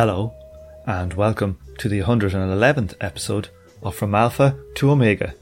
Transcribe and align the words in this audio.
Hello, 0.00 0.32
and 0.86 1.12
welcome 1.12 1.58
to 1.76 1.86
the 1.86 2.00
111th 2.00 2.94
episode 3.02 3.50
of 3.82 3.94
From 3.94 4.14
Alpha 4.14 4.58
to 4.76 4.90
Omega. 4.90 5.34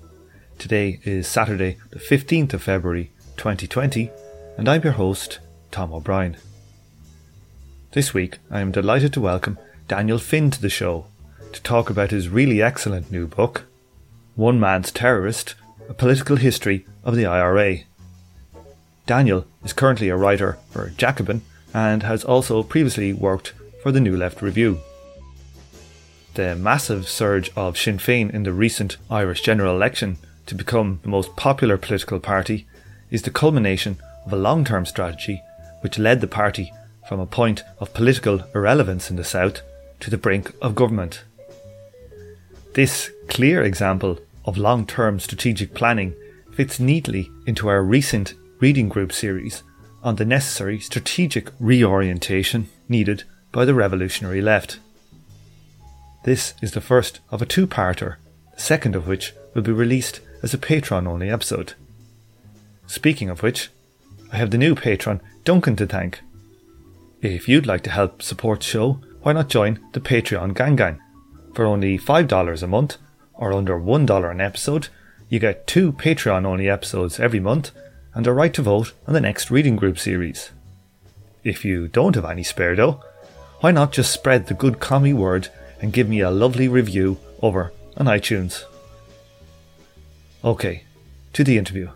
Today 0.58 0.98
is 1.04 1.28
Saturday, 1.28 1.76
the 1.90 2.00
15th 2.00 2.54
of 2.54 2.62
February 2.64 3.12
2020, 3.36 4.10
and 4.56 4.68
I'm 4.68 4.82
your 4.82 4.94
host, 4.94 5.38
Tom 5.70 5.92
O'Brien. 5.92 6.38
This 7.92 8.12
week, 8.12 8.38
I 8.50 8.58
am 8.58 8.72
delighted 8.72 9.12
to 9.12 9.20
welcome 9.20 9.60
Daniel 9.86 10.18
Finn 10.18 10.50
to 10.50 10.60
the 10.60 10.68
show 10.68 11.06
to 11.52 11.62
talk 11.62 11.88
about 11.88 12.10
his 12.10 12.28
really 12.28 12.60
excellent 12.60 13.12
new 13.12 13.28
book, 13.28 13.62
One 14.34 14.58
Man's 14.58 14.90
Terrorist 14.90 15.54
A 15.88 15.94
Political 15.94 16.34
History 16.38 16.84
of 17.04 17.14
the 17.14 17.26
IRA. 17.26 17.82
Daniel 19.06 19.46
is 19.62 19.72
currently 19.72 20.08
a 20.08 20.16
writer 20.16 20.58
for 20.70 20.90
Jacobin 20.90 21.42
and 21.72 22.02
has 22.02 22.24
also 22.24 22.64
previously 22.64 23.12
worked 23.12 23.52
for 23.88 23.92
the 23.92 24.00
New 24.02 24.18
Left 24.18 24.42
Review. 24.42 24.80
The 26.34 26.54
massive 26.54 27.08
surge 27.08 27.50
of 27.56 27.78
Sinn 27.78 27.96
Féin 27.96 28.28
in 28.34 28.42
the 28.42 28.52
recent 28.52 28.98
Irish 29.10 29.40
general 29.40 29.74
election 29.74 30.18
to 30.44 30.54
become 30.54 31.00
the 31.02 31.08
most 31.08 31.34
popular 31.36 31.78
political 31.78 32.20
party 32.20 32.66
is 33.10 33.22
the 33.22 33.30
culmination 33.30 33.96
of 34.26 34.34
a 34.34 34.36
long 34.36 34.62
term 34.62 34.84
strategy 34.84 35.40
which 35.80 35.98
led 35.98 36.20
the 36.20 36.26
party 36.26 36.70
from 37.08 37.18
a 37.18 37.24
point 37.24 37.64
of 37.78 37.94
political 37.94 38.44
irrelevance 38.54 39.08
in 39.08 39.16
the 39.16 39.24
South 39.24 39.62
to 40.00 40.10
the 40.10 40.18
brink 40.18 40.52
of 40.60 40.74
government. 40.74 41.24
This 42.74 43.10
clear 43.28 43.62
example 43.62 44.18
of 44.44 44.58
long 44.58 44.84
term 44.84 45.18
strategic 45.18 45.72
planning 45.72 46.14
fits 46.52 46.78
neatly 46.78 47.30
into 47.46 47.68
our 47.68 47.82
recent 47.82 48.34
reading 48.60 48.90
group 48.90 49.14
series 49.14 49.62
on 50.02 50.16
the 50.16 50.26
necessary 50.26 50.78
strategic 50.78 51.50
reorientation 51.58 52.68
needed 52.86 53.24
by 53.52 53.64
the 53.64 53.74
revolutionary 53.74 54.40
left. 54.40 54.78
This 56.24 56.54
is 56.60 56.72
the 56.72 56.80
first 56.80 57.20
of 57.30 57.40
a 57.40 57.46
two 57.46 57.66
parter, 57.66 58.16
the 58.54 58.60
second 58.60 58.94
of 58.94 59.06
which 59.06 59.32
will 59.54 59.62
be 59.62 59.72
released 59.72 60.20
as 60.42 60.52
a 60.52 60.58
Patreon 60.58 61.06
only 61.06 61.30
episode. 61.30 61.74
Speaking 62.86 63.30
of 63.30 63.42
which, 63.42 63.70
I 64.32 64.36
have 64.36 64.50
the 64.50 64.58
new 64.58 64.74
patron 64.74 65.20
Duncan 65.44 65.76
to 65.76 65.86
thank. 65.86 66.20
If 67.22 67.48
you'd 67.48 67.66
like 67.66 67.82
to 67.82 67.90
help 67.90 68.22
support 68.22 68.60
the 68.60 68.66
show, 68.66 69.00
why 69.22 69.32
not 69.32 69.48
join 69.48 69.80
the 69.92 70.00
Patreon 70.00 70.54
Gang 70.54 70.76
Gang? 70.76 71.00
For 71.54 71.64
only 71.64 71.98
$5 71.98 72.62
a 72.62 72.66
month, 72.66 72.96
or 73.34 73.52
under 73.52 73.78
$1 73.78 74.30
an 74.30 74.40
episode, 74.40 74.88
you 75.28 75.38
get 75.38 75.66
two 75.66 75.92
Patreon 75.92 76.44
only 76.46 76.68
episodes 76.68 77.18
every 77.18 77.40
month 77.40 77.70
and 78.14 78.26
a 78.26 78.32
right 78.32 78.52
to 78.54 78.62
vote 78.62 78.92
on 79.06 79.14
the 79.14 79.20
next 79.20 79.50
reading 79.50 79.76
group 79.76 79.98
series. 79.98 80.50
If 81.44 81.64
you 81.64 81.88
don't 81.88 82.14
have 82.14 82.24
any 82.24 82.42
spare 82.42 82.74
though, 82.74 83.02
why 83.60 83.70
not 83.72 83.92
just 83.92 84.12
spread 84.12 84.46
the 84.46 84.54
good 84.54 84.78
commie 84.78 85.12
word 85.12 85.48
and 85.80 85.92
give 85.92 86.08
me 86.08 86.20
a 86.20 86.30
lovely 86.30 86.68
review 86.68 87.18
over 87.42 87.72
on 87.96 88.06
iTunes? 88.06 88.64
Okay, 90.44 90.84
to 91.32 91.42
the 91.42 91.58
interview. 91.58 91.90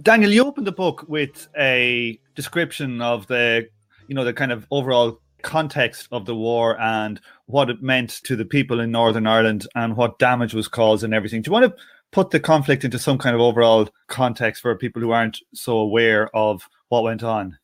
Daniel, 0.00 0.30
you 0.30 0.44
opened 0.44 0.66
the 0.66 0.72
book 0.72 1.04
with 1.08 1.48
a 1.58 2.18
description 2.34 3.02
of 3.02 3.26
the, 3.26 3.68
you 4.08 4.14
know, 4.14 4.24
the 4.24 4.32
kind 4.32 4.52
of 4.52 4.66
overall 4.70 5.20
context 5.42 6.08
of 6.10 6.24
the 6.24 6.34
war 6.34 6.80
and 6.80 7.20
what 7.46 7.70
it 7.70 7.82
meant 7.82 8.10
to 8.24 8.36
the 8.36 8.44
people 8.44 8.80
in 8.80 8.90
Northern 8.90 9.26
Ireland 9.26 9.66
and 9.74 9.96
what 9.96 10.18
damage 10.18 10.54
was 10.54 10.68
caused 10.68 11.04
and 11.04 11.12
everything. 11.12 11.42
Do 11.42 11.48
you 11.48 11.52
want 11.52 11.66
to 11.66 11.82
put 12.12 12.30
the 12.30 12.40
conflict 12.40 12.84
into 12.84 12.98
some 12.98 13.18
kind 13.18 13.34
of 13.34 13.42
overall 13.42 13.88
context 14.06 14.62
for 14.62 14.74
people 14.74 15.02
who 15.02 15.10
aren't 15.10 15.40
so 15.54 15.76
aware 15.76 16.34
of 16.34 16.68
what 16.88 17.02
went 17.02 17.22
on? 17.22 17.58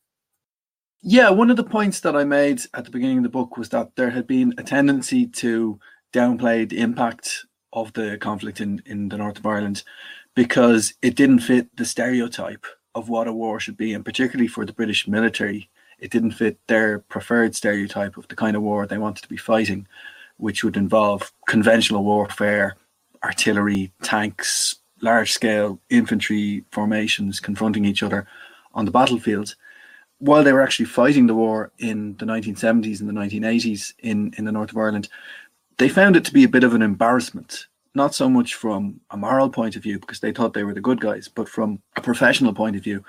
Yeah, 1.04 1.30
one 1.30 1.50
of 1.50 1.56
the 1.56 1.64
points 1.64 1.98
that 2.00 2.14
I 2.14 2.22
made 2.22 2.62
at 2.74 2.84
the 2.84 2.90
beginning 2.92 3.18
of 3.18 3.22
the 3.24 3.28
book 3.28 3.56
was 3.56 3.70
that 3.70 3.96
there 3.96 4.10
had 4.10 4.24
been 4.24 4.54
a 4.56 4.62
tendency 4.62 5.26
to 5.26 5.80
downplay 6.12 6.68
the 6.68 6.78
impact 6.78 7.44
of 7.72 7.92
the 7.94 8.18
conflict 8.18 8.60
in, 8.60 8.80
in 8.86 9.08
the 9.08 9.16
north 9.16 9.38
of 9.38 9.44
Ireland 9.44 9.82
because 10.36 10.94
it 11.02 11.16
didn't 11.16 11.40
fit 11.40 11.76
the 11.76 11.84
stereotype 11.84 12.64
of 12.94 13.08
what 13.08 13.26
a 13.26 13.32
war 13.32 13.58
should 13.58 13.76
be, 13.76 13.94
and 13.94 14.04
particularly 14.04 14.46
for 14.46 14.64
the 14.64 14.72
British 14.72 15.08
military, 15.08 15.68
it 15.98 16.12
didn't 16.12 16.32
fit 16.32 16.60
their 16.68 17.00
preferred 17.00 17.56
stereotype 17.56 18.16
of 18.16 18.28
the 18.28 18.36
kind 18.36 18.54
of 18.54 18.62
war 18.62 18.86
they 18.86 18.96
wanted 18.98 19.22
to 19.22 19.28
be 19.28 19.36
fighting, 19.36 19.88
which 20.36 20.62
would 20.62 20.76
involve 20.76 21.32
conventional 21.48 22.04
warfare, 22.04 22.76
artillery, 23.24 23.92
tanks, 24.02 24.76
large 25.00 25.32
scale 25.32 25.80
infantry 25.90 26.64
formations 26.70 27.40
confronting 27.40 27.84
each 27.84 28.04
other 28.04 28.24
on 28.72 28.84
the 28.84 28.92
battlefield 28.92 29.56
while 30.22 30.44
they 30.44 30.52
were 30.52 30.62
actually 30.62 30.84
fighting 30.84 31.26
the 31.26 31.34
war 31.34 31.72
in 31.80 32.16
the 32.18 32.24
1970s 32.24 33.00
and 33.00 33.08
the 33.08 33.12
1980s 33.12 33.92
in, 33.98 34.32
in 34.38 34.44
the 34.44 34.52
north 34.52 34.70
of 34.70 34.76
Ireland, 34.76 35.08
they 35.78 35.88
found 35.88 36.14
it 36.14 36.24
to 36.26 36.32
be 36.32 36.44
a 36.44 36.48
bit 36.48 36.62
of 36.62 36.74
an 36.74 36.82
embarrassment. 36.82 37.66
Not 37.96 38.14
so 38.14 38.30
much 38.30 38.54
from 38.54 39.00
a 39.10 39.16
moral 39.16 39.50
point 39.50 39.74
of 39.74 39.82
view, 39.82 39.98
because 39.98 40.20
they 40.20 40.30
thought 40.30 40.54
they 40.54 40.62
were 40.62 40.74
the 40.74 40.80
good 40.80 41.00
guys, 41.00 41.26
but 41.26 41.48
from 41.48 41.82
a 41.96 42.00
professional 42.00 42.54
point 42.54 42.76
of 42.76 42.84
view, 42.84 43.04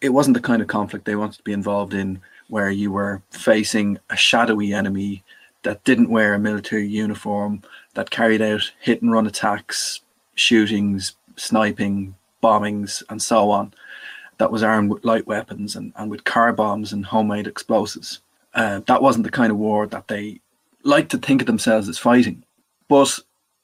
it 0.00 0.10
wasn't 0.10 0.34
the 0.34 0.40
kind 0.40 0.62
of 0.62 0.68
conflict 0.68 1.04
they 1.04 1.16
wanted 1.16 1.38
to 1.38 1.42
be 1.42 1.52
involved 1.52 1.94
in 1.94 2.20
where 2.46 2.70
you 2.70 2.92
were 2.92 3.22
facing 3.30 3.98
a 4.10 4.16
shadowy 4.16 4.72
enemy 4.72 5.24
that 5.64 5.82
didn't 5.82 6.10
wear 6.10 6.32
a 6.32 6.38
military 6.38 6.86
uniform, 6.86 7.60
that 7.94 8.10
carried 8.10 8.40
out 8.40 8.72
hit 8.80 9.02
and 9.02 9.10
run 9.10 9.26
attacks, 9.26 10.00
shootings, 10.36 11.16
sniping, 11.34 12.14
bombings, 12.40 13.02
and 13.10 13.20
so 13.20 13.50
on 13.50 13.74
that 14.38 14.52
was 14.52 14.62
armed 14.62 14.90
with 14.90 15.04
light 15.04 15.26
weapons 15.26 15.76
and, 15.76 15.92
and 15.96 16.10
with 16.10 16.24
car 16.24 16.52
bombs 16.52 16.92
and 16.92 17.06
homemade 17.06 17.46
explosives. 17.46 18.20
Uh, 18.54 18.80
that 18.86 19.02
wasn't 19.02 19.24
the 19.24 19.30
kind 19.30 19.50
of 19.50 19.58
war 19.58 19.86
that 19.86 20.08
they 20.08 20.40
like 20.82 21.08
to 21.10 21.18
think 21.18 21.42
of 21.42 21.46
themselves 21.46 21.88
as 21.88 21.98
fighting. 21.98 22.44
But 22.88 23.18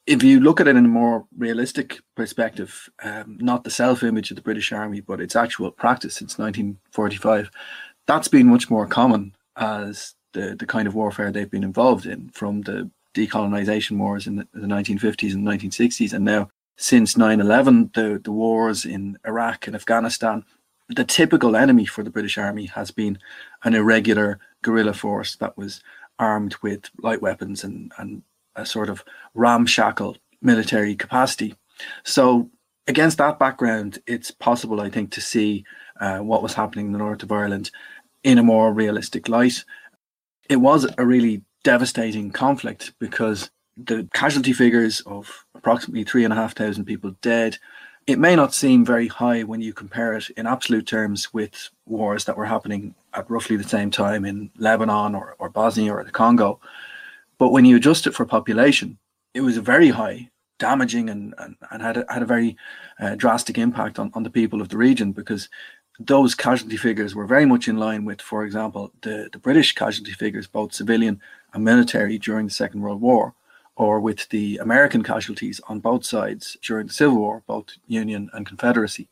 if 0.05 0.21
you 0.21 0.39
look 0.39 0.59
at 0.59 0.67
it 0.67 0.75
in 0.75 0.85
a 0.85 0.89
more 0.89 1.25
realistic 1.37 1.99
perspective, 2.15 2.89
um, 3.03 3.37
not 3.39 3.63
the 3.63 3.69
self 3.69 4.03
image 4.03 4.31
of 4.31 4.35
the 4.35 4.43
British 4.43 4.71
Army, 4.71 4.99
but 4.99 5.21
its 5.21 5.35
actual 5.35 5.71
practice 5.71 6.15
since 6.15 6.37
1945, 6.37 7.49
that's 8.05 8.27
been 8.27 8.47
much 8.47 8.69
more 8.69 8.85
common 8.85 9.33
as 9.55 10.15
the, 10.33 10.55
the 10.57 10.65
kind 10.65 10.87
of 10.87 10.95
warfare 10.95 11.31
they've 11.31 11.49
been 11.49 11.63
involved 11.63 12.05
in 12.05 12.29
from 12.29 12.61
the 12.61 12.89
decolonization 13.13 13.97
wars 13.97 14.27
in 14.27 14.37
the, 14.37 14.47
the 14.53 14.67
1950s 14.67 15.33
and 15.33 15.45
1960s. 15.47 16.13
And 16.13 16.25
now, 16.25 16.49
since 16.75 17.15
9 17.15 17.39
11, 17.39 17.91
the, 17.93 18.19
the 18.23 18.31
wars 18.31 18.83
in 18.83 19.17
Iraq 19.25 19.67
and 19.67 19.75
Afghanistan, 19.75 20.43
the 20.89 21.05
typical 21.05 21.55
enemy 21.55 21.85
for 21.85 22.03
the 22.03 22.09
British 22.09 22.37
Army 22.37 22.65
has 22.65 22.91
been 22.91 23.17
an 23.63 23.73
irregular 23.73 24.39
guerrilla 24.61 24.93
force 24.93 25.35
that 25.37 25.57
was 25.57 25.81
armed 26.19 26.55
with 26.61 26.89
light 27.01 27.21
weapons 27.21 27.63
and, 27.63 27.91
and 27.97 28.23
a 28.55 28.65
sort 28.65 28.89
of 28.89 29.03
ramshackle 29.33 30.17
military 30.41 30.95
capacity. 30.95 31.55
So, 32.03 32.49
against 32.87 33.17
that 33.17 33.39
background, 33.39 33.99
it's 34.05 34.29
possible, 34.29 34.81
I 34.81 34.89
think, 34.89 35.11
to 35.11 35.21
see 35.21 35.65
uh, 35.99 36.19
what 36.19 36.43
was 36.43 36.53
happening 36.53 36.87
in 36.87 36.91
the 36.91 36.99
north 36.99 37.23
of 37.23 37.31
Ireland 37.31 37.71
in 38.23 38.37
a 38.37 38.43
more 38.43 38.73
realistic 38.73 39.27
light. 39.29 39.63
It 40.49 40.57
was 40.57 40.87
a 40.97 41.05
really 41.05 41.43
devastating 41.63 42.31
conflict 42.31 42.93
because 42.99 43.49
the 43.77 44.07
casualty 44.13 44.53
figures 44.53 45.01
of 45.01 45.45
approximately 45.55 46.03
three 46.03 46.23
and 46.23 46.33
a 46.33 46.35
half 46.35 46.55
thousand 46.55 46.85
people 46.85 47.15
dead, 47.21 47.57
it 48.05 48.19
may 48.19 48.35
not 48.35 48.53
seem 48.53 48.85
very 48.85 49.07
high 49.07 49.43
when 49.43 49.61
you 49.61 49.73
compare 49.73 50.13
it 50.13 50.29
in 50.31 50.45
absolute 50.45 50.85
terms 50.85 51.33
with 51.33 51.69
wars 51.85 52.25
that 52.25 52.35
were 52.35 52.45
happening 52.45 52.95
at 53.13 53.29
roughly 53.29 53.55
the 53.55 53.63
same 53.63 53.91
time 53.91 54.25
in 54.25 54.51
Lebanon 54.57 55.15
or, 55.15 55.35
or 55.39 55.49
Bosnia 55.49 55.93
or 55.93 56.03
the 56.03 56.11
Congo. 56.11 56.59
But 57.37 57.51
when 57.51 57.65
you 57.65 57.77
adjust 57.77 58.05
it 58.05 58.13
for 58.13 58.25
population, 58.25 58.97
it 59.33 59.41
was 59.41 59.57
very 59.57 59.89
high, 59.89 60.29
damaging, 60.59 61.09
and, 61.09 61.33
and, 61.37 61.55
and 61.71 61.81
had, 61.81 61.97
a, 61.97 62.05
had 62.09 62.21
a 62.21 62.27
very 62.27 62.57
uh, 62.99 63.15
drastic 63.15 63.57
impact 63.57 63.99
on, 63.99 64.11
on 64.13 64.23
the 64.23 64.29
people 64.29 64.61
of 64.61 64.69
the 64.69 64.77
region 64.77 65.13
because 65.13 65.49
those 65.99 66.35
casualty 66.35 66.77
figures 66.77 67.15
were 67.15 67.25
very 67.25 67.45
much 67.45 67.67
in 67.67 67.77
line 67.77 68.03
with, 68.03 68.21
for 68.21 68.43
example, 68.43 68.91
the, 69.01 69.29
the 69.31 69.39
British 69.39 69.73
casualty 69.73 70.11
figures, 70.11 70.47
both 70.47 70.73
civilian 70.73 71.21
and 71.53 71.63
military, 71.63 72.17
during 72.17 72.47
the 72.47 72.53
Second 72.53 72.81
World 72.81 72.99
War 72.99 73.33
or 73.75 73.99
with 73.99 74.29
the 74.29 74.57
American 74.57 75.03
casualties 75.03 75.59
on 75.67 75.79
both 75.79 76.05
sides 76.05 76.57
during 76.61 76.87
the 76.87 76.93
Civil 76.93 77.17
War, 77.17 77.43
both 77.47 77.67
Union 77.87 78.29
and 78.33 78.45
Confederacy. 78.45 79.07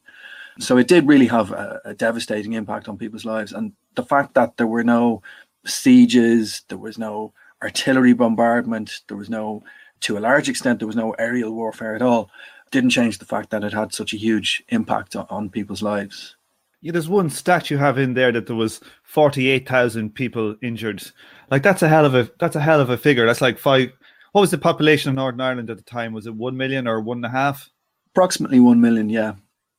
So 0.59 0.77
it 0.77 0.87
did 0.87 1.07
really 1.07 1.27
have 1.27 1.51
a, 1.51 1.81
a, 1.85 1.93
devastating 1.93 2.53
impact 2.53 2.87
on 2.87 2.97
people's 2.97 3.25
lives. 3.25 3.53
And 3.53 3.73
the 3.95 4.03
fact 4.03 4.33
that 4.35 4.57
there 4.57 4.67
were 4.67 4.83
no 4.83 5.21
sieges, 5.65 6.63
there 6.67 6.77
was 6.77 6.97
no 6.97 7.33
artillery 7.63 8.13
bombardment, 8.13 9.01
there 9.07 9.17
was 9.17 9.29
no, 9.29 9.63
to 10.01 10.17
a 10.17 10.19
large 10.19 10.49
extent, 10.49 10.79
there 10.79 10.87
was 10.87 10.95
no 10.95 11.11
aerial 11.11 11.53
warfare 11.53 11.95
at 11.95 12.01
all, 12.01 12.29
didn't 12.69 12.89
change 12.89 13.17
the 13.17 13.25
fact 13.25 13.49
that 13.51 13.63
it 13.63 13.73
had 13.73 13.93
such 13.93 14.13
a 14.13 14.17
huge 14.17 14.63
impact 14.69 15.15
on, 15.15 15.25
on 15.29 15.49
people's 15.49 15.81
lives. 15.81 16.35
Yeah, 16.81 16.93
there's 16.93 17.09
one 17.09 17.29
stat 17.29 17.69
you 17.69 17.77
have 17.77 17.99
in 17.99 18.15
there 18.15 18.31
that 18.31 18.47
there 18.47 18.55
was 18.55 18.81
48,000 19.03 20.13
people 20.15 20.55
injured. 20.63 21.03
Like 21.51 21.61
that's 21.61 21.83
a 21.83 21.87
hell 21.87 22.05
of 22.05 22.15
a 22.15 22.31
that's 22.39 22.55
a 22.55 22.59
hell 22.59 22.81
of 22.81 22.89
a 22.89 22.97
figure. 22.97 23.27
That's 23.27 23.41
like 23.41 23.59
five 23.59 23.91
what 24.31 24.41
was 24.41 24.51
the 24.51 24.57
population 24.57 25.09
of 25.09 25.15
Northern 25.15 25.41
Ireland 25.41 25.69
at 25.69 25.77
the 25.77 25.83
time? 25.83 26.13
Was 26.13 26.27
it 26.27 26.35
one 26.35 26.55
million 26.57 26.87
or 26.87 27.01
one 27.01 27.17
and 27.17 27.25
a 27.25 27.29
half? 27.29 27.69
Approximately 28.13 28.59
one 28.59 28.79
million, 28.81 29.09
yeah. 29.09 29.33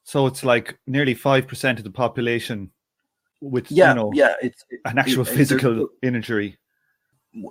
So 0.04 0.26
it's 0.26 0.44
like 0.44 0.78
nearly 0.86 1.14
five 1.14 1.46
percent 1.46 1.78
of 1.78 1.84
the 1.84 1.90
population 1.90 2.70
with 3.40 3.70
yeah, 3.70 3.90
you 3.90 3.94
know 3.96 4.12
yeah, 4.14 4.34
it's 4.42 4.64
an 4.84 4.98
actual 4.98 5.22
it- 5.22 5.28
it- 5.28 5.36
physical 5.36 5.88
injury. 6.02 6.56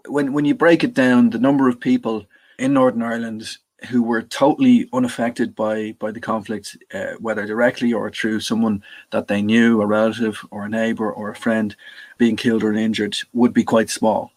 when 0.07 0.33
when 0.33 0.45
you 0.45 0.56
break 0.56 0.83
it 0.83 0.94
down, 0.94 1.30
the 1.30 1.39
number 1.39 1.68
of 1.69 1.80
people 1.80 2.25
in 2.59 2.74
Northern 2.74 3.01
Ireland 3.03 3.57
who 3.89 4.03
were 4.03 4.21
totally 4.21 4.88
unaffected 4.94 5.56
by 5.56 5.94
by 5.94 6.12
the 6.12 6.19
conflict, 6.19 6.77
uh, 6.94 7.13
whether 7.19 7.45
directly 7.48 7.92
or 7.94 8.12
through 8.12 8.39
someone 8.39 8.83
that 9.12 9.27
they 9.27 9.42
knew, 9.42 9.81
a 9.81 9.88
relative 9.88 10.39
or 10.51 10.65
a 10.65 10.69
neighbor 10.69 11.12
or 11.12 11.31
a 11.31 11.36
friend, 11.36 11.75
being 12.18 12.36
killed 12.36 12.63
or 12.63 12.74
injured, 12.74 13.18
would 13.33 13.53
be 13.53 13.63
quite 13.63 13.89
small. 13.89 14.31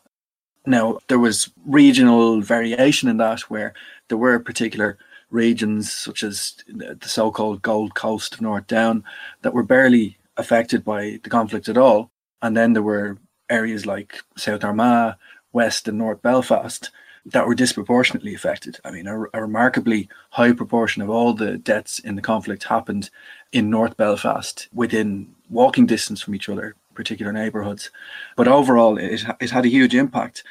Now 0.67 0.99
there 1.09 1.19
was 1.19 1.51
regional 1.67 2.41
variation 2.41 3.09
in 3.09 3.19
that, 3.19 3.43
where 3.51 3.75
there 4.09 4.19
were 4.19 4.39
particular 4.39 4.99
regions 5.31 5.93
such 5.93 6.23
as 6.23 6.55
the 6.67 6.95
the 6.95 7.09
so-called 7.09 7.63
Gold 7.63 7.95
Coast 7.95 8.35
of 8.35 8.41
North 8.41 8.67
Down 8.67 9.05
that 9.43 9.55
were 9.55 9.63
barely 9.63 10.19
affected 10.37 10.85
by 10.85 11.21
the 11.23 11.31
conflict 11.31 11.69
at 11.69 11.79
all, 11.79 12.11
and 12.41 12.57
then 12.57 12.73
there 12.73 12.83
were 12.83 13.19
areas 13.51 13.85
like 13.85 14.23
South 14.37 14.65
Armagh, 14.65 15.17
West 15.53 15.89
and 15.89 15.99
North 15.99 16.23
Belfast 16.23 16.91
that 17.27 17.47
were 17.47 17.55
disproportionately 17.55 18.35
affected. 18.35 18.79
I 18.85 18.91
mean, 18.91 19.07
a, 19.07 19.25
a 19.33 19.41
remarkably 19.41 20.09
high 20.31 20.53
proportion 20.53 21.03
of 21.03 21.09
all 21.09 21.33
the 21.33 21.57
deaths 21.57 21.99
in 21.99 22.17
the 22.17 22.23
conflict 22.23 22.65
happened 22.65 23.11
in 23.53 23.71
North 23.71 23.97
Belfast 23.97 24.69
within 24.73 25.35
walking 25.49 25.87
distance 25.87 26.21
from 26.21 26.35
each 26.35 26.49
other, 26.49 26.75
particular 26.95 27.33
neighbourhoods. 27.33 27.91
But 28.37 28.49
overall, 28.49 28.97
it, 28.97 29.25
it 29.41 29.51
had 29.51 29.65
a 29.65 29.69
huge 29.69 29.95
impact. 29.95 30.45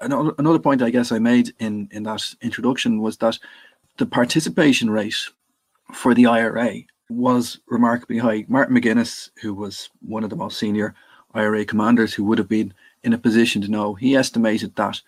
Another, 0.00 0.32
another 0.38 0.58
point 0.58 0.82
I 0.82 0.90
guess 0.90 1.12
I 1.12 1.18
made 1.18 1.54
in, 1.58 1.88
in 1.92 2.02
that 2.04 2.34
introduction 2.40 3.00
was 3.00 3.18
that 3.18 3.38
the 3.98 4.06
participation 4.06 4.90
rate 4.90 5.28
for 5.92 6.14
the 6.14 6.26
IRA 6.26 6.82
was 7.08 7.60
remarkably 7.68 8.18
high. 8.18 8.44
Martin 8.48 8.76
McGuinness, 8.76 9.30
who 9.40 9.54
was 9.54 9.90
one 10.00 10.24
of 10.24 10.30
the 10.30 10.36
most 10.36 10.58
senior 10.58 10.94
IRA 11.34 11.64
commanders 11.64 12.14
who 12.14 12.24
would 12.24 12.38
have 12.38 12.48
been 12.48 12.74
in 13.02 13.12
a 13.12 13.18
position 13.18 13.62
to 13.62 13.70
know, 13.70 13.94
he 13.94 14.16
estimated 14.16 14.74
that 14.76 15.00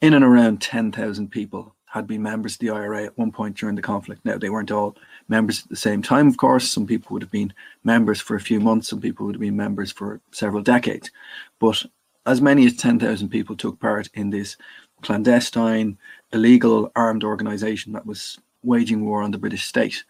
in 0.00 0.14
and 0.14 0.24
around 0.24 0.60
10,000 0.60 1.30
people 1.30 1.74
had 1.90 2.06
been 2.06 2.22
members 2.22 2.54
of 2.54 2.58
the 2.60 2.70
IRA 2.70 3.04
at 3.04 3.18
one 3.18 3.32
point 3.32 3.56
during 3.56 3.76
the 3.76 3.82
conflict. 3.82 4.24
Now, 4.24 4.36
they 4.36 4.50
weren't 4.50 4.70
all 4.70 4.96
members 5.28 5.62
at 5.62 5.70
the 5.70 5.76
same 5.76 6.02
time, 6.02 6.28
of 6.28 6.36
course. 6.36 6.68
Some 6.68 6.86
people 6.86 7.14
would 7.14 7.22
have 7.22 7.30
been 7.30 7.52
members 7.84 8.20
for 8.20 8.36
a 8.36 8.40
few 8.40 8.60
months, 8.60 8.88
some 8.88 9.00
people 9.00 9.26
would 9.26 9.36
have 9.36 9.40
been 9.40 9.56
members 9.56 9.90
for 9.90 10.20
several 10.32 10.62
decades. 10.62 11.10
But 11.58 11.84
as 12.26 12.40
many 12.40 12.66
as 12.66 12.76
10,000 12.76 13.28
people 13.28 13.56
took 13.56 13.80
part 13.80 14.08
in 14.14 14.30
this 14.30 14.56
clandestine, 15.02 15.96
illegal 16.32 16.92
armed 16.94 17.24
organization 17.24 17.92
that 17.92 18.06
was 18.06 18.38
waging 18.62 19.04
war 19.04 19.22
on 19.22 19.30
the 19.30 19.38
British 19.38 19.64
state. 19.64 20.04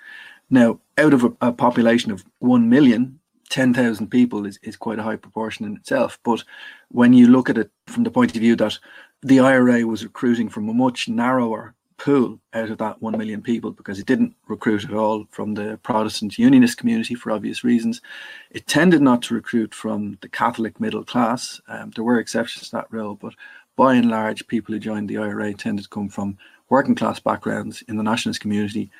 Now, 0.50 0.80
out 0.96 1.14
of 1.14 1.24
a, 1.24 1.32
a 1.40 1.52
population 1.52 2.10
of 2.10 2.24
1 2.40 2.68
million, 2.68 3.20
10,000 3.50 4.08
people 4.08 4.46
is, 4.46 4.58
is 4.62 4.76
quite 4.76 4.98
a 4.98 5.02
high 5.02 5.16
proportion 5.16 5.64
in 5.66 5.76
itself. 5.76 6.18
But 6.22 6.44
when 6.88 7.12
you 7.12 7.28
look 7.28 7.48
at 7.48 7.58
it 7.58 7.70
from 7.86 8.04
the 8.04 8.10
point 8.10 8.34
of 8.34 8.40
view 8.40 8.56
that 8.56 8.78
the 9.22 9.40
IRA 9.40 9.86
was 9.86 10.04
recruiting 10.04 10.48
from 10.48 10.68
a 10.68 10.74
much 10.74 11.08
narrower 11.08 11.74
pool 11.96 12.38
out 12.54 12.70
of 12.70 12.78
that 12.78 13.02
1 13.02 13.18
million 13.18 13.42
people 13.42 13.72
because 13.72 13.98
it 13.98 14.06
didn't 14.06 14.34
recruit 14.46 14.84
at 14.84 14.94
all 14.94 15.26
from 15.30 15.54
the 15.54 15.78
Protestant 15.82 16.38
Unionist 16.38 16.78
community 16.78 17.14
for 17.14 17.32
obvious 17.32 17.64
reasons. 17.64 18.00
It 18.50 18.66
tended 18.68 19.02
not 19.02 19.22
to 19.22 19.34
recruit 19.34 19.74
from 19.74 20.16
the 20.20 20.28
Catholic 20.28 20.80
middle 20.80 21.04
class. 21.04 21.60
Um, 21.66 21.90
there 21.90 22.04
were 22.04 22.20
exceptions 22.20 22.66
to 22.68 22.76
that 22.76 22.92
rule, 22.92 23.16
but 23.16 23.34
by 23.74 23.94
and 23.94 24.08
large, 24.08 24.46
people 24.46 24.72
who 24.72 24.78
joined 24.78 25.08
the 25.08 25.18
IRA 25.18 25.52
tended 25.54 25.84
to 25.84 25.90
come 25.90 26.08
from 26.08 26.38
working 26.68 26.94
class 26.94 27.18
backgrounds 27.18 27.82
in 27.88 27.96
the 27.96 28.02
nationalist 28.02 28.40
community. 28.40 28.90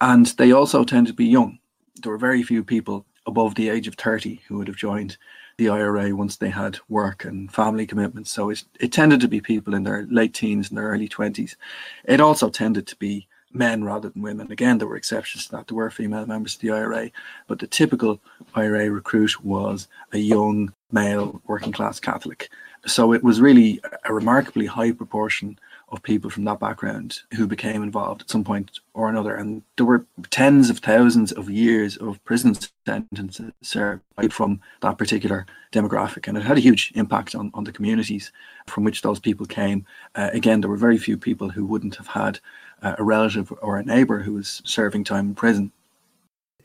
And 0.00 0.26
they 0.26 0.52
also 0.52 0.84
tended 0.84 1.12
to 1.12 1.16
be 1.16 1.26
young. 1.26 1.58
There 2.02 2.12
were 2.12 2.18
very 2.18 2.42
few 2.42 2.62
people 2.62 3.06
above 3.26 3.56
the 3.56 3.70
age 3.70 3.88
of 3.88 3.94
30 3.94 4.42
who 4.46 4.58
would 4.58 4.68
have 4.68 4.76
joined 4.76 5.16
the 5.58 5.68
IRA 5.68 6.14
once 6.14 6.36
they 6.36 6.50
had 6.50 6.78
work 6.88 7.24
and 7.24 7.52
family 7.52 7.86
commitments. 7.86 8.30
So 8.30 8.50
it, 8.50 8.64
it 8.78 8.92
tended 8.92 9.20
to 9.20 9.28
be 9.28 9.40
people 9.40 9.74
in 9.74 9.84
their 9.84 10.06
late 10.10 10.34
teens 10.34 10.68
and 10.68 10.76
their 10.76 10.88
early 10.88 11.08
20s. 11.08 11.56
It 12.04 12.20
also 12.20 12.50
tended 12.50 12.86
to 12.88 12.96
be 12.96 13.26
men 13.52 13.82
rather 13.82 14.10
than 14.10 14.22
women. 14.22 14.52
Again, 14.52 14.78
there 14.78 14.88
were 14.88 14.96
exceptions 14.96 15.46
to 15.46 15.52
that. 15.52 15.66
There 15.66 15.76
were 15.76 15.90
female 15.90 16.26
members 16.26 16.56
of 16.56 16.60
the 16.60 16.72
IRA, 16.72 17.10
but 17.46 17.58
the 17.58 17.66
typical 17.66 18.20
IRA 18.54 18.90
recruit 18.90 19.42
was 19.44 19.88
a 20.12 20.18
young 20.18 20.72
male 20.92 21.40
working 21.46 21.72
class 21.72 21.98
Catholic. 21.98 22.50
So 22.86 23.12
it 23.12 23.24
was 23.24 23.40
really 23.40 23.80
a 24.04 24.12
remarkably 24.12 24.66
high 24.66 24.92
proportion 24.92 25.58
of 25.88 26.02
people 26.02 26.28
from 26.28 26.44
that 26.44 26.58
background 26.58 27.20
who 27.34 27.46
became 27.46 27.82
involved 27.82 28.22
at 28.22 28.30
some 28.30 28.42
point 28.42 28.80
or 28.94 29.08
another. 29.08 29.36
And 29.36 29.62
there 29.76 29.86
were 29.86 30.04
tens 30.30 30.68
of 30.68 30.78
thousands 30.78 31.30
of 31.32 31.48
years 31.48 31.96
of 31.98 32.22
prison 32.24 32.56
sentences 32.84 33.52
served 33.62 34.02
from 34.30 34.60
that 34.82 34.98
particular 34.98 35.46
demographic. 35.72 36.26
And 36.26 36.36
it 36.36 36.42
had 36.42 36.56
a 36.56 36.60
huge 36.60 36.92
impact 36.96 37.36
on, 37.36 37.52
on 37.54 37.64
the 37.64 37.72
communities 37.72 38.32
from 38.66 38.82
which 38.82 39.02
those 39.02 39.20
people 39.20 39.46
came. 39.46 39.86
Uh, 40.16 40.30
again, 40.32 40.60
there 40.60 40.70
were 40.70 40.76
very 40.76 40.98
few 40.98 41.16
people 41.16 41.50
who 41.50 41.64
wouldn't 41.64 41.96
have 41.96 42.08
had 42.08 42.40
uh, 42.82 42.96
a 42.98 43.04
relative 43.04 43.52
or 43.62 43.76
a 43.76 43.84
neighbour 43.84 44.20
who 44.20 44.32
was 44.32 44.62
serving 44.64 45.04
time 45.04 45.28
in 45.28 45.34
prison. 45.36 45.70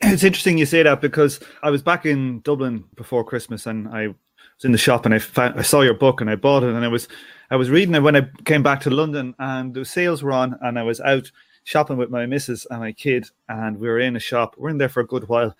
It's 0.00 0.24
interesting 0.24 0.58
you 0.58 0.66
say 0.66 0.82
that 0.82 1.00
because 1.00 1.38
I 1.62 1.70
was 1.70 1.80
back 1.80 2.04
in 2.04 2.40
Dublin 2.40 2.84
before 2.96 3.22
Christmas 3.22 3.66
and 3.66 3.86
I 3.86 4.14
was 4.62 4.66
in 4.66 4.72
the 4.72 4.78
shop 4.78 5.04
and 5.04 5.14
I, 5.14 5.18
found, 5.18 5.58
I 5.58 5.62
saw 5.62 5.80
your 5.80 5.94
book 5.94 6.20
and 6.20 6.30
I 6.30 6.36
bought 6.36 6.62
it 6.62 6.72
and 6.72 6.84
I 6.84 6.88
was 6.88 7.08
I 7.50 7.56
was 7.56 7.68
reading 7.68 7.94
it 7.94 8.02
when 8.02 8.16
I 8.16 8.28
came 8.44 8.62
back 8.62 8.80
to 8.82 8.90
London 8.90 9.34
and 9.38 9.74
the 9.74 9.84
sales 9.84 10.22
were 10.22 10.32
on 10.32 10.56
and 10.62 10.78
I 10.78 10.82
was 10.84 11.00
out 11.00 11.30
shopping 11.64 11.96
with 11.96 12.10
my 12.10 12.24
missus 12.26 12.66
and 12.70 12.80
my 12.80 12.92
kid 12.92 13.26
and 13.48 13.78
we 13.78 13.88
were 13.88 13.98
in 13.98 14.16
a 14.16 14.20
shop. 14.20 14.54
We 14.56 14.66
are 14.66 14.70
in 14.70 14.78
there 14.78 14.88
for 14.88 15.00
a 15.00 15.06
good 15.06 15.28
while. 15.28 15.54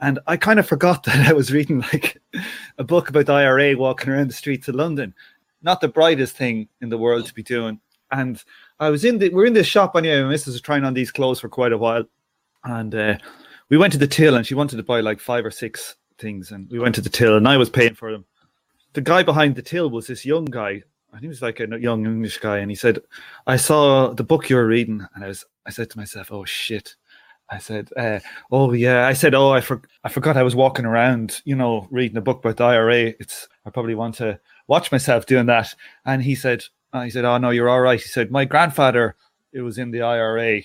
And 0.00 0.18
I 0.26 0.36
kind 0.36 0.58
of 0.58 0.66
forgot 0.66 1.02
that 1.04 1.26
I 1.26 1.32
was 1.32 1.52
reading 1.52 1.80
like 1.92 2.20
a 2.78 2.84
book 2.84 3.08
about 3.08 3.26
the 3.26 3.32
IRA 3.32 3.76
walking 3.76 4.10
around 4.10 4.28
the 4.28 4.34
streets 4.34 4.68
of 4.68 4.74
London. 4.74 5.14
Not 5.62 5.80
the 5.80 5.88
brightest 5.88 6.36
thing 6.36 6.68
in 6.80 6.88
the 6.88 6.98
world 6.98 7.26
to 7.26 7.34
be 7.34 7.42
doing. 7.42 7.80
And 8.10 8.42
I 8.80 8.90
was 8.90 9.04
in 9.04 9.18
the 9.18 9.28
we're 9.30 9.46
in 9.46 9.54
this 9.54 9.66
shop 9.66 9.96
anyway. 9.96 10.22
My 10.22 10.30
missus 10.30 10.54
was 10.54 10.60
trying 10.60 10.84
on 10.84 10.94
these 10.94 11.10
clothes 11.10 11.40
for 11.40 11.48
quite 11.48 11.72
a 11.72 11.78
while. 11.78 12.04
And 12.64 12.94
uh, 12.94 13.18
we 13.68 13.78
went 13.78 13.92
to 13.92 13.98
the 13.98 14.06
till 14.06 14.34
and 14.34 14.46
she 14.46 14.54
wanted 14.54 14.76
to 14.76 14.82
buy 14.82 15.00
like 15.00 15.20
five 15.20 15.44
or 15.44 15.50
six 15.50 15.96
things. 16.18 16.50
And 16.50 16.70
we 16.70 16.78
went 16.78 16.94
to 16.96 17.00
the 17.00 17.08
till 17.08 17.36
and 17.36 17.48
I 17.48 17.56
was 17.56 17.70
paying 17.70 17.94
for 17.94 18.12
them. 18.12 18.24
The 18.94 19.00
guy 19.02 19.22
behind 19.22 19.56
the 19.56 19.62
till 19.62 19.90
was 19.90 20.06
this 20.06 20.24
young 20.24 20.46
guy 20.46 20.82
I 21.10 21.14
think 21.14 21.22
he 21.22 21.28
was 21.28 21.42
like 21.42 21.60
a 21.60 21.80
young 21.80 22.04
English 22.04 22.38
guy, 22.38 22.58
and 22.58 22.70
he 22.70 22.74
said, 22.74 23.00
"I 23.46 23.56
saw 23.56 24.12
the 24.12 24.24
book 24.24 24.50
you 24.50 24.56
were 24.56 24.66
reading," 24.66 25.06
and 25.14 25.24
I 25.24 25.28
was, 25.28 25.44
I 25.66 25.70
said 25.70 25.90
to 25.90 25.98
myself, 25.98 26.30
"Oh 26.30 26.44
shit." 26.44 26.96
I 27.50 27.58
said, 27.58 27.88
uh, 27.96 28.20
"Oh 28.50 28.72
yeah." 28.72 29.06
I 29.06 29.14
said, 29.14 29.34
"Oh, 29.34 29.50
I, 29.50 29.62
for- 29.62 29.82
I 30.04 30.10
forgot 30.10 30.36
I 30.36 30.42
was 30.42 30.54
walking 30.54 30.84
around, 30.84 31.40
you 31.46 31.56
know, 31.56 31.88
reading 31.90 32.18
a 32.18 32.20
book 32.20 32.40
about 32.40 32.58
the 32.58 32.64
IRA. 32.64 33.14
It's 33.18 33.48
I 33.64 33.70
probably 33.70 33.94
want 33.94 34.16
to 34.16 34.38
watch 34.66 34.92
myself 34.92 35.24
doing 35.24 35.46
that." 35.46 35.74
And 36.04 36.22
he 36.22 36.34
said, 36.34 36.64
uh, 36.92 37.02
"He 37.02 37.10
said, 37.10 37.24
oh 37.24 37.38
no, 37.38 37.50
you're 37.50 37.70
all 37.70 37.80
right." 37.80 38.00
He 38.00 38.08
said, 38.08 38.30
"My 38.30 38.44
grandfather, 38.44 39.16
it 39.52 39.62
was 39.62 39.78
in 39.78 39.90
the 39.92 40.02
IRA, 40.02 40.60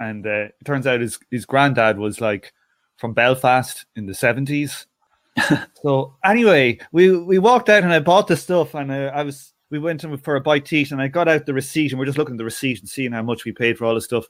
and 0.00 0.26
uh, 0.26 0.30
it 0.48 0.64
turns 0.64 0.86
out 0.86 1.00
his 1.02 1.18
his 1.30 1.44
granddad 1.44 1.98
was 1.98 2.20
like 2.22 2.54
from 2.96 3.12
Belfast 3.12 3.84
in 3.96 4.06
the 4.06 4.14
seventies." 4.14 4.86
so 5.82 6.14
anyway, 6.24 6.78
we 6.92 7.16
we 7.16 7.38
walked 7.38 7.68
out 7.68 7.82
and 7.82 7.92
I 7.92 8.00
bought 8.00 8.28
the 8.28 8.36
stuff, 8.36 8.74
and 8.74 8.90
uh, 8.90 9.10
I 9.14 9.22
was 9.22 9.54
we 9.74 9.80
went 9.80 10.04
in 10.04 10.16
for 10.18 10.36
a 10.36 10.40
bite 10.40 10.66
to 10.66 10.76
eat 10.76 10.92
and 10.92 11.02
I 11.02 11.08
got 11.08 11.26
out 11.26 11.46
the 11.46 11.52
receipt 11.52 11.90
and 11.90 11.98
we're 11.98 12.06
just 12.06 12.16
looking 12.16 12.36
at 12.36 12.38
the 12.38 12.44
receipt 12.44 12.78
and 12.78 12.88
seeing 12.88 13.10
how 13.10 13.22
much 13.22 13.44
we 13.44 13.50
paid 13.50 13.76
for 13.76 13.84
all 13.86 13.94
the 13.94 14.00
stuff. 14.00 14.26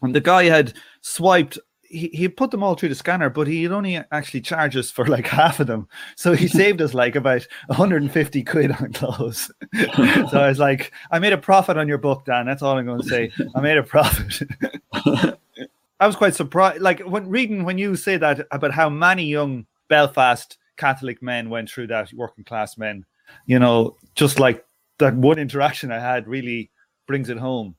And 0.00 0.14
the 0.14 0.20
guy 0.20 0.44
had 0.44 0.74
swiped, 1.00 1.58
he, 1.82 2.08
he 2.12 2.28
put 2.28 2.52
them 2.52 2.62
all 2.62 2.76
through 2.76 2.90
the 2.90 2.94
scanner, 2.94 3.30
but 3.30 3.48
he'd 3.48 3.72
only 3.72 3.96
actually 3.96 4.42
charged 4.42 4.76
us 4.76 4.88
for 4.88 5.06
like 5.06 5.26
half 5.40 5.58
of 5.58 5.66
them. 5.66 5.88
So 6.14 6.34
he 6.34 6.46
saved 6.62 6.80
us 6.80 6.94
like 6.94 7.16
about 7.16 7.46
150 7.66 8.44
quid 8.44 8.70
on 8.70 8.92
clothes. 8.92 9.50
so 9.74 10.40
I 10.40 10.48
was 10.48 10.60
like, 10.60 10.92
I 11.10 11.18
made 11.18 11.32
a 11.32 11.38
profit 11.38 11.76
on 11.76 11.88
your 11.88 11.98
book, 11.98 12.24
Dan. 12.24 12.46
That's 12.46 12.62
all 12.62 12.78
I'm 12.78 12.86
going 12.86 13.02
to 13.02 13.08
say. 13.08 13.32
I 13.56 13.60
made 13.60 13.76
a 13.76 13.82
profit. 13.82 14.48
I 15.98 16.06
was 16.06 16.16
quite 16.16 16.36
surprised. 16.36 16.80
Like 16.80 17.00
when 17.00 17.28
reading, 17.28 17.64
when 17.64 17.76
you 17.76 17.96
say 17.96 18.16
that 18.18 18.46
about 18.52 18.72
how 18.72 18.88
many 18.88 19.24
young 19.24 19.66
Belfast 19.90 20.56
Catholic 20.78 21.22
men 21.22 21.50
went 21.50 21.68
through 21.68 21.88
that, 21.88 22.10
working 22.14 22.44
class 22.44 22.78
men, 22.78 23.04
you 23.44 23.58
know, 23.58 23.96
just 24.14 24.40
like 24.40 24.64
that 24.98 25.14
one 25.14 25.38
interaction 25.38 25.92
I 25.92 25.98
had 25.98 26.26
really 26.26 26.70
brings 27.06 27.28
it 27.28 27.36
home. 27.36 27.76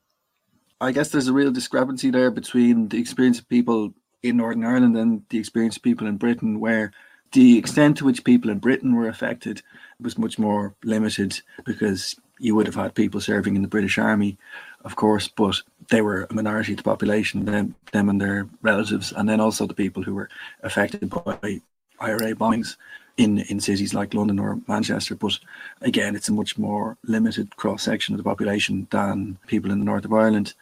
I 0.80 0.92
guess 0.92 1.08
there's 1.08 1.28
a 1.28 1.32
real 1.32 1.50
discrepancy 1.50 2.10
there 2.10 2.30
between 2.30 2.88
the 2.88 3.00
experience 3.00 3.38
of 3.40 3.48
people 3.48 3.94
in 4.22 4.36
Northern 4.36 4.64
Ireland 4.64 4.96
and 4.96 5.22
the 5.30 5.38
experience 5.38 5.76
of 5.76 5.82
people 5.82 6.06
in 6.06 6.16
Britain, 6.16 6.60
where 6.60 6.92
the 7.32 7.58
extent 7.58 7.96
to 7.96 8.04
which 8.04 8.24
people 8.24 8.50
in 8.50 8.58
Britain 8.58 8.94
were 8.94 9.08
affected 9.08 9.62
was 10.00 10.18
much 10.18 10.38
more 10.38 10.74
limited 10.84 11.40
because 11.64 12.14
you 12.38 12.54
would 12.54 12.66
have 12.66 12.74
had 12.74 12.94
people 12.94 13.20
serving 13.20 13.56
in 13.56 13.62
the 13.62 13.68
British 13.68 13.98
Army, 13.98 14.36
of 14.84 14.96
course, 14.96 15.28
but 15.28 15.62
they 15.88 16.02
were 16.02 16.26
a 16.28 16.34
minority 16.34 16.72
of 16.72 16.78
the 16.78 16.82
population, 16.82 17.44
them, 17.44 17.74
them 17.92 18.08
and 18.08 18.20
their 18.20 18.48
relatives, 18.62 19.12
and 19.12 19.28
then 19.28 19.40
also 19.40 19.66
the 19.66 19.74
people 19.74 20.02
who 20.02 20.14
were 20.14 20.28
affected 20.62 21.08
by 21.08 21.60
IRA 22.02 22.34
bombings 22.34 22.76
in 23.16 23.38
in 23.38 23.60
cities 23.60 23.94
like 23.94 24.14
London 24.14 24.38
or 24.38 24.60
Manchester. 24.66 25.14
But 25.14 25.38
again, 25.80 26.16
it's 26.16 26.28
a 26.28 26.32
much 26.32 26.58
more 26.58 26.96
limited 27.04 27.56
cross 27.56 27.82
section 27.82 28.14
of 28.14 28.18
the 28.18 28.24
population 28.24 28.86
than 28.90 29.38
people 29.46 29.70
in 29.70 29.78
the 29.78 29.84
north 29.84 30.04
of 30.04 30.12
Ireland. 30.12 30.54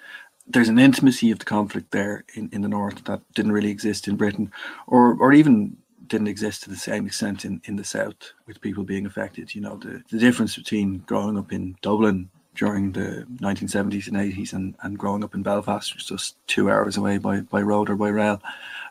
There's 0.46 0.68
an 0.68 0.78
intimacy 0.78 1.30
of 1.30 1.38
the 1.38 1.44
conflict 1.44 1.92
there 1.92 2.24
in, 2.34 2.48
in 2.52 2.62
the 2.62 2.68
north 2.68 3.04
that 3.04 3.20
didn't 3.34 3.52
really 3.52 3.70
exist 3.70 4.08
in 4.08 4.16
Britain, 4.16 4.52
or 4.86 5.14
or 5.14 5.32
even 5.32 5.76
didn't 6.10 6.28
exist 6.28 6.64
to 6.64 6.70
the 6.70 6.76
same 6.76 7.06
extent 7.06 7.44
in, 7.44 7.62
in 7.64 7.76
the 7.76 7.84
south 7.84 8.32
with 8.46 8.60
people 8.60 8.82
being 8.82 9.06
affected. 9.06 9.54
You 9.54 9.60
know, 9.60 9.76
the, 9.76 10.02
the 10.10 10.18
difference 10.18 10.56
between 10.56 10.98
growing 11.06 11.38
up 11.38 11.52
in 11.52 11.76
Dublin 11.82 12.28
during 12.56 12.92
the 12.92 13.24
1970s 13.36 14.08
and 14.08 14.16
80s 14.16 14.52
and, 14.52 14.74
and 14.82 14.98
growing 14.98 15.22
up 15.22 15.34
in 15.34 15.42
Belfast, 15.42 15.94
which 15.94 16.10
was 16.10 16.22
just 16.22 16.46
two 16.48 16.68
hours 16.68 16.96
away 16.96 17.16
by, 17.18 17.40
by 17.40 17.62
road 17.62 17.88
or 17.88 17.96
by 17.96 18.08
rail, 18.08 18.42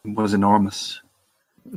was 0.05 0.33
enormous. 0.33 1.01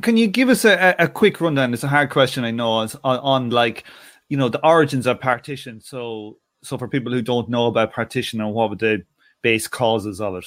Can 0.01 0.17
you 0.17 0.27
give 0.27 0.49
us 0.49 0.65
a, 0.65 0.95
a 0.99 1.07
quick 1.07 1.39
rundown? 1.41 1.73
It's 1.73 1.83
a 1.83 1.87
hard 1.87 2.09
question, 2.09 2.43
I 2.43 2.51
know, 2.51 2.71
on, 2.71 2.89
on 3.03 3.49
like, 3.49 3.83
you 4.29 4.37
know, 4.37 4.49
the 4.49 4.65
origins 4.65 5.05
of 5.05 5.19
partition. 5.19 5.81
So, 5.81 6.37
so 6.63 6.77
for 6.77 6.87
people 6.87 7.11
who 7.11 7.21
don't 7.21 7.49
know 7.49 7.67
about 7.67 7.93
partition 7.93 8.41
and 8.41 8.53
what 8.53 8.69
were 8.69 8.75
the 8.75 9.05
base 9.41 9.67
causes 9.67 10.19
of 10.19 10.35
it? 10.35 10.45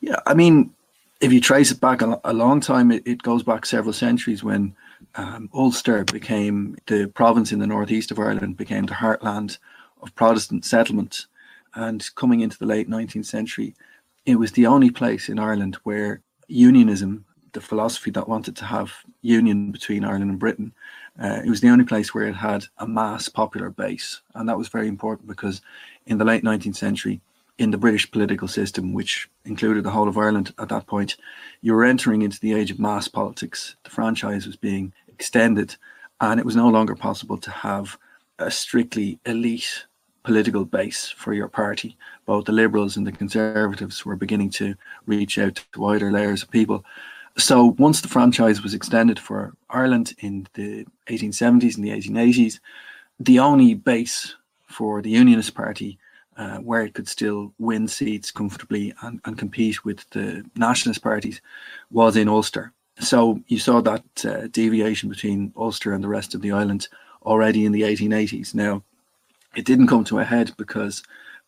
Yeah, 0.00 0.20
I 0.26 0.34
mean, 0.34 0.74
if 1.20 1.32
you 1.32 1.40
trace 1.40 1.70
it 1.70 1.80
back 1.80 2.02
a, 2.02 2.20
a 2.24 2.32
long 2.32 2.60
time, 2.60 2.90
it, 2.90 3.02
it, 3.06 3.22
goes 3.22 3.42
back 3.42 3.66
several 3.66 3.92
centuries 3.92 4.44
when 4.44 4.76
um, 5.14 5.48
Ulster 5.54 6.04
became 6.04 6.76
the 6.86 7.10
province 7.14 7.50
in 7.52 7.58
the 7.58 7.66
northeast 7.66 8.10
of 8.10 8.18
Ireland, 8.18 8.56
became 8.56 8.86
the 8.86 8.94
heartland 8.94 9.58
of 10.02 10.14
Protestant 10.14 10.64
settlement. 10.64 11.26
And 11.74 12.08
coming 12.14 12.40
into 12.40 12.58
the 12.58 12.66
late 12.66 12.88
19th 12.88 13.26
century, 13.26 13.74
it 14.26 14.36
was 14.36 14.52
the 14.52 14.66
only 14.66 14.90
place 14.90 15.28
in 15.28 15.38
Ireland 15.38 15.76
where 15.84 16.22
unionism, 16.48 17.24
the 17.58 17.66
philosophy 17.66 18.12
that 18.12 18.28
wanted 18.28 18.54
to 18.56 18.64
have 18.64 18.92
union 19.20 19.72
between 19.72 20.04
Ireland 20.04 20.30
and 20.30 20.38
Britain, 20.38 20.72
uh, 21.20 21.40
it 21.44 21.50
was 21.50 21.60
the 21.60 21.70
only 21.70 21.84
place 21.84 22.14
where 22.14 22.28
it 22.28 22.36
had 22.36 22.66
a 22.78 22.86
mass 22.86 23.28
popular 23.28 23.68
base. 23.68 24.20
And 24.36 24.48
that 24.48 24.56
was 24.56 24.68
very 24.68 24.86
important 24.86 25.26
because 25.26 25.60
in 26.06 26.18
the 26.18 26.24
late 26.24 26.44
19th 26.44 26.76
century, 26.76 27.20
in 27.58 27.72
the 27.72 27.76
British 27.76 28.08
political 28.08 28.46
system, 28.46 28.92
which 28.92 29.28
included 29.44 29.82
the 29.82 29.90
whole 29.90 30.06
of 30.08 30.16
Ireland 30.16 30.54
at 30.60 30.68
that 30.68 30.86
point, 30.86 31.16
you 31.60 31.74
were 31.74 31.84
entering 31.84 32.22
into 32.22 32.38
the 32.38 32.54
age 32.54 32.70
of 32.70 32.78
mass 32.78 33.08
politics. 33.08 33.74
The 33.82 33.90
franchise 33.90 34.46
was 34.46 34.54
being 34.54 34.92
extended, 35.08 35.74
and 36.20 36.38
it 36.38 36.46
was 36.46 36.54
no 36.54 36.68
longer 36.68 36.94
possible 36.94 37.38
to 37.38 37.50
have 37.50 37.98
a 38.38 38.52
strictly 38.52 39.18
elite 39.26 39.86
political 40.22 40.64
base 40.64 41.08
for 41.08 41.32
your 41.32 41.48
party. 41.48 41.96
Both 42.26 42.44
the 42.44 42.52
Liberals 42.52 42.96
and 42.96 43.04
the 43.04 43.10
Conservatives 43.12 44.04
were 44.04 44.14
beginning 44.14 44.50
to 44.50 44.76
reach 45.06 45.38
out 45.38 45.64
to 45.72 45.80
wider 45.80 46.12
layers 46.12 46.44
of 46.44 46.50
people. 46.50 46.84
So 47.38 47.76
once 47.78 48.00
the 48.00 48.08
franchise 48.08 48.62
was 48.62 48.74
extended 48.74 49.18
for 49.18 49.54
Ireland 49.70 50.14
in 50.18 50.48
the 50.54 50.86
1870s 51.06 51.76
and 51.76 51.84
the 51.84 51.90
1880s, 51.90 52.58
the 53.20 53.38
only 53.38 53.74
base 53.74 54.34
for 54.66 55.00
the 55.02 55.10
Unionist 55.10 55.54
Party 55.54 55.98
uh, 56.36 56.58
where 56.58 56.82
it 56.82 56.94
could 56.94 57.08
still 57.08 57.52
win 57.58 57.88
seats 57.88 58.30
comfortably 58.30 58.94
and, 59.02 59.20
and 59.24 59.38
compete 59.38 59.84
with 59.84 60.08
the 60.10 60.44
nationalist 60.56 61.02
parties 61.02 61.40
was 61.90 62.16
in 62.16 62.28
Ulster. 62.28 62.72
So 63.00 63.40
you 63.46 63.58
saw 63.58 63.80
that 63.82 64.24
uh, 64.24 64.48
deviation 64.48 65.08
between 65.08 65.52
Ulster 65.56 65.92
and 65.92 66.02
the 66.02 66.08
rest 66.08 66.34
of 66.34 66.42
the 66.42 66.52
island 66.52 66.88
already 67.24 67.64
in 67.64 67.72
the 67.72 67.82
1880s. 67.82 68.54
Now, 68.54 68.82
it 69.56 69.64
didn't 69.64 69.88
come 69.88 70.04
to 70.04 70.18
a 70.18 70.24
head 70.24 70.52
because 70.56 71.02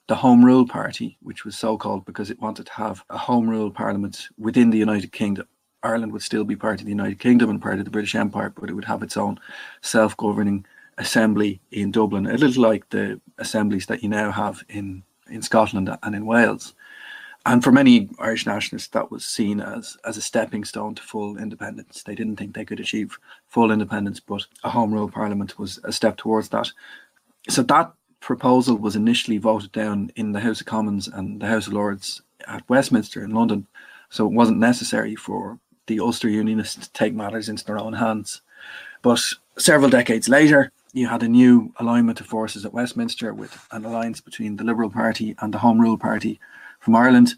the 0.09 0.17
Home 0.17 0.45
Rule 0.45 0.67
Party, 0.67 1.17
which 1.23 1.45
was 1.45 1.57
so 1.57 1.77
called 1.77 2.05
because 2.05 2.31
it 2.31 2.41
wanted 2.41 2.67
to 2.67 2.73
have 2.73 3.05
a 3.11 3.19
Home 3.19 3.49
Rule 3.49 3.71
Parliament 3.71 4.29
within 4.39 4.71
the 4.71 4.79
United 4.79 5.13
Kingdom. 5.13 5.47
Ireland 5.83 6.13
would 6.13 6.23
still 6.23 6.45
be 6.45 6.57
part 6.57 6.81
of 6.81 6.87
the 6.87 6.93
United 6.93 7.19
Kingdom 7.19 7.51
and 7.51 7.63
part 7.63 7.79
of 7.79 7.85
the 7.85 7.91
British 7.91 8.15
Empire, 8.15 8.53
but 8.55 8.69
it 8.69 8.75
would 8.75 8.85
have 8.85 9.03
its 9.03 9.17
own 9.17 9.41
self 9.81 10.17
governing 10.17 10.67
assembly 10.99 11.61
in 11.71 11.91
Dublin, 11.91 12.27
a 12.27 12.37
little 12.37 12.63
like 12.63 12.89
the 12.91 13.21
assemblies 13.39 13.87
that 13.87 14.03
you 14.03 14.09
now 14.09 14.31
have 14.31 14.63
in, 14.69 15.03
in 15.31 15.43
Scotland 15.43 15.91
and 16.03 16.15
in 16.15 16.27
Wales. 16.27 16.75
And 17.47 17.65
for 17.65 17.73
many 17.73 18.11
Irish 18.19 18.45
nationalists, 18.45 18.89
that 18.89 19.11
was 19.11 19.25
seen 19.25 19.61
as, 19.61 19.97
as 20.05 20.19
a 20.19 20.23
stepping 20.23 20.63
stone 20.65 20.95
to 20.95 21.03
full 21.03 21.39
independence. 21.39 22.03
They 22.03 22.15
didn't 22.15 22.37
think 22.37 22.55
they 22.55 22.67
could 22.67 22.81
achieve 22.81 23.19
full 23.47 23.73
independence, 23.73 24.21
but 24.21 24.45
a 24.63 24.69
Home 24.69 24.93
Rule 24.93 25.11
Parliament 25.11 25.59
was 25.59 25.81
a 25.85 25.93
step 25.93 26.19
towards 26.19 26.51
that. 26.51 26.71
So 27.49 27.63
that 27.63 27.93
proposal 28.21 28.77
was 28.77 28.95
initially 28.95 29.39
voted 29.39 29.73
down 29.73 30.13
in 30.17 30.33
the 30.33 30.41
House 30.41 30.61
of 30.61 30.67
Commons 30.67 31.09
and 31.09 31.41
the 31.41 31.47
House 31.47 31.67
of 31.67 31.73
Lords 31.73 32.21
at 32.47 32.69
Westminster 32.69 33.25
in 33.25 33.31
London. 33.31 33.67
So 34.11 34.27
it 34.27 34.33
wasn't 34.33 34.59
necessary 34.59 35.17
for 35.17 35.59
the 35.91 35.99
Ulster 35.99 36.29
Unionists 36.29 36.89
take 36.95 37.15
matters 37.15 37.49
into 37.49 37.65
their 37.65 37.81
own 37.81 37.95
hands. 37.95 38.43
But 39.03 39.21
several 39.59 39.91
decades 39.91 40.29
later, 40.29 40.71
you 40.93 41.09
had 41.09 41.25
a 41.25 41.29
new 41.29 41.73
alignment 41.81 42.21
of 42.21 42.27
forces 42.27 42.65
at 42.65 42.73
Westminster 42.73 43.35
with 43.35 43.67
an 43.73 43.85
alliance 43.85 44.21
between 44.21 44.57
the 44.57 44.63
Liberal 44.63 44.89
Party 44.89 45.35
and 45.41 45.53
the 45.53 45.59
Home 45.59 45.81
Rule 45.81 45.99
Party 45.99 46.39
from 46.79 46.95
Ireland. 46.95 47.35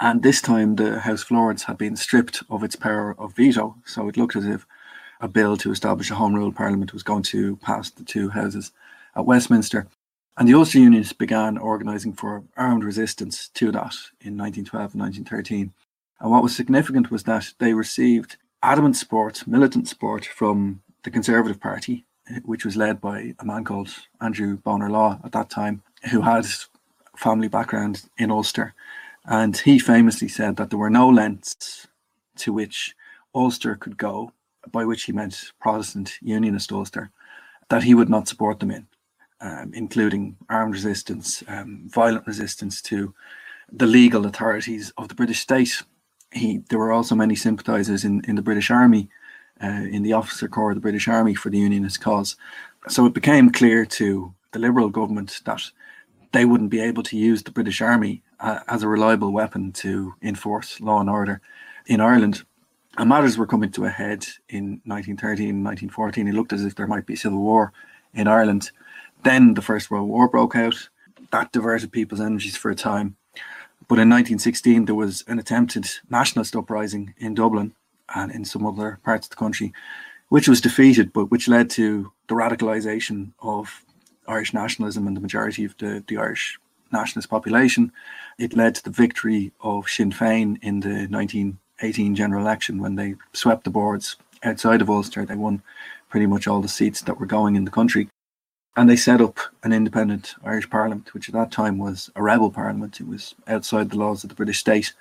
And 0.00 0.24
this 0.24 0.42
time 0.42 0.74
the 0.74 0.98
House 0.98 1.22
of 1.22 1.30
Lords 1.30 1.62
had 1.62 1.78
been 1.78 1.94
stripped 1.94 2.42
of 2.50 2.64
its 2.64 2.74
power 2.74 3.14
of 3.16 3.36
veto. 3.36 3.76
So 3.86 4.08
it 4.08 4.16
looked 4.16 4.34
as 4.34 4.44
if 4.44 4.66
a 5.20 5.28
bill 5.28 5.56
to 5.58 5.70
establish 5.70 6.10
a 6.10 6.16
Home 6.16 6.34
Rule 6.34 6.50
Parliament 6.50 6.92
was 6.92 7.04
going 7.04 7.22
to 7.24 7.56
pass 7.58 7.90
the 7.90 8.02
two 8.02 8.28
houses 8.28 8.72
at 9.14 9.24
Westminster. 9.24 9.86
And 10.36 10.48
the 10.48 10.54
Ulster 10.54 10.80
Unionists 10.80 11.12
began 11.12 11.56
organising 11.56 12.12
for 12.12 12.42
armed 12.56 12.82
resistance 12.82 13.50
to 13.54 13.66
that 13.66 13.94
in 14.20 14.36
1912 14.36 14.94
and 14.94 15.00
1913. 15.00 15.72
And 16.20 16.30
what 16.30 16.42
was 16.42 16.54
significant 16.54 17.10
was 17.10 17.24
that 17.24 17.52
they 17.58 17.74
received 17.74 18.36
adamant 18.62 18.96
support, 18.96 19.46
militant 19.46 19.88
support 19.88 20.24
from 20.24 20.82
the 21.04 21.10
Conservative 21.10 21.60
Party, 21.60 22.04
which 22.44 22.64
was 22.64 22.76
led 22.76 23.00
by 23.00 23.34
a 23.38 23.44
man 23.44 23.64
called 23.64 23.90
Andrew 24.20 24.56
Bonar 24.56 24.90
Law 24.90 25.20
at 25.24 25.32
that 25.32 25.50
time, 25.50 25.82
who 26.10 26.22
had 26.22 26.46
family 27.16 27.48
background 27.48 28.04
in 28.16 28.30
Ulster. 28.30 28.74
And 29.24 29.56
he 29.56 29.78
famously 29.78 30.28
said 30.28 30.56
that 30.56 30.70
there 30.70 30.78
were 30.78 30.90
no 30.90 31.08
lengths 31.08 31.86
to 32.36 32.52
which 32.52 32.94
Ulster 33.34 33.76
could 33.76 33.96
go, 33.96 34.32
by 34.70 34.84
which 34.84 35.04
he 35.04 35.12
meant 35.12 35.52
Protestant 35.60 36.18
Unionist 36.20 36.72
Ulster, 36.72 37.10
that 37.68 37.84
he 37.84 37.94
would 37.94 38.08
not 38.08 38.28
support 38.28 38.60
them 38.60 38.70
in, 38.70 38.86
um, 39.40 39.72
including 39.74 40.36
armed 40.48 40.74
resistance, 40.74 41.42
um, 41.48 41.82
violent 41.86 42.26
resistance 42.26 42.82
to 42.82 43.14
the 43.70 43.86
legal 43.86 44.26
authorities 44.26 44.92
of 44.96 45.08
the 45.08 45.14
British 45.14 45.40
state. 45.40 45.82
He, 46.32 46.58
there 46.68 46.78
were 46.78 46.92
also 46.92 47.14
many 47.14 47.34
sympathisers 47.34 48.04
in, 48.04 48.22
in 48.26 48.36
the 48.36 48.42
British 48.42 48.70
Army 48.70 49.08
uh, 49.62 49.66
in 49.90 50.02
the 50.02 50.12
officer 50.12 50.48
corps 50.48 50.70
of 50.70 50.76
the 50.76 50.80
British 50.80 51.08
Army 51.08 51.34
for 51.34 51.50
the 51.50 51.58
Unionist 51.58 52.00
cause. 52.00 52.36
So 52.88 53.06
it 53.06 53.14
became 53.14 53.50
clear 53.50 53.84
to 53.86 54.34
the 54.52 54.58
Liberal 54.58 54.88
government 54.88 55.40
that 55.44 55.70
they 56.32 56.44
wouldn't 56.44 56.70
be 56.70 56.80
able 56.80 57.02
to 57.04 57.16
use 57.16 57.42
the 57.42 57.50
British 57.50 57.80
Army 57.80 58.22
uh, 58.40 58.60
as 58.68 58.82
a 58.82 58.88
reliable 58.88 59.32
weapon 59.32 59.72
to 59.72 60.14
enforce 60.22 60.80
law 60.80 61.00
and 61.00 61.10
order 61.10 61.40
in 61.86 62.00
Ireland. 62.00 62.42
And 62.96 63.08
matters 63.08 63.38
were 63.38 63.46
coming 63.46 63.70
to 63.72 63.84
a 63.84 63.90
head 63.90 64.26
in 64.48 64.80
1913 64.84 65.62
1914. 65.64 66.28
It 66.28 66.34
looked 66.34 66.52
as 66.52 66.64
if 66.64 66.74
there 66.74 66.86
might 66.86 67.06
be 67.06 67.16
civil 67.16 67.38
war 67.38 67.72
in 68.14 68.28
Ireland. 68.28 68.70
Then 69.24 69.54
the 69.54 69.62
First 69.62 69.90
World 69.90 70.08
War 70.08 70.28
broke 70.28 70.56
out. 70.56 70.88
That 71.30 71.52
diverted 71.52 71.92
people's 71.92 72.20
energies 72.20 72.56
for 72.56 72.70
a 72.70 72.74
time. 72.74 73.16
But 73.88 73.94
in 73.94 74.10
1916, 74.10 74.84
there 74.84 74.94
was 74.94 75.24
an 75.26 75.38
attempted 75.38 75.88
nationalist 76.10 76.54
uprising 76.54 77.14
in 77.16 77.34
Dublin 77.34 77.74
and 78.14 78.30
in 78.30 78.44
some 78.44 78.66
other 78.66 79.00
parts 79.02 79.26
of 79.26 79.30
the 79.30 79.36
country, 79.36 79.72
which 80.28 80.46
was 80.46 80.60
defeated, 80.60 81.12
but 81.12 81.30
which 81.30 81.48
led 81.48 81.70
to 81.70 82.12
the 82.28 82.34
radicalisation 82.34 83.32
of 83.40 83.82
Irish 84.26 84.52
nationalism 84.52 85.06
and 85.06 85.16
the 85.16 85.22
majority 85.22 85.64
of 85.64 85.76
the, 85.78 86.04
the 86.06 86.18
Irish 86.18 86.58
nationalist 86.92 87.30
population. 87.30 87.90
It 88.38 88.54
led 88.54 88.74
to 88.74 88.84
the 88.84 88.90
victory 88.90 89.52
of 89.62 89.88
Sinn 89.88 90.12
Féin 90.12 90.58
in 90.62 90.80
the 90.80 91.06
1918 91.08 92.14
general 92.14 92.42
election 92.42 92.80
when 92.80 92.96
they 92.96 93.14
swept 93.32 93.64
the 93.64 93.70
boards 93.70 94.16
outside 94.42 94.82
of 94.82 94.90
Ulster. 94.90 95.24
They 95.24 95.34
won 95.34 95.62
pretty 96.10 96.26
much 96.26 96.46
all 96.46 96.60
the 96.60 96.68
seats 96.68 97.00
that 97.02 97.18
were 97.18 97.26
going 97.26 97.56
in 97.56 97.64
the 97.64 97.70
country. 97.70 98.10
And 98.78 98.88
they 98.88 98.94
set 98.94 99.20
up 99.20 99.40
an 99.64 99.72
independent 99.72 100.36
Irish 100.44 100.70
Parliament, 100.70 101.12
which 101.12 101.28
at 101.28 101.34
that 101.34 101.50
time 101.50 101.78
was 101.78 102.12
a 102.14 102.22
rebel 102.22 102.48
parliament. 102.48 103.00
It 103.00 103.08
was 103.08 103.34
outside 103.48 103.90
the 103.90 103.98
laws 103.98 104.22
of 104.22 104.28
the 104.28 104.36
British 104.36 104.60
state. 104.60 104.92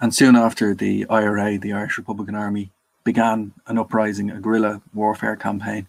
And 0.00 0.12
soon 0.12 0.34
after, 0.34 0.74
the 0.74 1.06
IRA, 1.08 1.56
the 1.56 1.74
Irish 1.74 1.96
Republican 1.96 2.34
Army, 2.34 2.72
began 3.04 3.52
an 3.68 3.78
uprising, 3.78 4.32
a 4.32 4.40
guerrilla 4.40 4.82
warfare 4.92 5.36
campaign 5.36 5.86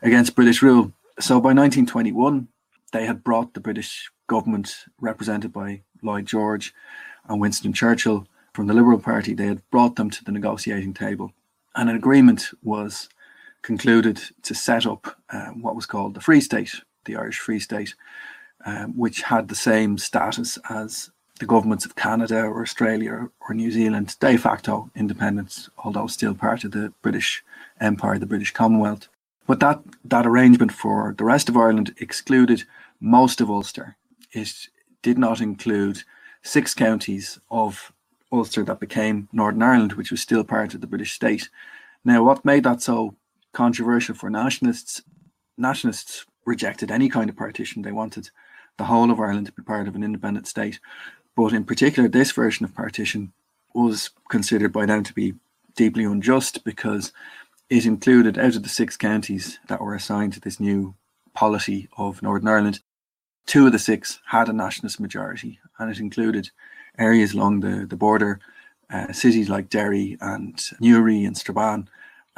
against 0.00 0.36
British 0.36 0.62
rule. 0.62 0.92
So 1.18 1.40
by 1.40 1.48
1921, 1.48 2.46
they 2.92 3.04
had 3.04 3.24
brought 3.24 3.54
the 3.54 3.60
British 3.60 4.08
government, 4.28 4.84
represented 5.00 5.52
by 5.52 5.80
Lloyd 6.04 6.26
George 6.26 6.72
and 7.28 7.40
Winston 7.40 7.72
Churchill 7.72 8.28
from 8.52 8.68
the 8.68 8.74
Liberal 8.74 9.00
Party, 9.00 9.34
they 9.34 9.48
had 9.48 9.68
brought 9.72 9.96
them 9.96 10.08
to 10.10 10.22
the 10.22 10.30
negotiating 10.30 10.94
table. 10.94 11.32
And 11.74 11.90
an 11.90 11.96
agreement 11.96 12.50
was 12.62 13.08
concluded 13.62 14.20
to 14.42 14.54
set 14.54 14.86
up 14.86 15.16
uh, 15.30 15.48
what 15.48 15.76
was 15.76 15.86
called 15.86 16.14
the 16.14 16.20
Free 16.20 16.40
State, 16.40 16.74
the 17.04 17.16
Irish 17.16 17.38
Free 17.38 17.60
State, 17.60 17.94
um, 18.64 18.96
which 18.96 19.22
had 19.22 19.48
the 19.48 19.54
same 19.54 19.98
status 19.98 20.58
as 20.68 21.10
the 21.38 21.46
governments 21.46 21.86
of 21.86 21.96
Canada 21.96 22.42
or 22.42 22.62
Australia 22.62 23.28
or 23.40 23.54
New 23.54 23.70
Zealand 23.70 24.16
de 24.20 24.36
facto 24.36 24.90
independence, 24.94 25.70
although 25.78 26.06
still 26.06 26.34
part 26.34 26.64
of 26.64 26.72
the 26.72 26.92
British 27.02 27.42
Empire, 27.80 28.18
the 28.18 28.26
British 28.26 28.52
Commonwealth. 28.52 29.08
But 29.46 29.60
that, 29.60 29.80
that 30.04 30.26
arrangement 30.26 30.70
for 30.72 31.14
the 31.16 31.24
rest 31.24 31.48
of 31.48 31.56
Ireland 31.56 31.94
excluded 31.98 32.64
most 33.00 33.40
of 33.40 33.50
Ulster. 33.50 33.96
It 34.32 34.52
did 35.02 35.18
not 35.18 35.40
include 35.40 36.02
six 36.42 36.74
counties 36.74 37.40
of 37.50 37.92
Ulster 38.30 38.62
that 38.64 38.78
became 38.78 39.28
Northern 39.32 39.62
Ireland, 39.62 39.94
which 39.94 40.10
was 40.10 40.20
still 40.20 40.44
part 40.44 40.74
of 40.74 40.82
the 40.82 40.86
British 40.86 41.12
state. 41.12 41.48
Now, 42.04 42.22
what 42.22 42.44
made 42.44 42.64
that 42.64 42.82
so 42.82 43.14
controversial 43.52 44.14
for 44.14 44.30
nationalists? 44.30 45.02
Nationalists 45.56 46.26
rejected 46.46 46.90
any 46.90 47.08
kind 47.08 47.28
of 47.28 47.36
partition. 47.36 47.82
They 47.82 47.92
wanted 47.92 48.30
the 48.78 48.84
whole 48.84 49.10
of 49.10 49.20
Ireland 49.20 49.46
to 49.46 49.52
be 49.52 49.62
part 49.62 49.88
of 49.88 49.94
an 49.94 50.02
independent 50.02 50.46
state. 50.46 50.80
But 51.36 51.52
in 51.52 51.64
particular, 51.64 52.08
this 52.08 52.32
version 52.32 52.64
of 52.64 52.74
partition 52.74 53.32
was 53.74 54.10
considered 54.30 54.72
by 54.72 54.86
them 54.86 55.04
to 55.04 55.14
be 55.14 55.34
deeply 55.76 56.04
unjust 56.04 56.64
because 56.64 57.12
it 57.68 57.86
included, 57.86 58.36
out 58.36 58.56
of 58.56 58.62
the 58.62 58.68
six 58.68 58.96
counties 58.96 59.58
that 59.68 59.80
were 59.80 59.94
assigned 59.94 60.32
to 60.32 60.40
this 60.40 60.58
new 60.58 60.94
polity 61.34 61.88
of 61.96 62.22
Northern 62.22 62.48
Ireland, 62.48 62.80
two 63.46 63.66
of 63.66 63.72
the 63.72 63.78
six 63.78 64.20
had 64.26 64.48
a 64.48 64.52
nationalist 64.52 64.98
majority, 64.98 65.60
and 65.78 65.90
it 65.90 66.00
included 66.00 66.50
areas 66.98 67.32
along 67.32 67.60
the, 67.60 67.86
the 67.86 67.96
border, 67.96 68.40
uh, 68.92 69.12
cities 69.12 69.48
like 69.48 69.68
Derry 69.68 70.18
and 70.20 70.60
Newry 70.80 71.24
and 71.24 71.36
Strabane, 71.36 71.88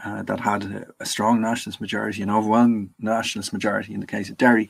uh, 0.04 0.22
that 0.22 0.40
had 0.40 0.64
a, 0.64 0.86
a, 1.00 1.06
strong 1.06 1.40
nationalist 1.40 1.80
majority, 1.80 2.22
an 2.22 2.30
overwhelming 2.30 2.92
nationalist 2.98 3.52
majority 3.52 3.94
in 3.94 4.00
the 4.00 4.06
case 4.06 4.28
of 4.28 4.36
Derry. 4.36 4.68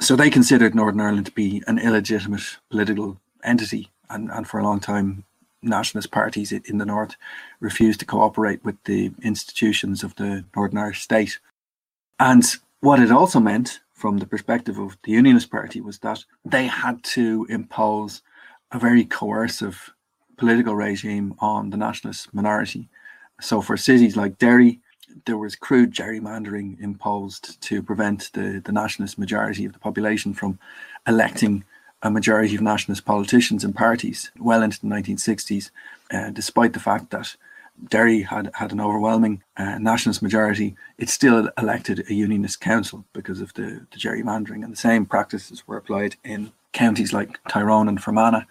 So 0.00 0.16
they 0.16 0.30
considered 0.30 0.74
Northern 0.74 1.00
Ireland 1.00 1.26
to 1.26 1.32
be 1.32 1.62
an 1.66 1.78
illegitimate 1.78 2.58
political 2.70 3.18
entity, 3.44 3.90
and, 4.10 4.30
and 4.30 4.46
for 4.46 4.58
a 4.58 4.64
long 4.64 4.80
time, 4.80 5.24
nationalist 5.62 6.10
parties 6.10 6.52
in 6.52 6.78
the 6.78 6.86
north 6.86 7.16
refused 7.60 8.00
to 8.00 8.06
cooperate 8.06 8.64
with 8.64 8.76
the 8.84 9.12
institutions 9.22 10.04
of 10.04 10.14
the 10.16 10.44
Northern 10.54 10.78
Irish 10.78 11.02
state. 11.02 11.38
And 12.18 12.44
what 12.80 13.00
it 13.00 13.10
also 13.10 13.40
meant, 13.40 13.80
from 13.92 14.18
the 14.18 14.26
perspective 14.26 14.78
of 14.78 14.96
the 15.04 15.12
Unionist 15.12 15.50
Party, 15.50 15.80
was 15.80 15.98
that 16.00 16.24
they 16.44 16.66
had 16.66 17.02
to 17.04 17.46
impose 17.48 18.22
a 18.72 18.78
very 18.78 19.04
coercive 19.04 19.94
political 20.36 20.74
regime 20.74 21.34
on 21.38 21.70
the 21.70 21.76
nationalist 21.76 22.32
minority. 22.34 22.88
So 23.40 23.60
for 23.60 23.76
cities 23.76 24.16
like 24.16 24.38
Derry, 24.38 24.80
there 25.24 25.38
was 25.38 25.56
crude 25.56 25.92
gerrymandering 25.92 26.80
imposed 26.80 27.60
to 27.62 27.82
prevent 27.82 28.30
the, 28.32 28.60
the 28.64 28.72
nationalist 28.72 29.18
majority 29.18 29.64
of 29.64 29.72
the 29.72 29.78
population 29.78 30.34
from 30.34 30.58
electing 31.06 31.64
a 32.02 32.10
majority 32.10 32.54
of 32.54 32.62
nationalist 32.62 33.04
politicians 33.04 33.64
and 33.64 33.74
parties 33.74 34.30
well 34.38 34.62
into 34.62 34.80
the 34.80 34.86
1960s, 34.86 35.70
uh, 36.12 36.30
despite 36.30 36.72
the 36.72 36.80
fact 36.80 37.10
that 37.10 37.34
Derry 37.88 38.22
had, 38.22 38.50
had 38.54 38.72
an 38.72 38.80
overwhelming 38.80 39.42
uh, 39.56 39.78
nationalist 39.78 40.22
majority, 40.22 40.76
it 40.98 41.08
still 41.08 41.50
elected 41.58 42.04
a 42.08 42.14
unionist 42.14 42.60
council 42.60 43.04
because 43.12 43.40
of 43.40 43.52
the, 43.54 43.86
the 43.90 43.98
gerrymandering. 43.98 44.64
And 44.64 44.72
the 44.72 44.76
same 44.76 45.04
practices 45.04 45.66
were 45.66 45.76
applied 45.76 46.16
in 46.24 46.52
counties 46.72 47.12
like 47.12 47.38
Tyrone 47.48 47.88
and 47.88 48.02
Fermanagh. 48.02 48.44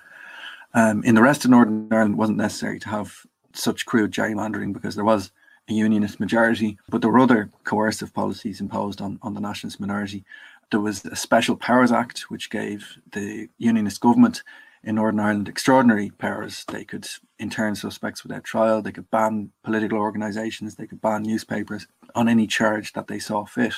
Um, 0.73 1.03
in 1.03 1.15
the 1.15 1.21
rest 1.21 1.45
of 1.45 1.51
Northern 1.51 1.87
Ireland, 1.91 2.15
it 2.15 2.17
wasn't 2.17 2.37
necessary 2.37 2.79
to 2.81 2.89
have 2.89 3.25
such 3.55 3.85
crude 3.85 4.11
gerrymandering 4.11 4.73
because 4.73 4.95
there 4.95 5.05
was 5.05 5.31
a 5.67 5.73
unionist 5.73 6.19
majority, 6.19 6.77
but 6.89 7.01
there 7.01 7.11
were 7.11 7.19
other 7.19 7.49
coercive 7.63 8.13
policies 8.13 8.61
imposed 8.61 9.01
on, 9.01 9.19
on 9.21 9.33
the 9.33 9.41
nationalist 9.41 9.79
minority. 9.79 10.23
There 10.71 10.79
was 10.79 11.05
a 11.05 11.15
Special 11.15 11.55
Powers 11.55 11.91
Act, 11.91 12.29
which 12.29 12.49
gave 12.49 12.97
the 13.11 13.49
unionist 13.57 14.01
government 14.01 14.43
in 14.83 14.95
Northern 14.95 15.19
Ireland 15.19 15.49
extraordinary 15.49 16.11
powers. 16.11 16.63
They 16.71 16.85
could 16.85 17.07
intern 17.39 17.75
suspects 17.75 18.23
without 18.23 18.43
trial, 18.43 18.81
they 18.81 18.91
could 18.91 19.09
ban 19.09 19.51
political 19.63 19.97
organisations, 19.97 20.75
they 20.75 20.87
could 20.87 21.01
ban 21.01 21.23
newspapers 21.23 21.87
on 22.13 22.29
any 22.29 22.47
charge 22.47 22.93
that 22.93 23.07
they 23.07 23.19
saw 23.19 23.45
fit. 23.45 23.73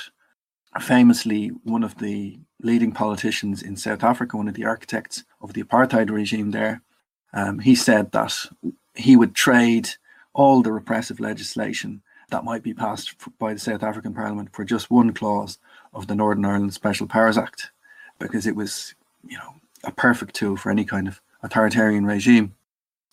Famously, 0.78 1.48
one 1.64 1.82
of 1.82 1.96
the 1.98 2.38
leading 2.60 2.92
politicians 2.92 3.62
in 3.62 3.76
South 3.76 4.04
Africa, 4.04 4.36
one 4.36 4.48
of 4.48 4.54
the 4.54 4.66
architects 4.66 5.24
of 5.40 5.54
the 5.54 5.62
apartheid 5.62 6.10
regime 6.10 6.50
there, 6.50 6.82
um, 7.32 7.58
he 7.60 7.74
said 7.74 8.12
that 8.12 8.34
he 8.94 9.16
would 9.16 9.34
trade 9.34 9.90
all 10.32 10.62
the 10.62 10.72
repressive 10.72 11.20
legislation 11.20 12.02
that 12.30 12.44
might 12.44 12.62
be 12.62 12.74
passed 12.74 13.14
by 13.38 13.52
the 13.54 13.58
South 13.58 13.82
African 13.82 14.14
Parliament 14.14 14.50
for 14.52 14.64
just 14.64 14.90
one 14.90 15.12
clause 15.12 15.58
of 15.94 16.06
the 16.06 16.14
Northern 16.14 16.44
Ireland 16.44 16.74
Special 16.74 17.06
Powers 17.06 17.38
Act, 17.38 17.70
because 18.18 18.46
it 18.46 18.54
was, 18.54 18.94
you 19.26 19.38
know, 19.38 19.54
a 19.84 19.90
perfect 19.90 20.34
tool 20.34 20.56
for 20.56 20.70
any 20.70 20.84
kind 20.84 21.08
of 21.08 21.20
authoritarian 21.42 22.04
regime. 22.04 22.54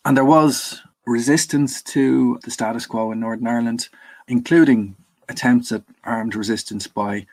And 0.03 0.17
there 0.17 0.25
was 0.25 0.81
resistance 1.05 1.81
to 1.83 2.39
the 2.43 2.51
status 2.51 2.85
quo 2.85 3.11
in 3.11 3.19
Northern 3.19 3.47
Ireland, 3.47 3.89
including 4.27 4.95
attempts 5.29 5.71
at 5.71 5.83
armed 6.03 6.35
resistance 6.35 6.87
by 6.87 7.25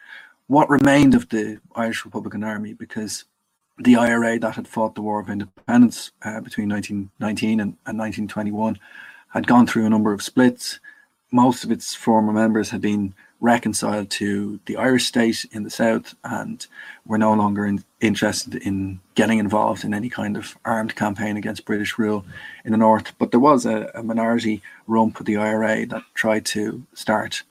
what 0.46 0.70
remained 0.70 1.14
of 1.14 1.28
the 1.30 1.60
Irish 1.74 2.04
Republican 2.04 2.44
Army, 2.44 2.74
because 2.74 3.24
the 3.84 3.96
IRA 3.96 4.38
that 4.38 4.54
had 4.54 4.68
fought 4.68 4.94
the 4.94 5.02
War 5.02 5.20
of 5.20 5.28
Independence 5.28 6.12
uh, 6.22 6.40
between 6.40 6.68
1919 6.68 7.60
and, 7.60 7.76
and 7.86 7.98
1921 7.98 8.78
had 9.28 9.46
gone 9.46 9.66
through 9.66 9.86
a 9.86 9.90
number 9.90 10.12
of 10.12 10.22
splits. 10.22 10.78
Most 11.30 11.64
of 11.64 11.72
its 11.72 11.94
former 11.94 12.32
members 12.32 12.70
had 12.70 12.80
been 12.80 13.14
reconciled 13.40 14.08
to 14.08 14.60
the 14.66 14.76
Irish 14.76 15.06
state 15.06 15.44
in 15.50 15.64
the 15.64 15.70
south 15.70 16.14
and 16.22 16.64
were 17.06 17.18
no 17.18 17.32
longer 17.32 17.66
in, 17.66 17.82
interested 18.00 18.54
in 18.54 19.00
getting 19.16 19.38
involved 19.38 19.84
in 19.84 19.92
any 19.92 20.08
kind 20.08 20.36
of 20.36 20.56
armed 20.64 20.94
campaign 20.94 21.36
against 21.36 21.64
British 21.64 21.98
rule 21.98 22.24
in 22.64 22.70
the 22.70 22.78
north. 22.78 23.12
But 23.18 23.32
there 23.32 23.40
was 23.40 23.66
a, 23.66 23.90
a 23.94 24.02
minority 24.02 24.62
rump 24.86 25.18
of 25.18 25.26
the 25.26 25.38
IRA 25.38 25.86
that 25.86 26.02
tried 26.14 26.44
to 26.46 26.84
start 26.94 27.42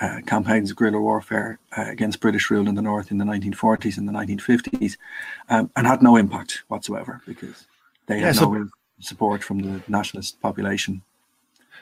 uh, 0.00 0.20
campaigns 0.26 0.70
of 0.70 0.76
guerrilla 0.76 1.00
warfare 1.00 1.58
uh, 1.76 1.86
against 1.88 2.20
British 2.20 2.50
rule 2.50 2.68
in 2.68 2.74
the 2.74 2.82
north 2.82 3.10
in 3.10 3.18
the 3.18 3.24
1940s 3.24 3.96
and 3.96 4.08
the 4.08 4.12
1950s 4.12 4.96
um, 5.50 5.70
and 5.76 5.86
had 5.86 6.02
no 6.02 6.16
impact 6.16 6.64
whatsoever 6.68 7.20
because 7.26 7.66
they 8.06 8.18
had 8.18 8.34
yeah, 8.34 8.40
so- 8.40 8.52
no 8.52 8.68
support 9.00 9.42
from 9.42 9.60
the 9.60 9.82
nationalist 9.88 10.40
population 10.40 11.02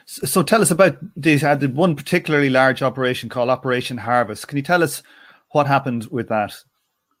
so 0.05 0.43
tell 0.43 0.61
us 0.61 0.71
about 0.71 0.97
these. 1.15 1.41
Had 1.41 1.75
one 1.75 1.95
particularly 1.95 2.49
large 2.49 2.81
operation 2.81 3.29
called 3.29 3.49
Operation 3.49 3.97
Harvest. 3.97 4.47
Can 4.47 4.57
you 4.57 4.63
tell 4.63 4.83
us 4.83 5.01
what 5.51 5.67
happened 5.67 6.07
with 6.07 6.27
that? 6.29 6.55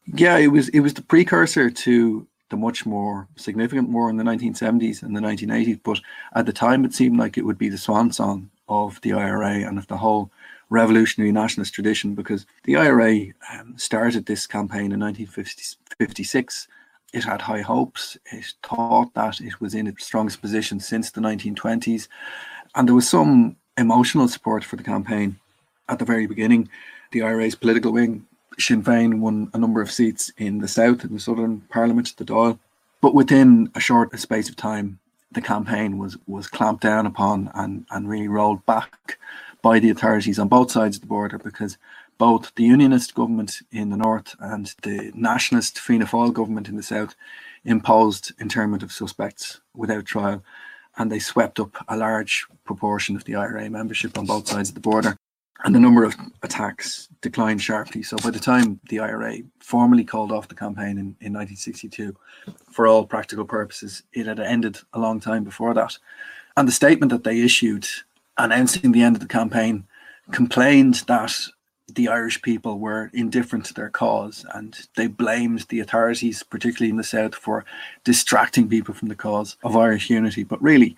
Yeah, 0.05 0.37
it 0.37 0.47
was 0.47 0.69
it 0.69 0.81
was 0.81 0.93
the 0.93 1.01
precursor 1.01 1.69
to 1.69 2.27
the 2.49 2.57
much 2.57 2.85
more 2.85 3.27
significant 3.35 3.89
war 3.89 4.09
in 4.09 4.17
the 4.17 4.23
1970s 4.23 5.01
and 5.01 5.15
the 5.15 5.21
1980s. 5.21 5.79
But 5.83 6.01
at 6.35 6.45
the 6.45 6.53
time, 6.53 6.83
it 6.83 6.93
seemed 6.93 7.17
like 7.17 7.37
it 7.37 7.45
would 7.45 7.57
be 7.57 7.69
the 7.69 7.77
swan 7.77 8.11
song 8.11 8.49
of 8.67 8.99
the 9.01 9.13
IRA 9.13 9.67
and 9.67 9.77
of 9.77 9.87
the 9.87 9.97
whole 9.97 10.29
revolutionary 10.69 11.31
nationalist 11.31 11.73
tradition 11.73 12.15
because 12.15 12.45
the 12.63 12.75
IRA 12.75 13.27
um, 13.51 13.77
started 13.77 14.25
this 14.25 14.47
campaign 14.47 14.91
in 14.91 14.99
1956. 14.99 16.67
It 17.13 17.23
had 17.23 17.41
high 17.41 17.61
hopes. 17.61 18.17
It 18.31 18.53
thought 18.63 19.13
that 19.13 19.39
it 19.39 19.61
was 19.61 19.75
in 19.75 19.87
its 19.87 20.05
strongest 20.05 20.41
position 20.41 20.79
since 20.79 21.11
the 21.11 21.21
1920s. 21.21 22.07
And 22.75 22.87
there 22.87 22.95
was 22.95 23.07
some 23.07 23.55
emotional 23.77 24.27
support 24.27 24.63
for 24.63 24.75
the 24.75 24.83
campaign 24.83 25.39
at 25.89 25.99
the 25.99 26.05
very 26.05 26.25
beginning. 26.25 26.69
The 27.11 27.21
IRA's 27.21 27.55
political 27.55 27.91
wing, 27.91 28.25
Sinn 28.57 28.83
Féin, 28.83 29.19
won 29.19 29.49
a 29.53 29.59
number 29.59 29.81
of 29.81 29.91
seats 29.91 30.31
in 30.37 30.59
the 30.59 30.67
South, 30.67 31.03
in 31.03 31.13
the 31.13 31.19
Southern 31.19 31.61
Parliament, 31.69 32.13
the 32.17 32.25
Dáil. 32.25 32.57
But 33.01 33.13
within 33.13 33.69
a 33.75 33.79
short 33.79 34.17
space 34.19 34.49
of 34.49 34.55
time, 34.55 34.99
the 35.31 35.41
campaign 35.41 35.97
was 35.97 36.17
was 36.27 36.47
clamped 36.47 36.83
down 36.83 37.05
upon 37.05 37.51
and, 37.55 37.85
and 37.91 38.07
really 38.07 38.27
rolled 38.27 38.65
back 38.65 39.17
by 39.63 39.79
the 39.79 39.89
authorities 39.89 40.37
on 40.37 40.47
both 40.47 40.69
sides 40.69 40.97
of 40.97 41.01
the 41.01 41.07
border 41.07 41.39
because 41.39 41.79
both 42.19 42.53
the 42.53 42.63
unionist 42.63 43.15
government 43.15 43.61
in 43.71 43.89
the 43.89 43.97
north 43.97 44.35
and 44.39 44.75
the 44.83 45.11
nationalist 45.15 45.79
Fianna 45.79 46.05
Fáil 46.05 46.31
government 46.31 46.69
in 46.69 46.75
the 46.75 46.83
south 46.83 47.15
imposed 47.65 48.33
internment 48.39 48.83
of 48.83 48.91
suspects 48.91 49.61
without 49.73 50.05
trial 50.05 50.43
and 50.97 51.11
they 51.11 51.17
swept 51.17 51.59
up 51.59 51.71
a 51.87 51.97
large 51.97 52.45
proportion 52.65 53.15
of 53.15 53.23
the 53.23 53.35
IRA 53.35 53.69
membership 53.69 54.17
on 54.17 54.25
both 54.25 54.47
sides 54.47 54.69
of 54.69 54.75
the 54.75 54.81
border. 54.81 55.17
And 55.63 55.73
the 55.73 55.79
number 55.79 56.03
of 56.03 56.15
attacks 56.41 57.07
declined 57.21 57.61
sharply. 57.61 58.03
So 58.03 58.17
by 58.17 58.31
the 58.31 58.39
time 58.39 58.81
the 58.89 58.99
IRA 58.99 59.37
formally 59.59 60.03
called 60.03 60.31
off 60.31 60.49
the 60.49 60.55
campaign 60.55 60.97
in, 60.97 61.15
in 61.21 61.33
1962, 61.33 62.15
for 62.69 62.85
all 62.85 63.05
practical 63.05 63.45
purposes, 63.45 64.03
it 64.11 64.27
had 64.27 64.39
ended 64.39 64.77
a 64.91 64.99
long 64.99 65.21
time 65.21 65.45
before 65.45 65.73
that. 65.73 65.97
And 66.57 66.67
the 66.67 66.73
statement 66.73 67.11
that 67.11 67.23
they 67.23 67.39
issued 67.39 67.87
announcing 68.37 68.91
the 68.91 69.03
end 69.03 69.15
of 69.15 69.21
the 69.21 69.27
campaign 69.27 69.85
complained 70.31 70.95
that 71.07 71.35
the 71.93 72.07
Irish 72.07 72.41
people 72.41 72.79
were 72.79 73.11
indifferent 73.13 73.65
to 73.65 73.73
their 73.73 73.89
cause 73.89 74.45
and 74.53 74.87
they 74.95 75.07
blamed 75.07 75.61
the 75.69 75.79
authorities, 75.79 76.41
particularly 76.41 76.89
in 76.89 76.97
the 76.97 77.03
South, 77.03 77.35
for 77.35 77.65
distracting 78.03 78.69
people 78.69 78.93
from 78.93 79.09
the 79.09 79.15
cause 79.15 79.57
of 79.63 79.75
Irish 79.75 80.09
unity. 80.09 80.43
But 80.43 80.61
really, 80.61 80.95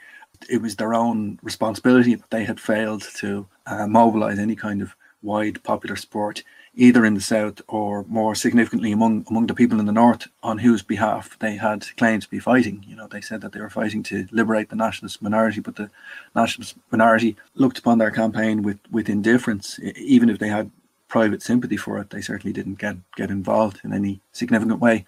it 0.49 0.61
was 0.61 0.75
their 0.75 0.93
own 0.93 1.39
responsibility 1.41 2.15
that 2.15 2.29
they 2.29 2.43
had 2.43 2.59
failed 2.59 3.03
to 3.15 3.47
uh, 3.65 3.87
mobilise 3.87 4.39
any 4.39 4.55
kind 4.55 4.81
of 4.81 4.95
wide 5.21 5.63
popular 5.63 5.95
support, 5.95 6.43
either 6.75 7.05
in 7.05 7.13
the 7.13 7.21
South 7.21 7.61
or 7.67 8.03
more 8.07 8.35
significantly 8.35 8.91
among 8.91 9.25
among 9.29 9.47
the 9.47 9.53
people 9.53 9.79
in 9.79 9.85
the 9.85 9.91
North, 9.91 10.27
on 10.43 10.59
whose 10.59 10.81
behalf 10.81 11.37
they 11.39 11.55
had 11.55 11.95
claimed 11.97 12.23
to 12.23 12.29
be 12.29 12.39
fighting. 12.39 12.85
You 12.87 12.95
know, 12.95 13.07
they 13.07 13.21
said 13.21 13.41
that 13.41 13.53
they 13.53 13.61
were 13.61 13.69
fighting 13.69 14.03
to 14.03 14.27
liberate 14.31 14.69
the 14.69 14.75
nationalist 14.75 15.21
minority, 15.21 15.61
but 15.61 15.75
the 15.75 15.89
nationalist 16.35 16.75
minority 16.91 17.35
looked 17.55 17.79
upon 17.79 17.97
their 17.97 18.11
campaign 18.11 18.61
with 18.61 18.79
with 18.91 19.09
indifference, 19.09 19.79
even 19.95 20.29
if 20.29 20.39
they 20.39 20.49
had 20.49 20.71
private 21.07 21.41
sympathy 21.41 21.77
for 21.77 21.99
it, 21.99 22.09
they 22.09 22.21
certainly 22.21 22.53
didn't 22.53 22.79
get, 22.79 22.97
get 23.15 23.29
involved 23.29 23.79
in 23.83 23.93
any 23.93 24.19
significant 24.31 24.79
way. 24.79 25.05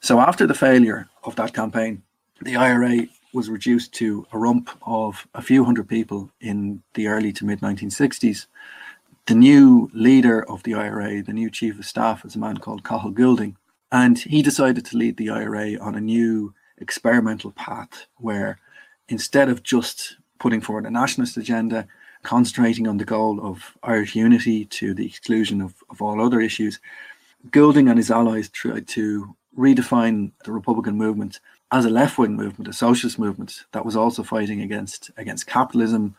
So 0.00 0.20
after 0.20 0.46
the 0.46 0.54
failure 0.54 1.08
of 1.24 1.36
that 1.36 1.54
campaign, 1.54 2.02
the 2.40 2.56
IRA 2.56 3.06
was 3.32 3.48
reduced 3.48 3.92
to 3.94 4.26
a 4.32 4.38
rump 4.38 4.68
of 4.82 5.26
a 5.34 5.40
few 5.40 5.64
hundred 5.64 5.88
people 5.88 6.30
in 6.40 6.82
the 6.94 7.06
early 7.06 7.32
to 7.32 7.46
mid 7.46 7.60
1960s. 7.60 8.46
The 9.26 9.34
new 9.36 9.88
leader 9.94 10.42
of 10.50 10.64
the 10.64 10.74
IRA, 10.74 11.22
the 11.22 11.32
new 11.32 11.48
chief 11.48 11.78
of 11.78 11.84
staff, 11.86 12.24
is 12.24 12.34
a 12.34 12.40
man 12.40 12.56
called 12.56 12.82
Cathal 12.82 13.12
Goulding, 13.12 13.56
and 13.92 14.18
he 14.18 14.42
decided 14.42 14.84
to 14.86 14.96
lead 14.96 15.16
the 15.16 15.30
IRA 15.30 15.78
on 15.78 15.94
a 15.94 16.00
new 16.00 16.54
experimental 16.78 17.52
path 17.52 18.06
where 18.16 18.58
instead 19.08 19.48
of 19.48 19.62
just 19.62 20.16
putting 20.40 20.60
forward 20.60 20.86
a 20.86 20.90
nationalist 20.90 21.36
agenda, 21.36 21.86
concentrating 22.24 22.88
on 22.88 22.96
the 22.96 23.04
goal 23.04 23.38
of 23.46 23.76
Irish 23.84 24.16
unity 24.16 24.64
to 24.64 24.92
the 24.92 25.06
exclusion 25.06 25.60
of, 25.60 25.74
of 25.88 26.02
all 26.02 26.20
other 26.20 26.40
issues, 26.40 26.80
Goulding 27.52 27.88
and 27.88 27.98
his 27.98 28.10
allies 28.10 28.48
tried 28.48 28.88
to 28.88 29.36
redefine 29.56 30.32
the 30.44 30.52
Republican 30.52 30.96
movement 30.96 31.38
as 31.70 31.84
a 31.84 31.90
left-wing 31.90 32.34
movement, 32.34 32.68
a 32.68 32.72
socialist 32.72 33.20
movement 33.20 33.66
that 33.70 33.84
was 33.84 33.94
also 33.94 34.24
fighting 34.24 34.62
against 34.62 35.12
against 35.16 35.46
capitalism 35.46 36.16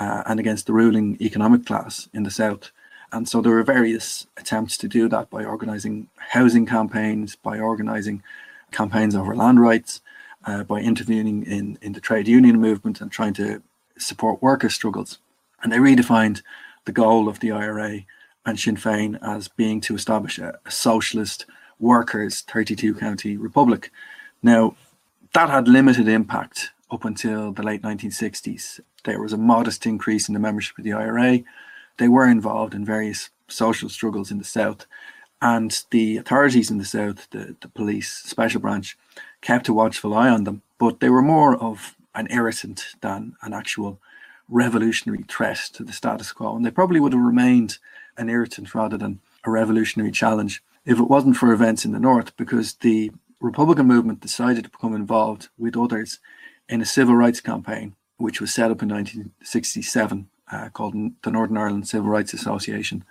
uh, 0.00 0.22
and 0.26 0.40
against 0.40 0.66
the 0.66 0.72
ruling 0.72 1.16
economic 1.20 1.66
class 1.66 2.08
in 2.12 2.22
the 2.22 2.30
South. 2.30 2.70
And 3.12 3.28
so 3.28 3.40
there 3.40 3.52
were 3.52 3.62
various 3.62 4.26
attempts 4.36 4.78
to 4.78 4.88
do 4.88 5.08
that 5.08 5.28
by 5.28 5.44
organizing 5.44 6.08
housing 6.16 6.64
campaigns, 6.64 7.36
by 7.36 7.58
organizing 7.58 8.22
campaigns 8.70 9.14
over 9.14 9.36
land 9.36 9.60
rights, 9.60 10.00
uh, 10.46 10.64
by 10.64 10.80
intervening 10.80 11.44
in, 11.44 11.78
in 11.82 11.92
the 11.92 12.00
trade 12.00 12.26
union 12.26 12.60
movement 12.60 13.00
and 13.00 13.12
trying 13.12 13.34
to 13.34 13.62
support 13.98 14.42
worker 14.42 14.70
struggles. 14.70 15.18
And 15.62 15.70
they 15.70 15.76
redefined 15.76 16.42
the 16.84 16.92
goal 16.92 17.28
of 17.28 17.40
the 17.40 17.52
IRA 17.52 18.00
and 18.44 18.58
Sinn 18.58 18.76
Féin 18.76 19.18
as 19.22 19.48
being 19.48 19.80
to 19.82 19.94
establish 19.94 20.38
a, 20.38 20.58
a 20.64 20.70
socialist 20.70 21.46
workers' 21.78 22.40
32 22.42 22.94
county 22.94 23.36
republic. 23.36 23.90
Now, 24.42 24.74
that 25.34 25.50
had 25.50 25.68
limited 25.68 26.08
impact 26.08 26.70
up 26.92 27.04
until 27.04 27.52
the 27.52 27.62
late 27.62 27.82
1960s. 27.82 28.80
There 29.04 29.20
was 29.20 29.32
a 29.32 29.38
modest 29.38 29.86
increase 29.86 30.28
in 30.28 30.34
the 30.34 30.40
membership 30.40 30.78
of 30.78 30.84
the 30.84 30.92
IRA. 30.92 31.40
They 31.96 32.08
were 32.08 32.28
involved 32.28 32.74
in 32.74 32.84
various 32.84 33.30
social 33.48 33.88
struggles 33.88 34.30
in 34.30 34.38
the 34.38 34.44
South, 34.44 34.86
and 35.40 35.84
the 35.90 36.18
authorities 36.18 36.70
in 36.70 36.78
the 36.78 36.84
South, 36.84 37.28
the, 37.30 37.56
the 37.60 37.68
police 37.68 38.12
special 38.12 38.60
branch, 38.60 38.96
kept 39.40 39.68
a 39.68 39.74
watchful 39.74 40.14
eye 40.14 40.28
on 40.28 40.44
them, 40.44 40.62
but 40.78 41.00
they 41.00 41.08
were 41.08 41.22
more 41.22 41.56
of 41.56 41.96
an 42.14 42.28
irritant 42.30 42.94
than 43.00 43.34
an 43.42 43.52
actual 43.52 43.98
revolutionary 44.48 45.24
threat 45.28 45.70
to 45.72 45.82
the 45.82 45.92
status 45.92 46.30
quo. 46.32 46.54
And 46.54 46.64
they 46.64 46.70
probably 46.70 47.00
would 47.00 47.14
have 47.14 47.22
remained 47.22 47.78
an 48.18 48.28
irritant 48.28 48.74
rather 48.74 48.98
than 48.98 49.20
a 49.44 49.50
revolutionary 49.50 50.12
challenge 50.12 50.62
if 50.84 50.98
it 50.98 51.08
wasn't 51.08 51.36
for 51.36 51.52
events 51.52 51.84
in 51.84 51.92
the 51.92 51.98
North, 51.98 52.36
because 52.36 52.74
the 52.74 53.10
Republican 53.40 53.86
movement 53.86 54.20
decided 54.20 54.64
to 54.64 54.70
become 54.70 54.94
involved 54.94 55.48
with 55.58 55.76
others 55.76 56.18
in 56.68 56.80
a 56.80 56.86
civil 56.86 57.14
rights 57.14 57.40
campaign, 57.40 57.94
which 58.16 58.40
was 58.40 58.52
set 58.52 58.70
up 58.70 58.82
in 58.82 58.88
1967, 58.88 60.28
uh, 60.50 60.68
called 60.70 60.94
the 61.22 61.30
Northern 61.30 61.56
Ireland 61.56 61.88
Civil 61.88 62.10
Rights 62.10 62.34
Association. 62.34 63.04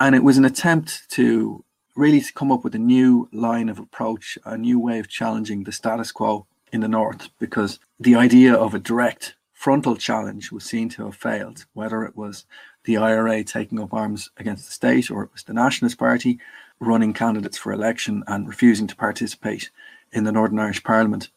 And 0.00 0.14
it 0.14 0.24
was 0.24 0.38
an 0.38 0.44
attempt 0.44 1.08
to 1.10 1.64
really 1.94 2.20
to 2.20 2.32
come 2.32 2.50
up 2.50 2.64
with 2.64 2.74
a 2.74 2.78
new 2.78 3.28
line 3.32 3.68
of 3.68 3.78
approach, 3.78 4.38
a 4.44 4.56
new 4.56 4.78
way 4.78 4.98
of 4.98 5.08
challenging 5.08 5.64
the 5.64 5.72
status 5.72 6.10
quo 6.10 6.46
in 6.72 6.80
the 6.80 6.88
North, 6.88 7.28
because 7.38 7.78
the 8.00 8.14
idea 8.14 8.54
of 8.54 8.74
a 8.74 8.78
direct 8.78 9.34
frontal 9.52 9.94
challenge 9.94 10.50
was 10.50 10.64
seen 10.64 10.88
to 10.88 11.04
have 11.04 11.14
failed, 11.14 11.66
whether 11.74 12.02
it 12.02 12.16
was 12.16 12.44
the 12.84 12.96
IRA 12.96 13.44
taking 13.44 13.78
up 13.80 13.94
arms 13.94 14.30
against 14.36 14.66
the 14.66 14.72
state 14.72 15.10
or 15.10 15.22
it 15.22 15.32
was 15.32 15.44
the 15.44 15.52
Nationalist 15.52 15.98
Party 15.98 16.40
running 16.80 17.12
candidates 17.12 17.58
for 17.58 17.72
election 17.72 18.24
and 18.26 18.48
refusing 18.48 18.88
to 18.88 18.96
participate 18.96 19.70
in 20.10 20.24
the 20.24 20.32
Northern 20.32 20.58
Irish 20.58 20.82
Parliament, 20.82 21.28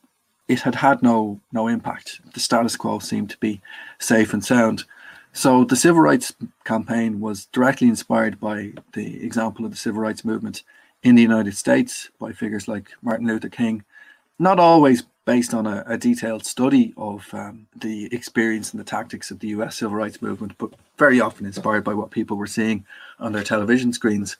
it 0.47 0.61
had 0.61 0.75
had 0.75 1.01
no 1.01 1.39
no 1.51 1.67
impact. 1.67 2.21
The 2.33 2.39
status 2.39 2.75
quo 2.75 2.99
seemed 2.99 3.29
to 3.31 3.37
be 3.37 3.61
safe 3.99 4.33
and 4.33 4.43
sound. 4.43 4.85
So 5.33 5.65
the 5.65 5.75
civil 5.75 6.01
rights 6.01 6.33
campaign 6.63 7.19
was 7.19 7.47
directly 7.47 7.87
inspired 7.87 8.39
by 8.39 8.73
the 8.93 9.23
example 9.23 9.65
of 9.65 9.71
the 9.71 9.77
civil 9.77 10.01
rights 10.01 10.23
movement 10.23 10.63
in 11.03 11.15
the 11.15 11.21
United 11.21 11.55
States 11.57 12.09
by 12.19 12.31
figures 12.31 12.67
like 12.67 12.91
Martin 13.01 13.27
Luther 13.27 13.49
King, 13.49 13.83
not 14.39 14.59
always 14.59 15.03
based 15.25 15.53
on 15.53 15.67
a, 15.67 15.83
a 15.87 15.97
detailed 15.97 16.45
study 16.45 16.93
of 16.95 17.27
um, 17.33 17.67
the 17.75 18.13
experience 18.13 18.71
and 18.71 18.79
the 18.79 18.85
tactics 18.85 19.31
of 19.31 19.39
the 19.39 19.49
US 19.49 19.77
civil 19.77 19.97
rights 19.97 20.21
movement, 20.21 20.57
but 20.57 20.71
very 20.97 21.19
often 21.19 21.45
inspired 21.45 21.83
by 21.83 21.93
what 21.93 22.11
people 22.11 22.37
were 22.37 22.47
seeing 22.47 22.85
on 23.19 23.33
their 23.33 23.43
television 23.43 23.91
screens 23.91 24.37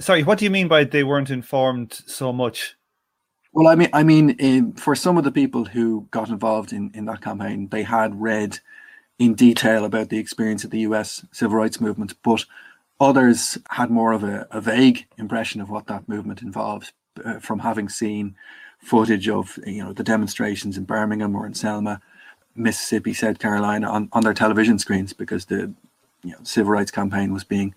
sorry, 0.00 0.22
what 0.22 0.38
do 0.38 0.44
you 0.44 0.50
mean 0.50 0.68
by 0.68 0.84
they 0.84 1.04
weren't 1.04 1.30
informed 1.30 1.92
so 1.92 2.32
much? 2.32 2.76
Well, 3.58 3.68
I 3.68 3.76
mean, 3.76 3.90
I 3.92 4.04
mean, 4.04 4.30
in, 4.32 4.74
for 4.74 4.94
some 4.94 5.18
of 5.18 5.24
the 5.24 5.32
people 5.32 5.66
who 5.66 6.08
got 6.12 6.28
involved 6.30 6.72
in, 6.72 6.92
in 6.94 7.06
that 7.06 7.22
campaign, 7.22 7.68
they 7.70 7.84
had 7.84 8.22
read 8.22 8.60
in 9.18 9.34
detail 9.34 9.84
about 9.84 10.10
the 10.10 10.18
experience 10.18 10.64
of 10.64 10.70
the 10.70 10.80
U.S. 10.80 11.26
civil 11.32 11.58
rights 11.58 11.80
movement, 11.80 12.14
but 12.22 12.46
others 13.00 13.58
had 13.70 13.90
more 13.90 14.12
of 14.12 14.24
a, 14.24 14.46
a 14.52 14.60
vague 14.60 15.06
impression 15.18 15.60
of 15.60 15.70
what 15.70 15.88
that 15.88 16.08
movement 16.08 16.42
involved 16.42 16.92
uh, 17.24 17.40
from 17.40 17.60
having 17.60 17.88
seen 17.88 18.36
footage 18.80 19.28
of 19.28 19.58
you 19.66 19.84
know 19.84 19.92
the 19.94 20.04
demonstrations 20.04 20.78
in 20.78 20.84
Birmingham 20.84 21.36
or 21.36 21.46
in 21.46 21.54
Selma, 21.54 22.00
Mississippi, 22.56 23.14
South 23.14 23.40
Carolina 23.40 23.90
on, 23.90 24.10
on 24.12 24.24
their 24.24 24.34
television 24.34 24.78
screens 24.78 25.14
because 25.14 25.46
the 25.46 25.74
you 26.24 26.32
know, 26.32 26.38
civil 26.44 26.72
rights 26.72 26.92
campaign 26.92 27.32
was 27.34 27.44
being 27.44 27.74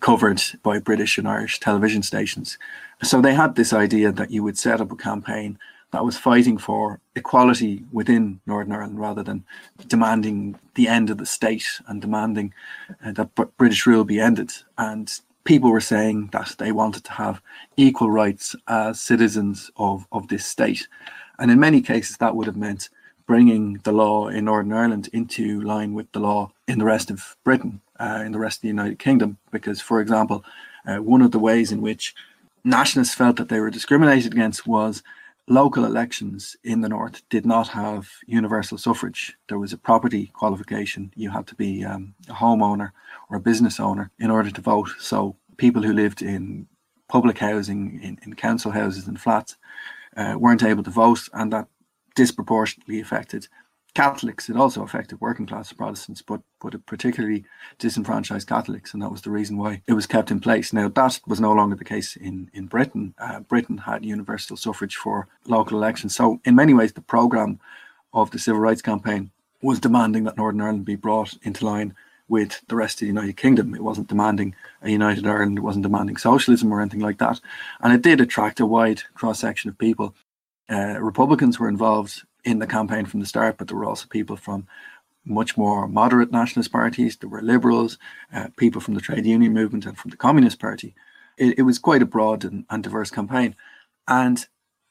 covered 0.00 0.40
by 0.62 0.78
British 0.78 1.18
and 1.18 1.28
Irish 1.28 1.60
television 1.60 2.02
stations. 2.02 2.58
So 3.02 3.20
they 3.20 3.34
had 3.34 3.54
this 3.54 3.72
idea 3.72 4.12
that 4.12 4.30
you 4.30 4.42
would 4.42 4.58
set 4.58 4.80
up 4.80 4.92
a 4.92 4.96
campaign 4.96 5.58
that 5.90 6.04
was 6.04 6.18
fighting 6.18 6.58
for 6.58 7.00
equality 7.16 7.84
within 7.92 8.40
Northern 8.46 8.72
Ireland 8.72 8.98
rather 8.98 9.22
than 9.22 9.44
demanding 9.86 10.58
the 10.74 10.86
end 10.88 11.08
of 11.10 11.18
the 11.18 11.26
state 11.26 11.80
and 11.86 12.00
demanding 12.00 12.52
uh, 13.04 13.12
that 13.12 13.34
British 13.56 13.86
rule 13.86 14.04
be 14.04 14.20
ended. 14.20 14.52
And 14.76 15.10
people 15.44 15.70
were 15.70 15.80
saying 15.80 16.28
that 16.32 16.56
they 16.58 16.72
wanted 16.72 17.04
to 17.04 17.12
have 17.12 17.40
equal 17.76 18.10
rights 18.10 18.54
as 18.66 19.00
citizens 19.00 19.70
of, 19.76 20.06
of 20.12 20.28
this 20.28 20.44
state. 20.44 20.86
And 21.38 21.50
in 21.50 21.58
many 21.58 21.80
cases, 21.80 22.18
that 22.18 22.36
would 22.36 22.46
have 22.46 22.56
meant 22.56 22.90
bringing 23.26 23.74
the 23.84 23.92
law 23.92 24.28
in 24.28 24.46
Northern 24.46 24.72
Ireland 24.72 25.08
into 25.12 25.60
line 25.62 25.94
with 25.94 26.10
the 26.12 26.20
law 26.20 26.50
in 26.66 26.78
the 26.78 26.84
rest 26.84 27.10
of 27.10 27.36
Britain 27.44 27.80
uh, 27.98 28.22
in 28.24 28.32
the 28.32 28.38
rest 28.38 28.58
of 28.58 28.62
the 28.62 28.68
United 28.68 28.98
Kingdom. 28.98 29.38
Because, 29.50 29.80
for 29.80 30.00
example, 30.00 30.44
uh, 30.86 30.96
one 30.96 31.22
of 31.22 31.30
the 31.30 31.38
ways 31.38 31.72
in 31.72 31.80
which 31.80 32.14
nationalists 32.64 33.14
felt 33.14 33.36
that 33.36 33.48
they 33.48 33.60
were 33.60 33.70
discriminated 33.70 34.32
against 34.32 34.66
was 34.66 35.02
local 35.48 35.84
elections 35.84 36.56
in 36.62 36.82
the 36.82 36.88
north 36.88 37.26
did 37.30 37.46
not 37.46 37.68
have 37.68 38.08
universal 38.26 38.76
suffrage. 38.78 39.36
There 39.48 39.58
was 39.58 39.72
a 39.72 39.78
property 39.78 40.26
qualification. 40.34 41.12
You 41.16 41.30
had 41.30 41.46
to 41.46 41.54
be 41.54 41.84
um, 41.84 42.14
a 42.28 42.34
homeowner 42.34 42.90
or 43.30 43.38
a 43.38 43.40
business 43.40 43.80
owner 43.80 44.10
in 44.18 44.30
order 44.30 44.50
to 44.50 44.60
vote. 44.60 44.90
So 44.98 45.36
people 45.56 45.82
who 45.82 45.92
lived 45.92 46.22
in 46.22 46.66
public 47.08 47.38
housing, 47.38 48.00
in, 48.02 48.18
in 48.24 48.34
council 48.34 48.70
houses 48.70 49.08
and 49.08 49.18
flats, 49.18 49.56
uh, 50.16 50.34
weren't 50.38 50.62
able 50.62 50.82
to 50.82 50.90
vote, 50.90 51.28
and 51.32 51.52
that 51.52 51.68
disproportionately 52.14 53.00
affected 53.00 53.48
Catholics. 53.94 54.48
It 54.48 54.56
also 54.56 54.82
affected 54.82 55.20
working 55.20 55.46
class 55.46 55.72
Protestants, 55.72 56.22
but 56.22 56.40
but 56.60 56.84
particularly 56.86 57.44
disenfranchised 57.78 58.48
Catholics, 58.48 58.92
and 58.92 59.02
that 59.02 59.10
was 59.10 59.22
the 59.22 59.30
reason 59.30 59.56
why 59.56 59.82
it 59.86 59.94
was 59.94 60.06
kept 60.06 60.30
in 60.30 60.40
place. 60.40 60.72
Now 60.72 60.88
that 60.88 61.20
was 61.26 61.40
no 61.40 61.52
longer 61.52 61.76
the 61.76 61.84
case 61.84 62.16
in 62.16 62.50
in 62.52 62.66
Britain. 62.66 63.14
Uh, 63.18 63.40
Britain 63.40 63.78
had 63.78 64.04
universal 64.04 64.56
suffrage 64.56 64.96
for 64.96 65.28
local 65.46 65.78
elections, 65.78 66.14
so 66.14 66.40
in 66.44 66.54
many 66.54 66.74
ways 66.74 66.92
the 66.92 67.00
program 67.00 67.58
of 68.12 68.30
the 68.30 68.38
civil 68.38 68.60
rights 68.60 68.82
campaign 68.82 69.30
was 69.62 69.80
demanding 69.80 70.24
that 70.24 70.36
Northern 70.36 70.60
Ireland 70.60 70.84
be 70.84 70.96
brought 70.96 71.36
into 71.42 71.66
line 71.66 71.94
with 72.28 72.60
the 72.68 72.76
rest 72.76 72.96
of 72.96 73.00
the 73.00 73.06
United 73.06 73.36
Kingdom. 73.36 73.74
It 73.74 73.82
wasn't 73.82 74.08
demanding 74.08 74.54
a 74.82 74.90
united 74.90 75.26
Ireland. 75.26 75.58
It 75.58 75.62
wasn't 75.62 75.82
demanding 75.82 76.18
socialism 76.18 76.72
or 76.72 76.80
anything 76.80 77.00
like 77.00 77.18
that, 77.18 77.40
and 77.80 77.92
it 77.92 78.02
did 78.02 78.20
attract 78.20 78.60
a 78.60 78.66
wide 78.66 79.02
cross 79.14 79.40
section 79.40 79.70
of 79.70 79.78
people. 79.78 80.14
Uh, 80.70 81.00
Republicans 81.00 81.58
were 81.58 81.68
involved 81.68 82.22
in 82.48 82.58
the 82.58 82.66
campaign 82.66 83.04
from 83.04 83.20
the 83.20 83.26
start, 83.26 83.58
but 83.58 83.68
there 83.68 83.76
were 83.76 83.84
also 83.84 84.06
people 84.08 84.36
from 84.36 84.66
much 85.24 85.56
more 85.58 85.86
moderate 85.86 86.32
nationalist 86.32 86.72
parties. 86.72 87.16
There 87.16 87.28
were 87.28 87.42
liberals, 87.42 87.98
uh, 88.32 88.48
people 88.56 88.80
from 88.80 88.94
the 88.94 89.02
trade 89.02 89.26
union 89.26 89.52
movement, 89.52 89.84
and 89.84 89.98
from 89.98 90.10
the 90.10 90.16
Communist 90.16 90.58
Party. 90.58 90.94
It, 91.36 91.58
it 91.58 91.62
was 91.62 91.78
quite 91.78 92.02
a 92.02 92.06
broad 92.06 92.44
and, 92.44 92.64
and, 92.70 92.82
diverse 92.82 93.10
campaign. 93.10 93.54
And 94.08 94.46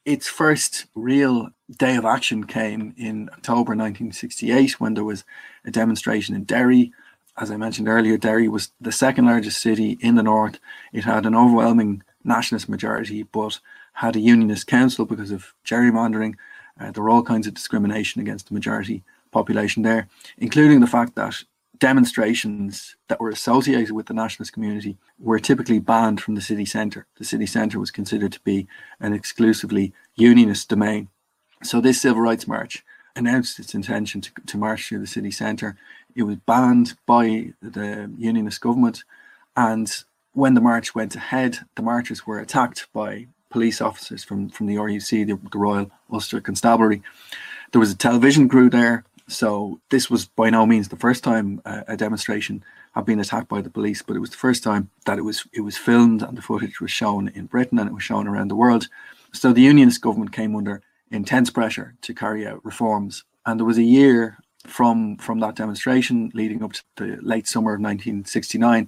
its 0.05 0.27
first 0.27 0.85
real 0.93 1.49
day 1.69 1.95
of 1.95 2.05
action 2.05 2.45
came 2.45 2.93
in 2.95 3.29
October 3.33 3.71
1968 3.75 4.79
when 4.79 4.93
there 4.93 5.03
was 5.03 5.25
a 5.65 5.71
demonstration 5.71 6.35
in 6.35 6.43
Derry. 6.43 6.93
As 7.37 7.49
I 7.49 7.57
mentioned 7.57 7.89
earlier, 7.89 8.17
Derry 8.17 8.47
was 8.47 8.71
the 8.79 8.91
second 8.91 9.25
largest 9.25 9.59
city 9.59 9.97
in 9.99 10.15
the 10.15 10.23
north. 10.23 10.59
It 10.93 11.03
had 11.03 11.25
an 11.25 11.35
overwhelming 11.35 12.03
nationalist 12.23 12.69
majority, 12.69 13.23
but 13.23 13.59
had 13.93 14.15
a 14.15 14.19
unionist 14.19 14.67
council 14.67 15.05
because 15.05 15.31
of 15.31 15.53
gerrymandering 15.65 16.35
uh, 16.79 16.91
there 16.91 17.03
were 17.03 17.09
all 17.09 17.23
kinds 17.23 17.47
of 17.47 17.53
discrimination 17.53 18.21
against 18.21 18.47
the 18.47 18.53
majority 18.53 19.03
population 19.31 19.83
there, 19.83 20.07
including 20.37 20.79
the 20.79 20.87
fact 20.87 21.15
that 21.15 21.43
demonstrations 21.79 22.95
that 23.07 23.19
were 23.19 23.29
associated 23.29 23.91
with 23.91 24.07
the 24.07 24.13
nationalist 24.13 24.53
community 24.53 24.97
were 25.19 25.39
typically 25.39 25.79
banned 25.79 26.21
from 26.21 26.35
the 26.35 26.41
city 26.41 26.65
centre. 26.65 27.05
The 27.17 27.25
city 27.25 27.45
centre 27.45 27.79
was 27.79 27.91
considered 27.91 28.31
to 28.33 28.39
be 28.41 28.67
an 28.99 29.13
exclusively 29.13 29.93
unionist 30.15 30.69
domain. 30.69 31.09
So 31.63 31.81
this 31.81 32.01
civil 32.01 32.21
rights 32.21 32.47
march 32.47 32.83
announced 33.15 33.59
its 33.59 33.73
intention 33.73 34.21
to, 34.21 34.31
to 34.47 34.57
march 34.57 34.87
through 34.87 34.99
the 34.99 35.07
city 35.07 35.31
centre. 35.31 35.75
It 36.15 36.23
was 36.23 36.37
banned 36.37 36.95
by 37.05 37.53
the 37.61 38.11
unionist 38.17 38.61
government, 38.61 39.03
and 39.55 39.91
when 40.33 40.53
the 40.53 40.61
march 40.61 40.93
went 40.93 41.15
ahead, 41.15 41.59
the 41.75 41.81
marchers 41.81 42.27
were 42.27 42.39
attacked 42.39 42.87
by 42.93 43.27
police 43.57 43.81
officers 43.81 44.23
from, 44.23 44.49
from 44.49 44.67
the 44.67 44.75
RUC, 44.75 45.25
the, 45.25 45.49
the 45.51 45.57
Royal 45.57 45.89
Ulster 46.13 46.39
Constabulary. 46.39 47.01
There 47.71 47.79
was 47.79 47.91
a 47.91 47.97
television 47.97 48.47
crew 48.47 48.69
there, 48.69 49.03
so 49.27 49.81
this 49.89 50.11
was 50.11 50.27
by 50.27 50.51
no 50.51 50.67
means 50.67 50.89
the 50.89 50.95
first 51.07 51.23
time 51.23 51.59
a, 51.65 51.83
a 51.87 51.97
demonstration 51.97 52.63
had 52.93 53.05
been 53.05 53.19
attacked 53.19 53.49
by 53.49 53.61
the 53.61 53.71
police, 53.71 54.03
but 54.03 54.15
it 54.15 54.19
was 54.19 54.29
the 54.29 54.37
first 54.37 54.61
time 54.63 54.91
that 55.07 55.17
it 55.17 55.23
was 55.23 55.47
it 55.53 55.61
was 55.61 55.75
filmed 55.75 56.21
and 56.21 56.37
the 56.37 56.41
footage 56.43 56.79
was 56.79 56.91
shown 56.91 57.29
in 57.29 57.47
Britain 57.47 57.79
and 57.79 57.89
it 57.89 57.93
was 57.93 58.03
shown 58.03 58.27
around 58.27 58.49
the 58.49 58.61
world. 58.63 58.89
So 59.33 59.51
the 59.51 59.63
unionist 59.71 60.01
government 60.01 60.31
came 60.31 60.55
under 60.55 60.83
intense 61.09 61.49
pressure 61.49 61.95
to 62.03 62.13
carry 62.13 62.45
out 62.45 62.63
reforms, 62.63 63.23
and 63.43 63.59
there 63.59 63.65
was 63.65 63.79
a 63.79 63.91
year 63.99 64.37
from 64.67 65.17
from 65.17 65.39
that 65.39 65.55
demonstration 65.55 66.31
leading 66.35 66.61
up 66.63 66.73
to 66.73 66.83
the 66.95 67.17
late 67.23 67.47
summer 67.47 67.73
of 67.73 67.81
1969 67.81 68.87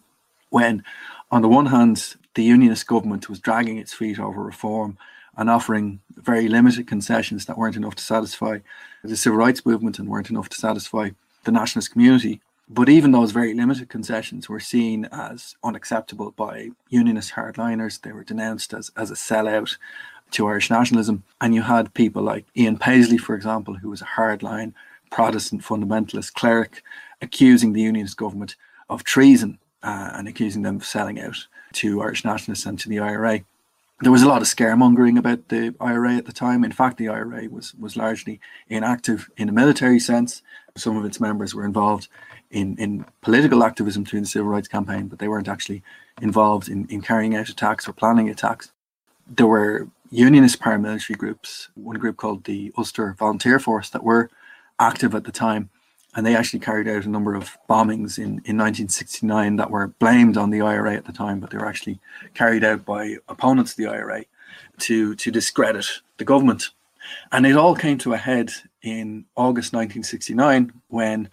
when 0.52 0.84
on 1.32 1.42
the 1.42 1.48
one 1.48 1.68
hand 1.68 2.16
the 2.36 2.44
unionist 2.44 2.88
government 2.88 3.30
was 3.30 3.40
dragging 3.40 3.78
its 3.78 3.94
feet 3.94 4.20
over 4.20 4.44
reform 4.44 4.98
and 5.38 5.50
offering 5.50 6.00
very 6.16 6.48
limited 6.48 6.88
concessions 6.88 7.46
that 7.46 7.58
weren't 7.58 7.76
enough 7.76 7.96
to 7.96 8.04
satisfy 8.04 8.60
the 9.04 9.16
civil 9.16 9.40
rights 9.40 9.66
movement 9.66 10.00
and 10.00 10.10
weren't 10.10 10.30
enough 10.30 10.50
to 10.50 10.58
satisfy 10.58 11.10
the 11.46 11.52
nationalist 11.52 11.92
community. 11.92 12.42
But 12.68 12.90
even 12.90 13.12
those 13.12 13.32
very 13.32 13.54
limited 13.54 13.90
concessions 13.90 14.48
were 14.48 14.60
seen 14.60 15.06
as 15.12 15.56
unacceptable 15.64 16.32
by 16.32 16.70
unionist 16.90 17.34
hardliners. 17.34 18.02
They 18.02 18.12
were 18.12 18.24
denounced 18.24 18.74
as, 18.74 18.92
as 18.96 19.10
a 19.10 19.16
sellout 19.16 19.78
to 20.32 20.48
Irish 20.48 20.70
nationalism. 20.70 21.24
And 21.42 21.56
you 21.56 21.64
had 21.64 21.94
people 21.94 22.22
like 22.22 22.46
Ian 22.56 22.78
Paisley, 22.78 23.18
for 23.18 23.34
example, 23.34 23.74
who 23.76 23.90
was 23.90 24.02
a 24.02 24.06
hardline 24.06 24.74
Protestant 25.10 25.64
fundamentalist 25.64 26.34
cleric, 26.34 26.84
accusing 27.22 27.74
the 27.74 27.82
unionist 27.82 28.18
government 28.18 28.56
of 28.90 29.04
treason 29.04 29.58
uh, 29.82 30.12
and 30.14 30.28
accusing 30.28 30.62
them 30.62 30.76
of 30.76 30.86
selling 30.86 31.20
out 31.20 31.48
to 31.74 32.02
Irish 32.02 32.26
nationalists 32.26 32.66
and 32.66 32.80
to 32.80 32.90
the 32.90 33.00
IRA 33.00 33.42
there 34.02 34.12
was 34.12 34.24
a 34.24 34.28
lot 34.28 34.42
of 34.42 34.48
scaremongering 34.48 35.18
about 35.18 35.50
the 35.50 35.76
IRA 35.82 36.16
at 36.16 36.26
the 36.26 36.32
time. 36.32 36.64
In 36.64 36.72
fact, 36.72 36.98
the 36.98 37.10
IRA 37.10 37.50
was 37.50 37.76
was 37.76 37.98
largely 37.98 38.40
inactive 38.70 39.30
in 39.38 39.50
a 39.50 39.54
military 39.54 40.00
sense. 40.00 40.42
Some 40.78 40.96
of 40.96 41.06
its 41.06 41.20
members 41.20 41.54
were 41.54 41.66
involved 41.66 42.08
in, 42.50 42.78
in 42.78 43.06
political 43.22 43.64
activism 43.64 44.06
through 44.06 44.22
the 44.22 44.26
civil 44.26 44.50
rights 44.50 44.68
campaign, 44.68 45.08
but 45.08 45.20
they 45.20 45.28
weren't 45.28 45.50
actually 45.50 45.84
involved 46.22 46.70
in, 46.70 46.88
in 46.90 47.02
carrying 47.02 47.36
out 47.36 47.50
attacks 47.50 47.88
or 47.88 47.94
planning 47.94 48.30
attacks. 48.30 48.72
There 49.28 49.48
were 49.48 49.90
unionist 50.10 50.60
paramilitary 50.60 51.18
groups, 51.18 51.70
one 51.76 51.98
group 51.98 52.18
called 52.18 52.46
the 52.46 52.72
Ulster 52.78 53.16
Volunteer 53.20 53.60
Force, 53.60 53.90
that 53.90 54.04
were 54.04 54.30
active 54.80 55.14
at 55.14 55.26
the 55.26 55.32
time 55.32 55.70
and 56.16 56.26
they 56.26 56.36
actually 56.36 56.60
carried 56.60 56.88
out 56.88 57.06
a 57.06 57.10
number 57.10 57.36
of 57.36 57.58
bombings 57.70 58.18
in, 58.18 58.42
in 58.46 58.58
1969 58.58 59.58
that 59.58 59.70
were 59.70 59.88
blamed 59.88 60.38
on 60.38 60.50
the 60.50 60.62
IRA 60.62 60.96
at 60.96 61.06
the 61.06 61.12
time, 61.12 61.40
but 61.40 61.52
they 61.52 61.58
were 61.58 61.68
actually 61.68 62.00
carried 62.34 62.64
out 62.64 62.84
by 62.84 63.18
opponents 63.28 63.72
of 63.72 63.78
the 63.78 63.88
IRA 63.88 64.26
to, 64.80 65.16
to 65.16 65.32
discredit 65.32 65.86
the 66.18 66.26
government. 66.26 66.70
And 67.32 67.46
it 67.46 67.56
all 67.56 67.76
came 67.76 67.98
to 68.00 68.14
a 68.14 68.18
head 68.18 68.52
in 68.82 69.26
August 69.36 69.74
1969 69.74 70.74
when 70.88 71.30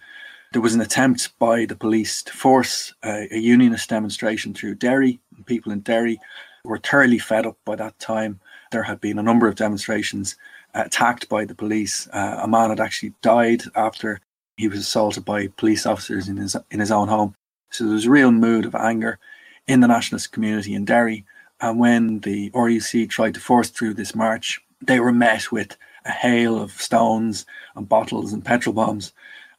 there 0.53 0.61
was 0.61 0.75
an 0.75 0.81
attempt 0.81 1.37
by 1.39 1.65
the 1.65 1.75
police 1.75 2.23
to 2.23 2.33
force 2.33 2.93
a, 3.03 3.27
a 3.31 3.37
unionist 3.37 3.89
demonstration 3.89 4.53
through 4.53 4.75
Derry. 4.75 5.19
People 5.45 5.71
in 5.71 5.81
Derry 5.81 6.19
were 6.63 6.77
thoroughly 6.77 7.19
fed 7.19 7.45
up 7.45 7.57
by 7.65 7.75
that 7.75 7.97
time. 7.99 8.39
There 8.71 8.83
had 8.83 9.01
been 9.01 9.19
a 9.19 9.23
number 9.23 9.47
of 9.47 9.55
demonstrations 9.55 10.35
attacked 10.73 11.29
by 11.29 11.45
the 11.45 11.55
police. 11.55 12.07
Uh, 12.13 12.39
a 12.43 12.47
man 12.47 12.69
had 12.69 12.79
actually 12.79 13.13
died 13.21 13.63
after 13.75 14.19
he 14.57 14.67
was 14.67 14.79
assaulted 14.79 15.23
by 15.23 15.47
police 15.47 15.85
officers 15.85 16.27
in 16.27 16.37
his 16.37 16.55
in 16.71 16.79
his 16.79 16.91
own 16.91 17.07
home. 17.07 17.35
So 17.69 17.85
there 17.85 17.93
was 17.93 18.05
a 18.05 18.11
real 18.11 18.31
mood 18.31 18.65
of 18.65 18.75
anger 18.75 19.19
in 19.67 19.79
the 19.79 19.87
nationalist 19.87 20.31
community 20.31 20.73
in 20.73 20.85
Derry. 20.85 21.25
And 21.61 21.79
when 21.79 22.19
the 22.19 22.49
RUC 22.51 23.09
tried 23.09 23.33
to 23.35 23.39
force 23.39 23.69
through 23.69 23.95
this 23.95 24.15
march, 24.15 24.61
they 24.81 24.99
were 24.99 25.11
met 25.11 25.51
with 25.51 25.77
a 26.05 26.11
hail 26.11 26.61
of 26.61 26.71
stones 26.71 27.45
and 27.75 27.87
bottles 27.87 28.33
and 28.33 28.43
petrol 28.43 28.73
bombs. 28.73 29.13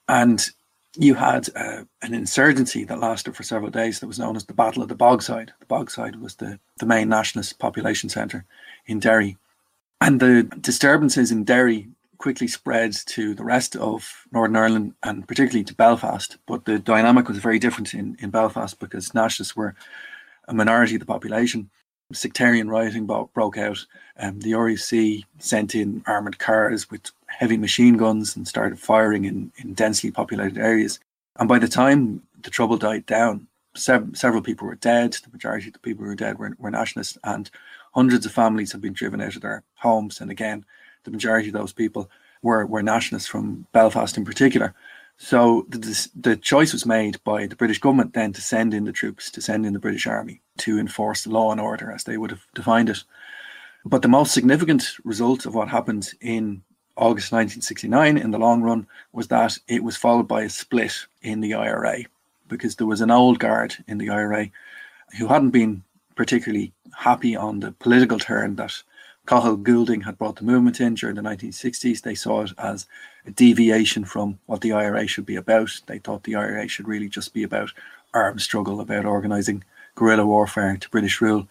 And 0.08 0.44
you 0.96 1.14
had 1.14 1.48
uh, 1.54 1.84
an 2.02 2.14
insurgency 2.14 2.84
that 2.84 3.00
lasted 3.00 3.36
for 3.36 3.42
several 3.42 3.70
days 3.70 4.00
that 4.00 4.06
was 4.06 4.18
known 4.18 4.36
as 4.36 4.46
the 4.46 4.54
Battle 4.54 4.82
of 4.82 4.88
the 4.88 4.96
Bogside. 4.96 5.50
The 5.60 5.66
Bogside 5.66 6.20
was 6.20 6.36
the, 6.36 6.58
the 6.78 6.86
main 6.86 7.08
nationalist 7.08 7.58
population 7.58 8.08
centre 8.08 8.44
in 8.86 8.98
Derry. 8.98 9.36
And 10.00 10.20
the 10.20 10.44
disturbances 10.60 11.30
in 11.30 11.44
Derry 11.44 11.88
quickly 12.18 12.48
spread 12.48 12.92
to 13.06 13.34
the 13.34 13.44
rest 13.44 13.76
of 13.76 14.26
Northern 14.32 14.56
Ireland 14.56 14.94
and 15.02 15.26
particularly 15.26 15.64
to 15.64 15.74
Belfast. 15.74 16.36
But 16.46 16.64
the 16.64 16.78
dynamic 16.78 17.28
was 17.28 17.38
very 17.38 17.58
different 17.58 17.94
in, 17.94 18.16
in 18.20 18.30
Belfast 18.30 18.78
because 18.78 19.14
nationalists 19.14 19.56
were 19.56 19.74
a 20.48 20.54
minority 20.54 20.94
of 20.96 21.00
the 21.00 21.06
population. 21.06 21.70
Sectarian 22.12 22.70
rioting 22.70 23.06
broke 23.06 23.58
out. 23.58 23.84
Um, 24.18 24.40
the 24.40 24.52
RUC 24.52 25.24
sent 25.38 25.74
in 25.74 26.02
armoured 26.06 26.38
cars 26.38 26.90
with 26.90 27.10
heavy 27.26 27.58
machine 27.58 27.96
guns 27.96 28.34
and 28.34 28.48
started 28.48 28.78
firing 28.78 29.26
in, 29.26 29.52
in 29.58 29.74
densely 29.74 30.10
populated 30.10 30.58
areas. 30.58 31.00
And 31.38 31.48
by 31.48 31.58
the 31.58 31.68
time 31.68 32.22
the 32.42 32.50
trouble 32.50 32.78
died 32.78 33.04
down, 33.06 33.46
sev- 33.76 34.10
several 34.14 34.42
people 34.42 34.66
were 34.66 34.74
dead. 34.74 35.12
The 35.12 35.30
majority 35.30 35.68
of 35.68 35.74
the 35.74 35.78
people 35.80 36.04
who 36.04 36.08
were 36.08 36.16
dead 36.16 36.38
were, 36.38 36.56
were 36.58 36.70
nationalists, 36.70 37.18
and 37.24 37.50
hundreds 37.92 38.26
of 38.26 38.32
families 38.32 38.72
have 38.72 38.80
been 38.80 38.92
driven 38.94 39.20
out 39.20 39.36
of 39.36 39.42
their 39.42 39.62
homes. 39.74 40.20
And 40.20 40.30
again, 40.30 40.64
the 41.04 41.10
majority 41.10 41.48
of 41.48 41.54
those 41.54 41.72
people 41.72 42.10
were, 42.42 42.66
were 42.66 42.82
nationalists 42.82 43.26
from 43.26 43.66
Belfast 43.72 44.16
in 44.16 44.24
particular. 44.24 44.74
So 45.18 45.66
the, 45.68 46.08
the 46.14 46.36
choice 46.36 46.72
was 46.72 46.86
made 46.86 47.22
by 47.24 47.46
the 47.46 47.56
British 47.56 47.80
government 47.80 48.14
then 48.14 48.32
to 48.32 48.40
send 48.40 48.72
in 48.72 48.84
the 48.84 48.92
troops, 48.92 49.30
to 49.32 49.40
send 49.40 49.66
in 49.66 49.72
the 49.72 49.80
British 49.80 50.06
Army 50.06 50.40
to 50.58 50.78
enforce 50.78 51.26
law 51.26 51.50
and 51.50 51.60
order 51.60 51.90
as 51.90 52.04
they 52.04 52.16
would 52.16 52.30
have 52.30 52.46
defined 52.54 52.88
it. 52.88 53.02
But 53.84 54.02
the 54.02 54.08
most 54.08 54.32
significant 54.32 54.94
result 55.04 55.44
of 55.44 55.54
what 55.54 55.68
happened 55.68 56.12
in 56.20 56.62
August 56.96 57.32
1969 57.32 58.18
in 58.18 58.30
the 58.30 58.38
long 58.38 58.62
run 58.62 58.86
was 59.12 59.28
that 59.28 59.58
it 59.66 59.82
was 59.82 59.96
followed 59.96 60.28
by 60.28 60.42
a 60.42 60.48
split 60.48 60.94
in 61.22 61.40
the 61.40 61.54
IRA 61.54 62.04
because 62.48 62.76
there 62.76 62.86
was 62.86 63.00
an 63.00 63.10
old 63.10 63.38
guard 63.38 63.76
in 63.86 63.98
the 63.98 64.10
IRA 64.10 64.50
who 65.18 65.26
hadn't 65.26 65.50
been 65.50 65.82
particularly 66.16 66.72
happy 66.96 67.36
on 67.36 67.60
the 67.60 67.72
political 67.72 68.18
turn 68.18 68.56
that 68.56 68.82
Cathal 69.28 69.56
Goulding 69.56 70.00
had 70.00 70.16
brought 70.16 70.36
the 70.36 70.44
movement 70.44 70.80
in 70.80 70.94
during 70.94 71.16
the 71.16 71.20
1960s. 71.20 72.00
They 72.00 72.14
saw 72.14 72.44
it 72.44 72.52
as 72.56 72.86
a 73.26 73.30
deviation 73.30 74.06
from 74.06 74.38
what 74.46 74.62
the 74.62 74.72
IRA 74.72 75.06
should 75.06 75.26
be 75.26 75.36
about. 75.36 75.70
They 75.84 75.98
thought 75.98 76.24
the 76.24 76.34
IRA 76.34 76.66
should 76.66 76.88
really 76.88 77.10
just 77.10 77.34
be 77.34 77.42
about 77.42 77.70
armed 78.14 78.40
struggle, 78.40 78.80
about 78.80 79.04
organising 79.04 79.64
guerrilla 79.96 80.24
warfare 80.24 80.78
to 80.78 80.88
British 80.88 81.20
rule. 81.20 81.46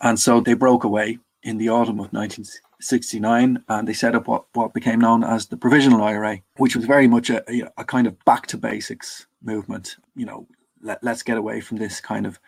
And 0.00 0.18
so 0.18 0.40
they 0.40 0.54
broke 0.54 0.82
away 0.82 1.20
in 1.44 1.58
the 1.58 1.68
autumn 1.68 2.00
of 2.00 2.12
1969 2.12 3.62
and 3.68 3.86
they 3.86 3.92
set 3.92 4.16
up 4.16 4.26
what, 4.26 4.46
what 4.54 4.74
became 4.74 4.98
known 4.98 5.22
as 5.22 5.46
the 5.46 5.56
Provisional 5.56 6.02
IRA, 6.02 6.40
which 6.56 6.74
was 6.74 6.86
very 6.86 7.06
much 7.06 7.30
a, 7.30 7.70
a 7.78 7.84
kind 7.84 8.08
of 8.08 8.18
back 8.24 8.48
to 8.48 8.58
basics 8.58 9.26
movement. 9.44 9.94
You 10.16 10.26
know, 10.26 10.48
let, 10.82 11.04
let's 11.04 11.22
get 11.22 11.36
away 11.36 11.60
from 11.60 11.76
this 11.76 12.00
kind 12.00 12.26
of 12.26 12.40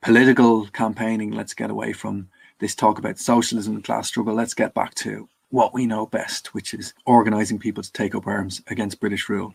political 0.00 0.68
campaigning, 0.68 1.32
let's 1.32 1.52
get 1.52 1.68
away 1.68 1.92
from 1.92 2.30
this 2.60 2.74
talk 2.74 2.98
about 2.98 3.18
socialism 3.18 3.74
and 3.74 3.84
class 3.84 4.08
struggle, 4.08 4.34
let's 4.34 4.54
get 4.54 4.74
back 4.74 4.94
to 4.96 5.28
what 5.50 5.74
we 5.74 5.86
know 5.86 6.06
best, 6.06 6.54
which 6.54 6.74
is 6.74 6.94
organising 7.06 7.58
people 7.58 7.82
to 7.82 7.92
take 7.92 8.14
up 8.14 8.26
arms 8.26 8.62
against 8.68 9.00
British 9.00 9.28
rule. 9.28 9.54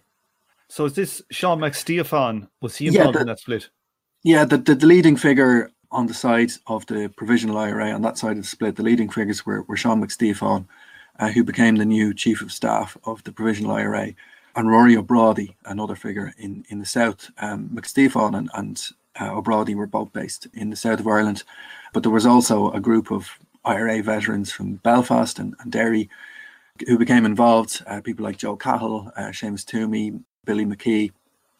So 0.67 0.85
is 0.85 0.93
this 0.93 1.21
Sean 1.31 1.59
Mac 1.59 1.73
Stíofáin? 1.73 2.47
Was 2.61 2.75
he 2.75 2.87
involved 2.87 3.07
yeah, 3.07 3.11
the, 3.11 3.19
in 3.21 3.27
that 3.27 3.39
split? 3.39 3.69
Yeah, 4.23 4.45
the, 4.45 4.57
the, 4.57 4.75
the, 4.75 4.85
leading 4.85 5.15
figure 5.15 5.71
on 5.91 6.07
the 6.07 6.13
side 6.13 6.51
of 6.67 6.85
the 6.87 7.11
provisional 7.15 7.57
IRA, 7.57 7.91
on 7.91 8.01
that 8.01 8.17
side 8.17 8.37
of 8.37 8.43
the 8.43 8.49
split, 8.49 8.75
the 8.75 8.83
leading 8.83 9.09
figures 9.09 9.45
were, 9.45 9.61
were 9.63 9.77
Sean 9.77 9.99
Mac 9.99 10.09
Stíofáin, 10.09 10.65
uh, 11.19 11.29
who 11.29 11.43
became 11.43 11.75
the 11.75 11.85
new 11.85 12.13
chief 12.13 12.41
of 12.41 12.51
staff 12.51 12.97
of 13.05 13.23
the 13.23 13.31
provisional 13.31 13.71
IRA, 13.71 14.13
and 14.55 14.69
Rory 14.69 14.97
O'Brady, 14.97 15.55
another 15.65 15.95
figure 15.95 16.33
in, 16.37 16.65
in 16.69 16.79
the 16.79 16.85
south. 16.85 17.29
Um, 17.37 17.69
Mac 17.71 17.85
Stíofáin 17.85 18.37
and, 18.37 18.49
and 18.55 18.83
uh, 19.19 19.37
O'Brady 19.37 19.75
were 19.75 19.87
both 19.87 20.11
based 20.13 20.47
in 20.53 20.69
the 20.69 20.75
south 20.75 20.99
of 20.99 21.07
Ireland. 21.07 21.43
But 21.93 22.03
there 22.03 22.11
was 22.11 22.25
also 22.25 22.71
a 22.71 22.79
group 22.79 23.11
of 23.11 23.29
IRA 23.63 24.03
veterans 24.03 24.51
from 24.51 24.75
Belfast 24.75 25.39
and, 25.39 25.55
and 25.59 25.71
Derry 25.71 26.09
who 26.87 26.97
became 26.97 27.25
involved, 27.25 27.81
uh, 27.87 28.01
people 28.01 28.25
like 28.25 28.37
Joe 28.37 28.57
Cahill, 28.57 29.11
uh, 29.15 29.29
Seamus 29.29 29.63
Twomey, 29.63 30.21
Billy 30.43 30.65
McKee. 30.65 31.11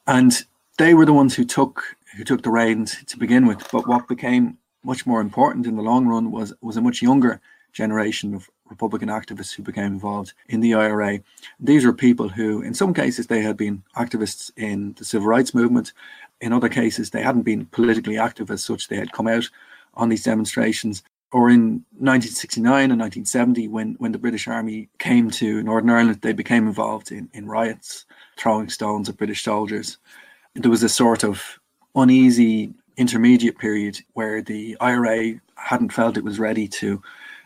And 0.08 0.44
they 0.78 0.94
were 0.94 1.06
the 1.06 1.14
ones 1.14 1.36
who 1.36 1.46
took 1.46 1.96
who 2.18 2.24
took 2.24 2.44
the 2.44 2.52
reins 2.52 3.04
to 3.06 3.18
begin 3.18 3.46
with. 3.48 3.66
But 3.72 3.88
what 3.88 4.08
became 4.08 4.58
much 4.84 5.06
more 5.06 5.22
important 5.22 5.66
in 5.66 5.76
the 5.76 5.82
long 5.82 6.06
run 6.06 6.32
was 6.32 6.54
was 6.62 6.78
a 6.78 6.82
much 6.82 7.02
younger 7.02 7.42
generation 7.76 8.34
of 8.34 8.50
Republican 8.70 9.10
activists 9.10 9.54
who 9.54 9.62
became 9.62 9.94
involved 9.94 10.34
in 10.48 10.62
the 10.62 10.74
IRA. 10.74 11.20
These 11.60 11.86
were 11.86 11.94
people 11.94 12.30
who, 12.30 12.62
in 12.62 12.74
some 12.74 12.94
cases, 12.94 13.28
they 13.28 13.42
had 13.42 13.58
been 13.58 13.84
activists 13.96 14.50
in 14.58 14.94
the 14.98 15.06
civil 15.06 15.28
rights 15.28 15.54
movement. 15.54 15.94
In 16.42 16.54
other 16.54 16.70
cases, 16.70 17.12
they 17.12 17.22
hadn't 17.22 17.44
been 17.44 17.68
politically 17.68 18.18
active 18.18 18.50
as 18.50 18.64
such. 18.64 18.88
They 18.88 18.96
had 18.96 19.12
come 19.12 19.28
out 19.28 19.48
on 19.94 20.10
these 20.10 20.24
demonstrations 20.24 21.04
or 21.36 21.50
in 21.50 21.84
1969 22.00 22.92
and 22.92 23.02
1970, 23.02 23.68
when, 23.68 23.96
when 23.96 24.14
the 24.14 24.18
British 24.18 24.48
Army 24.48 24.88
came 25.00 25.30
to 25.32 25.62
Northern 25.64 25.90
Ireland, 25.90 26.22
they 26.22 26.32
became 26.32 26.66
involved 26.66 27.12
in, 27.12 27.30
in 27.34 27.46
riots, 27.46 28.06
throwing 28.38 28.70
stones 28.70 29.10
at 29.10 29.18
British 29.18 29.44
soldiers. 29.44 29.98
There 30.54 30.72
was 30.72 30.84
a 30.84 30.88
sort 30.88 31.26
of 31.26 31.60
uneasy 31.94 32.74
intermediate 32.96 33.58
period 33.58 34.00
where 34.14 34.42
the 34.42 34.78
IRA 34.80 35.34
hadn't 35.56 35.92
felt 35.92 36.16
it 36.16 36.24
was 36.24 36.40
ready 36.40 36.70
to 36.70 37.02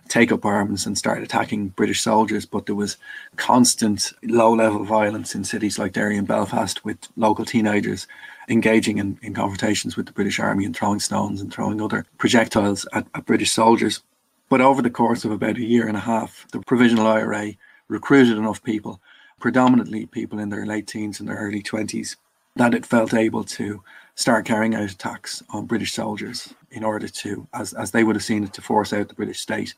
take 0.10 0.32
up 0.32 0.44
arms 0.44 0.86
and 0.86 0.98
start 0.98 1.24
attacking 1.24 1.70
British 1.70 2.02
soldiers, 2.02 2.46
but 2.46 2.66
there 2.66 2.76
was 2.76 2.98
constant 3.36 4.12
low 4.24 4.54
level 4.54 4.84
violence 4.84 5.36
in 5.36 5.44
cities 5.44 5.80
like 5.80 5.94
Derry 5.94 6.18
and 6.18 6.28
Belfast 6.28 6.84
with 6.84 6.98
local 7.16 7.46
teenagers 7.46 8.08
engaging 8.50 8.98
in, 8.98 9.20
in 9.22 9.34
confrontations 9.34 9.96
with 9.96 10.08
the 10.08 10.12
British 10.12 10.40
Army 10.40 10.66
and 10.66 10.76
throwing 10.76 11.00
stones 11.00 11.40
and 11.40 11.54
throwing 11.54 11.80
other 11.80 12.06
projectiles 12.18 12.88
at, 12.92 13.06
at 13.14 13.26
British 13.26 13.52
soldiers. 13.52 14.02
But 14.50 14.62
over 14.62 14.82
the 14.82 14.90
course 14.90 15.24
of 15.24 15.32
about 15.32 15.58
a 15.58 15.64
year 15.64 15.88
and 15.88 15.96
a 15.96 16.02
half, 16.02 16.48
the 16.52 16.60
Provisional 16.60 17.06
IRA 17.06 17.54
recruited 17.88 18.38
enough 18.38 18.64
people, 18.64 19.00
predominantly 19.40 20.08
people 20.08 20.40
in 20.40 20.50
their 20.50 20.66
late 20.66 20.88
teens 20.88 21.20
and 21.20 21.30
their 21.30 21.38
early 21.38 21.62
20s, 21.62 22.16
that 22.56 22.74
it 22.74 22.86
felt 22.86 23.14
able 23.14 23.44
to 23.44 23.84
start 24.16 24.46
carrying 24.46 24.76
out 24.76 24.92
attacks 24.92 25.44
on 25.52 25.66
British 25.66 25.94
soldiers 25.94 26.54
in 26.72 26.84
order 26.84 27.08
to, 27.08 27.48
as, 27.54 27.74
as 27.74 27.92
they 27.92 28.04
would 28.04 28.16
have 28.16 28.24
seen 28.24 28.44
it, 28.44 28.54
to 28.54 28.62
force 28.62 28.92
out 28.92 29.08
the 29.08 29.14
British 29.14 29.40
state 29.40 29.76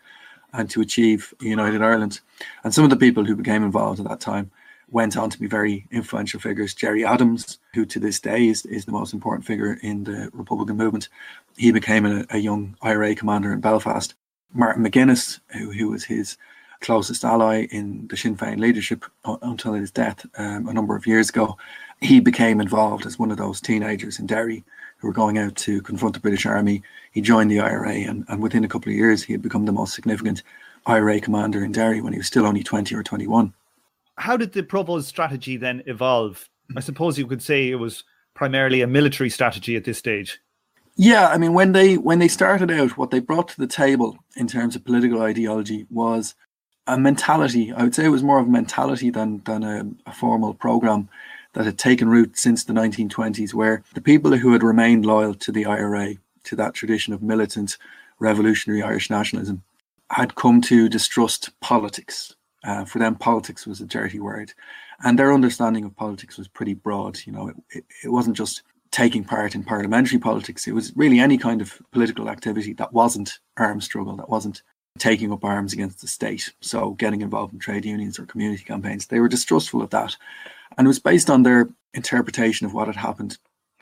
and 0.53 0.69
to 0.69 0.81
achieve 0.81 1.33
United 1.39 1.81
Ireland. 1.81 2.19
And 2.63 2.73
some 2.73 2.83
of 2.83 2.89
the 2.89 2.95
people 2.95 3.25
who 3.25 3.35
became 3.35 3.63
involved 3.63 3.99
at 3.99 4.07
that 4.07 4.19
time 4.19 4.51
went 4.89 5.15
on 5.15 5.29
to 5.29 5.39
be 5.39 5.47
very 5.47 5.87
influential 5.91 6.39
figures. 6.39 6.73
Gerry 6.73 7.05
Adams, 7.05 7.59
who 7.73 7.85
to 7.85 7.99
this 7.99 8.19
day 8.19 8.47
is, 8.47 8.65
is 8.65 8.85
the 8.85 8.91
most 8.91 9.13
important 9.13 9.45
figure 9.45 9.79
in 9.81 10.03
the 10.03 10.29
Republican 10.33 10.77
movement, 10.77 11.07
he 11.57 11.71
became 11.71 12.05
a, 12.05 12.25
a 12.29 12.37
young 12.37 12.75
IRA 12.81 13.15
commander 13.15 13.53
in 13.53 13.61
Belfast. 13.61 14.13
Martin 14.53 14.83
McGuinness, 14.83 15.39
who, 15.57 15.71
who 15.71 15.89
was 15.89 16.03
his 16.03 16.37
closest 16.81 17.23
ally 17.23 17.67
in 17.71 18.07
the 18.07 18.17
Sinn 18.17 18.35
Féin 18.35 18.59
leadership 18.59 19.05
until 19.23 19.73
his 19.73 19.91
death 19.91 20.25
um, 20.37 20.67
a 20.67 20.73
number 20.73 20.95
of 20.95 21.07
years 21.07 21.29
ago, 21.29 21.57
he 22.01 22.19
became 22.19 22.59
involved 22.59 23.05
as 23.05 23.17
one 23.17 23.31
of 23.31 23.37
those 23.37 23.61
teenagers 23.61 24.19
in 24.19 24.25
Derry 24.25 24.63
who 25.01 25.07
were 25.07 25.13
going 25.13 25.37
out 25.37 25.55
to 25.57 25.81
confront 25.81 26.13
the 26.13 26.21
British 26.21 26.45
Army. 26.45 26.83
He 27.11 27.21
joined 27.21 27.51
the 27.51 27.59
IRA, 27.59 27.95
and, 27.95 28.23
and 28.29 28.41
within 28.41 28.63
a 28.63 28.69
couple 28.69 28.91
of 28.91 28.95
years, 28.95 29.23
he 29.23 29.33
had 29.33 29.41
become 29.41 29.65
the 29.65 29.71
most 29.71 29.95
significant 29.95 30.43
IRA 30.85 31.19
commander 31.19 31.63
in 31.65 31.71
Derry 31.71 32.01
when 32.01 32.13
he 32.13 32.19
was 32.19 32.27
still 32.27 32.45
only 32.45 32.63
20 32.63 32.95
or 32.95 33.03
21 33.03 33.53
how 34.21 34.37
did 34.37 34.53
the 34.53 34.63
Provos 34.63 35.03
strategy 35.03 35.57
then 35.57 35.83
evolve? 35.85 36.47
I 36.77 36.79
suppose 36.79 37.17
you 37.17 37.27
could 37.27 37.41
say 37.41 37.69
it 37.69 37.75
was 37.75 38.03
primarily 38.33 38.81
a 38.81 38.87
military 38.87 39.29
strategy 39.29 39.75
at 39.75 39.83
this 39.83 39.97
stage. 39.97 40.39
Yeah, 40.95 41.27
I 41.27 41.37
mean 41.37 41.53
when 41.53 41.71
they 41.71 41.97
when 41.97 42.19
they 42.19 42.27
started 42.27 42.69
out, 42.69 42.97
what 42.97 43.11
they 43.11 43.19
brought 43.19 43.47
to 43.49 43.59
the 43.59 43.67
table 43.67 44.17
in 44.35 44.47
terms 44.47 44.75
of 44.75 44.85
political 44.85 45.21
ideology 45.21 45.87
was 45.89 46.35
a 46.85 46.97
mentality. 46.99 47.71
I 47.71 47.83
would 47.83 47.95
say 47.95 48.05
it 48.05 48.09
was 48.09 48.23
more 48.23 48.39
of 48.39 48.47
a 48.47 48.51
mentality 48.51 49.09
than 49.09 49.41
than 49.45 49.63
a, 49.63 49.89
a 50.05 50.13
formal 50.13 50.53
program 50.53 51.09
that 51.53 51.65
had 51.65 51.77
taken 51.77 52.09
root 52.09 52.37
since 52.37 52.63
the 52.63 52.73
1920s, 52.73 53.53
where 53.53 53.83
the 53.93 54.01
people 54.01 54.35
who 54.35 54.53
had 54.53 54.63
remained 54.63 55.05
loyal 55.05 55.33
to 55.35 55.51
the 55.51 55.65
IRA, 55.65 56.15
to 56.43 56.55
that 56.55 56.73
tradition 56.73 57.13
of 57.13 57.21
militant 57.21 57.77
revolutionary 58.19 58.81
Irish 58.81 59.09
nationalism, 59.09 59.63
had 60.09 60.35
come 60.35 60.61
to 60.61 60.89
distrust 60.89 61.51
politics 61.59 62.35
uh, 62.63 62.85
for 62.85 62.99
them, 62.99 63.15
politics 63.15 63.65
was 63.65 63.81
a 63.81 63.85
dirty 63.85 64.19
word, 64.19 64.53
and 65.03 65.17
their 65.17 65.33
understanding 65.33 65.83
of 65.83 65.95
politics 65.95 66.37
was 66.37 66.47
pretty 66.47 66.73
broad. 66.73 67.19
You 67.25 67.33
know, 67.33 67.47
it, 67.47 67.55
it, 67.71 67.85
it 68.03 68.09
wasn't 68.09 68.37
just 68.37 68.61
taking 68.91 69.23
part 69.23 69.55
in 69.55 69.63
parliamentary 69.63 70.19
politics; 70.19 70.67
it 70.67 70.73
was 70.73 70.95
really 70.95 71.19
any 71.19 71.37
kind 71.37 71.61
of 71.61 71.81
political 71.91 72.29
activity 72.29 72.73
that 72.73 72.93
wasn't 72.93 73.39
armed 73.57 73.83
struggle, 73.83 74.15
that 74.17 74.29
wasn't 74.29 74.61
taking 74.99 75.31
up 75.31 75.43
arms 75.43 75.73
against 75.73 76.01
the 76.01 76.07
state. 76.07 76.53
So, 76.61 76.91
getting 76.91 77.21
involved 77.21 77.53
in 77.53 77.59
trade 77.59 77.85
unions 77.85 78.19
or 78.19 78.25
community 78.27 78.63
campaigns, 78.63 79.07
they 79.07 79.19
were 79.19 79.29
distrustful 79.29 79.81
of 79.81 79.89
that, 79.89 80.15
and 80.77 80.85
it 80.85 80.89
was 80.89 80.99
based 80.99 81.29
on 81.29 81.43
their 81.43 81.69
interpretation 81.93 82.65
of 82.65 82.73
what 82.73 82.87
had 82.87 82.95
happened 82.95 83.37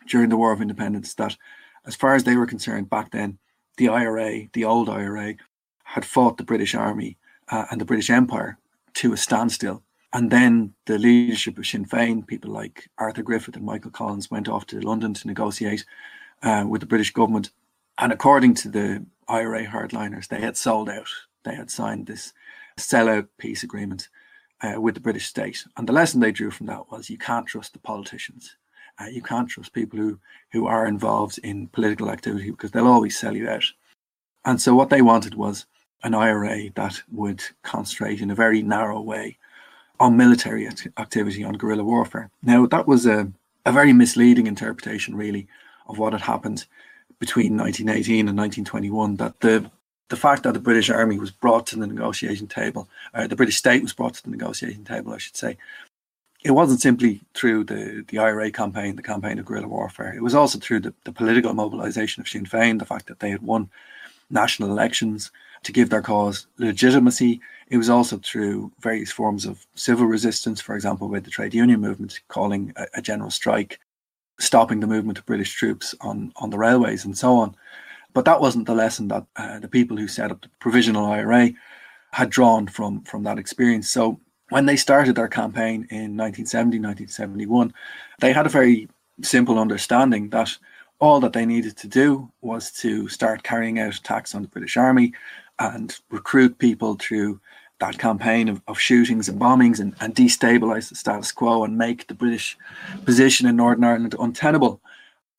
during 0.08 0.30
the 0.30 0.38
War 0.38 0.52
of 0.52 0.62
Independence. 0.62 1.14
That, 1.16 1.38
as 1.86 1.96
far 1.96 2.16
as 2.16 2.24
they 2.24 2.36
were 2.36 2.46
concerned 2.46 2.90
back 2.90 3.12
then, 3.12 3.38
the 3.78 3.90
IRA, 3.90 4.48
the 4.54 4.66
old 4.66 4.90
IRA, 4.90 5.36
had 5.84 6.06
fought 6.06 6.38
the 6.38 6.44
British 6.44 6.76
Army 6.76 7.18
uh, 7.50 7.66
and 7.72 7.80
the 7.80 7.86
British 7.86 8.10
Empire 8.10 8.58
to 8.96 9.14
a 9.14 9.18
standstill. 9.18 9.84
And 10.12 10.32
then 10.32 10.74
the 10.86 10.98
leadership 10.98 11.58
of 11.58 11.68
Sinn 11.68 11.86
Féin, 11.86 12.26
people 12.26 12.52
like 12.52 12.90
Arthur 12.98 13.22
Griffith 13.22 13.56
and 13.56 13.66
Michael 13.66 13.92
Collins, 13.92 14.32
went 14.32 14.50
off 14.50 14.66
to 14.68 14.82
London 14.82 15.14
to 15.14 15.28
negotiate 15.28 15.86
uh, 16.42 16.66
with 16.68 16.82
the 16.82 16.88
British 16.88 17.12
government. 17.12 17.52
And 18.00 18.12
according 18.12 18.56
to 18.56 18.70
the 18.70 19.06
IRA 19.28 19.68
hardliners, 19.68 20.28
they 20.28 20.42
had 20.42 20.58
sold 20.58 20.90
out. 20.90 21.10
They 21.44 21.56
had 21.56 21.70
signed 21.70 22.08
this 22.08 22.34
sellout 22.78 23.28
peace 23.38 23.64
agreement 23.64 24.10
uh, 24.62 24.80
with 24.80 24.96
the 24.96 25.02
British 25.02 25.28
state. 25.28 25.64
And 25.78 25.88
the 25.88 25.94
lesson 25.94 26.20
they 26.20 26.32
drew 26.32 26.52
from 26.52 26.68
that 26.68 26.92
was 26.92 27.10
you 27.10 27.18
can't 27.18 27.48
trust 27.48 27.74
the 27.74 27.80
politicians. 27.80 28.56
Uh, 29.00 29.06
you 29.06 29.22
can't 29.22 29.50
trust 29.50 29.74
people 29.74 29.98
who, 29.98 30.20
who 30.52 30.68
are 30.68 30.86
involved 30.86 31.40
in 31.44 31.68
political 31.68 32.10
activity 32.10 32.52
because 32.52 32.72
they'll 32.72 32.88
always 32.88 33.18
sell 33.18 33.36
you 33.36 33.48
out. 33.48 33.66
And 34.46 34.62
so 34.62 34.76
what 34.76 34.90
they 34.90 35.02
wanted 35.02 35.36
was 35.36 35.66
an 36.04 36.14
IRA 36.14 36.70
that 36.76 37.02
would 37.12 37.44
concentrate 37.64 38.22
in 38.22 38.32
a 38.32 38.36
very 38.36 38.62
narrow 38.62 39.02
way 39.02 39.38
on 40.00 40.16
military 40.16 40.68
activity, 40.98 41.44
on 41.44 41.56
guerrilla 41.56 41.84
warfare. 41.84 42.30
Now, 42.42 42.66
that 42.68 42.88
was 42.88 43.06
a, 43.06 43.32
a 43.66 43.72
very 43.72 43.92
misleading 43.92 44.48
interpretation, 44.48 45.16
really, 45.16 45.48
of 45.88 45.98
what 45.98 46.14
had 46.14 46.22
happened 46.22 46.66
between 47.20 47.58
1918 47.58 48.30
and 48.30 48.38
1921. 48.38 49.18
That 49.18 49.40
the 49.42 49.70
the 50.10 50.18
fact 50.18 50.44
that 50.44 50.54
the 50.54 50.60
British 50.60 50.90
Army 50.90 51.18
was 51.18 51.32
brought 51.32 51.66
to 51.68 51.80
the 51.80 51.88
negotiation 51.88 52.48
table, 52.48 52.90
or 53.14 53.28
the 53.28 53.36
British 53.36 53.58
state 53.58 53.82
was 53.82 53.94
brought 53.94 54.16
to 54.16 54.24
the 54.24 54.32
negotiation 54.32 54.84
table, 54.84 55.14
I 55.14 55.18
should 55.18 55.38
say, 55.38 55.58
it 56.44 56.52
wasn't 56.52 56.82
simply 56.82 57.22
through 57.34 57.66
the, 57.66 58.06
the 58.08 58.18
IRA 58.18 58.52
campaign, 58.52 58.96
the 58.96 59.04
campaign 59.04 59.40
of 59.40 59.46
guerrilla 59.46 59.68
warfare. 59.68 60.14
It 60.14 60.24
was 60.24 60.36
also 60.36 60.58
through 60.58 60.82
the, 60.82 60.94
the 61.04 61.12
political 61.12 61.54
mobilization 61.54 62.22
of 62.22 62.30
Sinn 62.30 62.46
Féin, 62.46 62.80
the 62.80 62.86
fact 62.86 63.08
that 63.08 63.20
they 63.20 63.30
had 63.30 63.42
won 63.42 63.70
national 64.30 64.70
elections, 64.70 65.32
to 65.64 65.72
give 65.74 65.90
their 65.90 66.02
cause 66.02 66.48
legitimacy. 66.58 67.42
It 67.68 67.78
was 67.78 67.90
also 67.90 68.18
through 68.18 68.72
various 68.80 69.12
forms 69.12 69.46
of 69.46 69.66
civil 69.76 70.06
resistance, 70.06 70.62
for 70.62 70.76
example, 70.76 71.10
with 71.10 71.26
the 71.26 71.32
trade 71.32 71.54
union 71.54 71.82
movement 71.82 72.22
calling 72.30 72.72
a, 72.78 72.86
a 72.96 73.02
general 73.02 73.30
strike, 73.30 73.80
stopping 74.40 74.80
the 74.80 74.88
movement 74.88 75.18
of 75.18 75.26
British 75.26 75.54
troops 75.54 75.94
on, 76.00 76.32
on 76.38 76.50
the 76.50 76.58
railways, 76.58 77.04
and 77.04 77.18
so 77.18 77.36
on. 77.36 77.56
But 78.14 78.26
that 78.26 78.42
wasn't 78.42 78.66
the 78.66 78.76
lesson 78.76 79.08
that 79.10 79.26
uh, 79.36 79.60
the 79.60 79.68
people 79.68 79.98
who 79.98 80.08
set 80.08 80.32
up 80.32 80.42
the 80.42 80.50
provisional 80.60 81.06
IRA 81.06 81.52
had 82.12 82.30
drawn 82.30 82.68
from, 82.68 83.04
from 83.04 83.24
that 83.24 83.38
experience. 83.38 83.90
So 83.90 84.20
when 84.50 84.66
they 84.66 84.76
started 84.76 85.16
their 85.16 85.28
campaign 85.28 85.88
in 85.92 86.18
1970, 86.18 86.78
1971, 86.80 87.74
they 88.20 88.34
had 88.34 88.46
a 88.46 88.50
very 88.50 88.90
simple 89.22 89.60
understanding 89.60 90.30
that 90.30 90.58
all 91.00 91.20
that 91.20 91.34
they 91.34 91.46
needed 91.46 91.78
to 91.78 91.88
do 91.88 92.30
was 92.42 92.72
to 92.72 93.08
start 93.08 93.44
carrying 93.44 93.80
out 93.80 93.96
attacks 93.96 94.36
on 94.36 94.42
the 94.42 94.48
British 94.48 94.76
Army 94.76 95.14
and 95.60 96.00
recruit 96.10 96.58
people 96.58 96.96
through 96.96 97.40
that 97.80 97.98
campaign 97.98 98.50
of, 98.50 98.62
of 98.68 98.80
shootings 98.80 99.30
and 99.30 99.40
bombings 99.40 99.80
and, 99.80 99.96
and 100.02 100.16
destabilize 100.16 100.90
the 100.90 100.96
status 100.96 101.32
quo 101.32 101.64
and 101.64 101.78
make 101.78 102.08
the 102.08 102.14
British 102.14 102.58
position 103.06 103.48
in 103.48 103.56
Northern 103.56 103.86
Ireland 103.86 104.16
untenable. 104.20 104.82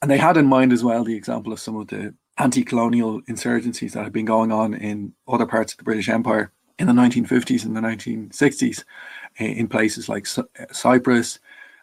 And 0.01 0.11
they 0.11 0.17
had 0.17 0.39
in 0.39 0.47
mind 0.47 0.73
as 0.73 0.83
well 0.83 1.05
the 1.05 1.15
example 1.15 1.53
of 1.53 1.61
some 1.61 1.77
of 1.77 1.89
the 1.89 2.15
anti 2.41 2.65
colonial 2.65 3.21
insurgencies 3.23 3.93
that 3.93 4.05
had 4.05 4.13
been 4.13 4.25
going 4.25 4.51
on 4.51 4.75
in 4.75 5.13
other 5.29 5.47
parts 5.47 5.73
of 5.73 5.79
the 5.79 5.85
British 5.85 6.09
Empire 6.09 6.51
in 6.79 6.87
the 6.87 6.93
1950s 6.93 7.65
and 7.65 7.77
the 7.77 7.81
1960s 7.81 8.85
eh, 9.39 9.45
in 9.45 9.69
places 9.69 10.09
like 10.09 10.27
eh, 10.39 10.65
Cyprus, 10.73 11.39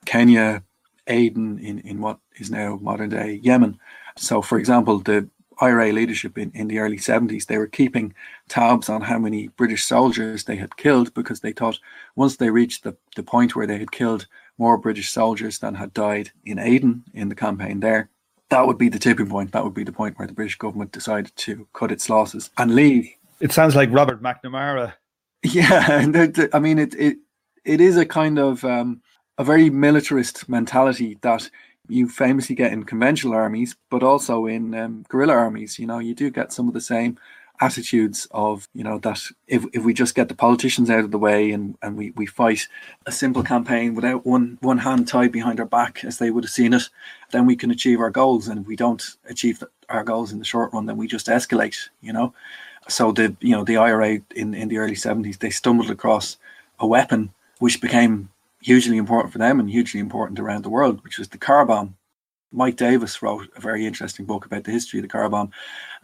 Kenya, 0.06 0.64
Aden, 1.06 1.60
in, 1.60 1.80
in 1.80 2.02
what 2.02 2.20
is 2.38 2.50
now 2.50 2.80
modern 2.82 3.10
day 3.10 3.40
Yemen. 3.44 3.78
So, 4.18 4.42
for 4.42 4.58
example, 4.58 5.00
the 5.00 5.30
IRA 5.62 5.92
leadership 5.92 6.38
in, 6.38 6.52
in 6.54 6.68
the 6.68 6.80
early 6.80 6.98
70s, 6.98 7.46
they 7.46 7.58
were 7.58 7.68
keeping 7.68 8.14
tabs 8.50 8.90
on 8.90 9.02
how 9.02 9.20
many 9.20 9.50
British 9.50 9.84
soldiers 9.84 10.44
they 10.44 10.56
had 10.56 10.76
killed 10.78 11.14
because 11.14 11.40
they 11.40 11.52
thought 11.52 11.80
once 12.16 12.38
they 12.38 12.50
reached 12.50 12.84
the, 12.84 12.96
the 13.16 13.24
point 13.24 13.56
where 13.56 13.68
they 13.68 13.78
had 13.78 13.92
killed 13.92 14.28
more 14.58 14.78
British 14.78 15.12
soldiers 15.12 15.60
than 15.60 15.76
had 15.76 15.94
died 15.94 16.32
in 16.46 16.58
Aden 16.58 17.04
in 17.14 17.30
the 17.30 17.36
campaign 17.36 17.80
there, 17.80 18.10
that 18.50 18.66
would 18.66 18.78
be 18.78 18.90
the 18.90 19.00
tipping 19.00 19.28
point. 19.28 19.52
That 19.52 19.64
would 19.64 19.74
be 19.74 19.84
the 19.84 19.92
point 19.92 20.18
where 20.18 20.28
the 20.28 20.34
British 20.34 20.58
government 20.58 20.92
decided 20.92 21.36
to 21.36 21.68
cut 21.74 21.92
its 21.92 22.10
losses 22.10 22.50
and 22.58 22.74
leave. 22.76 23.10
It 23.40 23.52
sounds 23.52 23.76
like 23.76 23.92
Robert 23.92 24.22
McNamara. 24.22 24.94
Yeah, 25.44 26.04
I 26.52 26.60
mean, 26.60 26.80
it 26.80 26.96
it 26.96 27.18
it 27.64 27.80
is 27.80 27.96
a 27.96 28.06
kind 28.06 28.40
of 28.40 28.66
um, 28.66 29.02
a 29.38 29.44
very 29.44 29.70
militarist 29.70 30.50
mentality 30.50 31.20
that 31.22 31.50
you 31.88 32.10
famously 32.10 32.56
get 32.56 32.74
in 32.74 32.84
conventional 32.84 33.36
armies, 33.36 33.76
but 33.92 34.02
also 34.02 34.48
in 34.48 34.74
um, 34.74 35.06
guerrilla 35.10 35.34
armies. 35.34 35.78
You 35.78 35.86
know, 35.86 36.00
you 36.00 36.16
do 36.16 36.32
get 36.32 36.52
some 36.52 36.68
of 36.68 36.74
the 36.74 36.82
same 36.82 37.20
attitudes 37.60 38.28
of, 38.32 38.68
you 38.74 38.84
know, 38.84 39.00
that 39.00 39.22
if, 39.48 39.66
if 39.74 39.84
we 39.84 39.94
just 39.94 40.16
get 40.16 40.30
the 40.30 40.36
politicians 40.36 40.90
out 40.90 41.04
of 41.04 41.12
the 41.12 41.18
way 41.18 41.52
and, 41.52 41.78
and 41.82 41.98
we, 41.98 42.12
we 42.12 42.26
fight 42.26 42.68
a 43.06 43.12
simple 43.12 43.44
campaign 43.44 43.96
without 43.96 44.26
one, 44.26 44.58
one 44.62 44.78
hand 44.80 45.08
tied 45.08 45.32
behind 45.32 45.60
our 45.60 45.66
back, 45.66 46.04
as 46.04 46.18
they 46.18 46.30
would 46.30 46.44
have 46.44 46.52
seen 46.52 46.74
it, 46.74 46.90
then 47.32 47.46
we 47.46 47.56
can 47.56 47.72
achieve 47.72 48.00
our 48.00 48.12
goals. 48.12 48.48
And 48.48 48.62
if 48.62 48.68
we 48.68 48.76
don't 48.76 49.04
achieve 49.30 49.64
our 49.90 50.04
goals 50.04 50.32
in 50.32 50.40
the 50.40 50.46
short 50.46 50.74
run, 50.74 50.86
then 50.86 50.98
we 50.98 51.08
just 51.08 51.28
escalate, 51.28 51.90
you 52.02 52.14
know. 52.14 52.34
So 52.90 53.12
the 53.12 53.36
you 53.42 53.52
know 53.52 53.64
the 53.64 53.78
IRA 53.78 54.22
in, 54.36 54.54
in 54.54 54.70
the 54.70 54.78
early 54.78 54.96
70s 54.96 55.40
they 55.40 55.50
stumbled 55.50 55.92
across 55.92 56.38
a 56.80 56.88
weapon 56.88 57.34
which 57.60 57.82
became 57.82 58.30
hugely 58.62 58.98
important 58.98 59.32
for 59.32 59.40
them 59.40 59.60
and 59.60 59.70
hugely 59.70 60.00
important 60.00 60.40
around 60.40 60.64
the 60.64 60.70
world, 60.70 61.04
which 61.04 61.18
was 61.18 61.30
the 61.30 61.38
car 61.38 61.66
bomb. 61.66 61.96
Mike 62.52 62.78
Davis 62.78 63.22
wrote 63.22 63.50
a 63.56 63.62
very 63.62 63.86
interesting 63.86 64.26
book 64.26 64.46
about 64.46 64.64
the 64.64 64.72
history 64.72 65.00
of 65.00 65.04
the 65.04 65.10
car 65.10 65.30
bomb, 65.30 65.52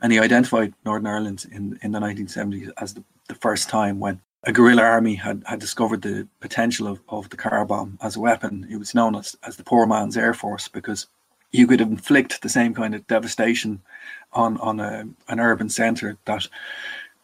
and 0.02 0.12
he 0.12 0.20
identified 0.20 0.74
Northern 0.86 1.08
Ireland 1.08 1.46
in, 1.52 1.80
in 1.82 1.92
the 1.92 2.00
1970s 2.00 2.72
as 2.78 2.94
the, 2.94 3.04
the 3.28 3.36
first 3.36 3.70
time 3.70 4.00
when 4.00 4.22
a 4.44 4.52
guerrilla 4.52 4.84
army 4.84 5.16
had, 5.16 5.44
had 5.46 5.60
discovered 5.60 6.02
the 6.02 6.28
potential 6.40 6.88
of, 6.88 7.00
of 7.08 7.30
the 7.30 7.38
car 7.38 7.64
bomb 7.66 7.98
as 8.02 8.16
a 8.16 8.20
weapon. 8.20 8.68
It 8.70 8.78
was 8.78 8.94
known 8.94 9.16
as, 9.16 9.38
as 9.44 9.56
the 9.56 9.64
poor 9.64 9.86
man's 9.86 10.18
air 10.18 10.34
force 10.34 10.68
because 10.68 11.08
you 11.52 11.68
could 11.68 11.82
inflict 11.82 12.42
the 12.42 12.50
same 12.50 12.74
kind 12.74 12.94
of 12.96 13.08
devastation 13.08 13.82
on, 14.34 14.58
on 14.58 14.80
a, 14.80 15.08
an 15.30 15.40
urban 15.40 15.70
centre 15.70 16.18
that 16.26 16.48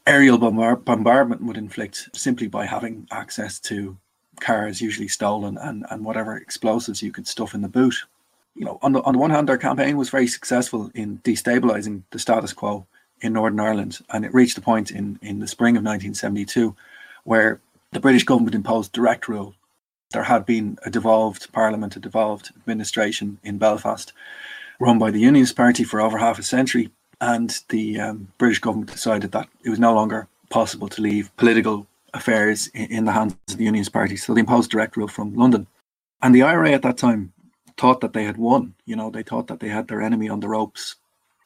aerial 0.08 0.38
bombardment 0.38 1.44
would 1.44 1.58
inflict 1.58 2.10
simply 2.16 2.48
by 2.48 2.66
having 2.66 3.08
access 3.12 3.60
to 3.60 3.98
cars, 4.40 4.82
usually 4.82 5.08
stolen, 5.08 5.58
and, 5.58 5.86
and 5.90 6.06
whatever 6.06 6.38
explosives 6.38 7.04
you 7.04 7.12
could 7.12 7.28
stuff 7.28 7.54
in 7.54 7.62
the 7.62 7.68
boot. 7.68 7.96
You 8.56 8.66
know, 8.66 8.80
on 8.82 8.92
the, 8.94 9.02
on 9.04 9.14
the 9.14 9.20
one 9.20 9.30
hand, 9.30 9.48
their 9.48 9.58
campaign 9.58 9.98
was 9.98 10.10
very 10.10 10.28
successful 10.28 10.92
in 10.94 11.20
destabilising 11.20 12.04
the 12.12 12.20
status 12.20 12.54
quo 12.54 12.86
in 13.22 13.34
Northern 13.34 13.60
Ireland, 13.60 14.00
and 14.10 14.26
it 14.26 14.34
reached 14.34 14.58
a 14.58 14.62
point 14.62 14.92
in, 14.92 15.20
in 15.22 15.40
the 15.40 15.48
spring 15.48 15.76
of 15.76 15.84
1972 15.84 16.76
where 17.24 17.60
the 17.92 18.00
British 18.00 18.24
government 18.24 18.56
imposed 18.56 18.92
direct 18.92 19.28
rule. 19.28 19.56
There 20.12 20.24
had 20.24 20.46
been 20.46 20.78
a 20.86 20.90
devolved 20.90 21.52
parliament, 21.52 21.96
a 21.96 22.00
devolved 22.00 22.52
administration 22.56 23.40
in 23.44 23.58
Belfast, 23.58 24.14
run 24.80 24.98
by 24.98 25.12
the 25.12 25.20
Unionist 25.20 25.56
Party 25.56 25.84
for 25.84 26.02
over 26.02 26.18
half 26.18 26.40
a 26.40 26.44
century, 26.44 26.92
and 27.22 27.60
the 27.70 28.00
um, 28.00 28.30
British 28.38 28.60
government 28.60 28.92
decided 28.92 29.32
that 29.32 29.50
it 29.64 29.70
was 29.70 29.80
no 29.80 29.94
longer 29.94 30.28
possible 30.50 30.88
to 30.90 31.02
leave 31.02 31.36
political 31.38 31.86
affairs 32.14 32.68
in, 32.68 32.86
in 32.86 33.06
the 33.06 33.12
hands 33.12 33.36
of 33.50 33.58
the 33.58 33.66
Unionist 33.66 33.94
Party, 33.94 34.16
so 34.16 34.34
they 34.34 34.40
imposed 34.40 34.72
direct 34.72 34.98
rule 34.98 35.08
from 35.08 35.36
London. 35.36 35.68
And 36.22 36.34
the 36.34 36.44
IRA 36.44 36.72
at 36.72 36.82
that 36.82 36.98
time 36.98 37.34
thought 37.80 38.02
that 38.02 38.14
they 38.14 38.26
had 38.26 38.38
won. 38.38 38.74
You 38.86 38.96
know, 38.96 39.10
they 39.10 39.24
thought 39.24 39.48
that 39.48 39.60
they 39.60 39.70
had 39.70 39.88
their 39.88 40.02
enemy 40.02 40.30
on 40.30 40.42
the 40.42 40.50
ropes, 40.50 40.96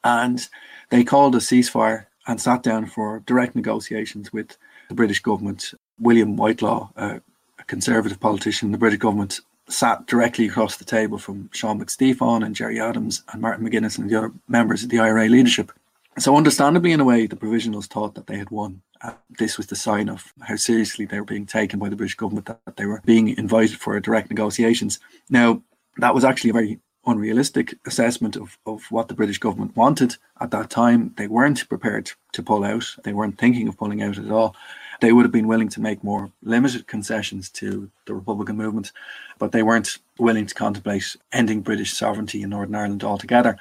and 0.02 0.46
they 0.90 1.04
called 1.04 1.34
a 1.34 1.38
ceasefire 1.38 2.06
and 2.26 2.40
sat 2.40 2.62
down 2.62 2.86
for 2.86 3.22
direct 3.26 3.54
negotiations 3.54 4.32
with 4.32 4.56
the 4.88 4.94
British 4.94 5.20
government. 5.20 5.72
William 5.98 6.36
Whitelaw, 6.36 6.90
a 6.96 7.20
conservative 7.66 8.18
politician, 8.18 8.72
the 8.72 8.78
British 8.78 8.98
government 8.98 9.40
sat 9.68 10.06
directly 10.06 10.46
across 10.46 10.76
the 10.76 10.84
table 10.84 11.18
from 11.18 11.48
Sean 11.52 11.78
Mac 11.78 11.88
Stíofáin 11.88 12.44
and 12.44 12.54
Gerry 12.54 12.80
Adams 12.80 13.22
and 13.32 13.40
Martin 13.40 13.66
McGuinness 13.66 13.98
and 13.98 14.10
the 14.10 14.16
other 14.18 14.32
members 14.48 14.82
of 14.82 14.90
the 14.90 14.98
IRA 14.98 15.28
leadership. 15.28 15.72
So, 16.18 16.36
understandably, 16.36 16.92
in 16.92 17.00
a 17.00 17.04
way, 17.04 17.26
the 17.26 17.36
provisionals 17.36 17.86
thought 17.86 18.14
that 18.14 18.26
they 18.26 18.38
had 18.38 18.50
won. 18.50 18.82
Uh, 19.00 19.14
this 19.38 19.56
was 19.56 19.66
the 19.66 19.76
sign 19.76 20.08
of 20.08 20.32
how 20.42 20.56
seriously 20.56 21.06
they 21.06 21.18
were 21.18 21.24
being 21.24 21.46
taken 21.46 21.78
by 21.78 21.88
the 21.88 21.96
British 21.96 22.14
government, 22.14 22.46
that 22.46 22.76
they 22.76 22.86
were 22.86 23.02
being 23.04 23.36
invited 23.36 23.78
for 23.78 23.98
direct 23.98 24.30
negotiations. 24.30 25.00
Now, 25.28 25.62
that 25.98 26.14
was 26.14 26.24
actually 26.24 26.50
a 26.50 26.54
very 26.54 26.80
unrealistic 27.06 27.74
assessment 27.86 28.36
of, 28.36 28.58
of 28.66 28.84
what 28.90 29.08
the 29.08 29.14
British 29.14 29.38
government 29.38 29.76
wanted 29.76 30.16
at 30.40 30.50
that 30.50 30.70
time. 30.70 31.12
They 31.16 31.26
weren't 31.26 31.68
prepared 31.68 32.10
to 32.32 32.42
pull 32.42 32.64
out, 32.64 32.84
they 33.04 33.12
weren't 33.12 33.38
thinking 33.38 33.68
of 33.68 33.76
pulling 33.76 34.02
out 34.02 34.18
at 34.18 34.30
all. 34.30 34.56
They 35.00 35.12
would 35.12 35.24
have 35.24 35.32
been 35.32 35.48
willing 35.48 35.68
to 35.70 35.80
make 35.80 36.02
more 36.04 36.30
limited 36.42 36.86
concessions 36.86 37.50
to 37.50 37.90
the 38.06 38.14
Republican 38.14 38.56
movement, 38.56 38.92
but 39.38 39.52
they 39.52 39.62
weren't 39.62 39.98
willing 40.18 40.46
to 40.46 40.54
contemplate 40.54 41.16
ending 41.32 41.60
British 41.60 41.92
sovereignty 41.92 42.42
in 42.42 42.50
Northern 42.50 42.76
Ireland 42.76 43.04
altogether. 43.04 43.58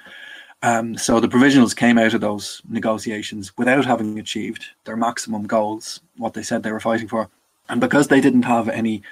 Um, 0.61 0.95
so 0.95 1.19
the 1.19 1.27
provisionals 1.27 1.75
came 1.75 1.97
out 1.97 2.13
of 2.13 2.21
those 2.21 2.61
negotiations 2.69 3.51
without 3.57 3.85
having 3.85 4.17
achieved 4.17 4.65
their 4.85 4.95
maximum 4.95 5.45
goals, 5.45 5.99
what 6.17 6.33
they 6.33 6.43
said 6.43 6.63
they 6.63 6.71
were 6.71 6.79
fighting 6.79 7.09
for. 7.09 7.29
And 7.67 7.81
because 7.81 8.07
they 8.07 8.21
didn't 8.21 8.43
have 8.43 8.69
any 8.69 9.03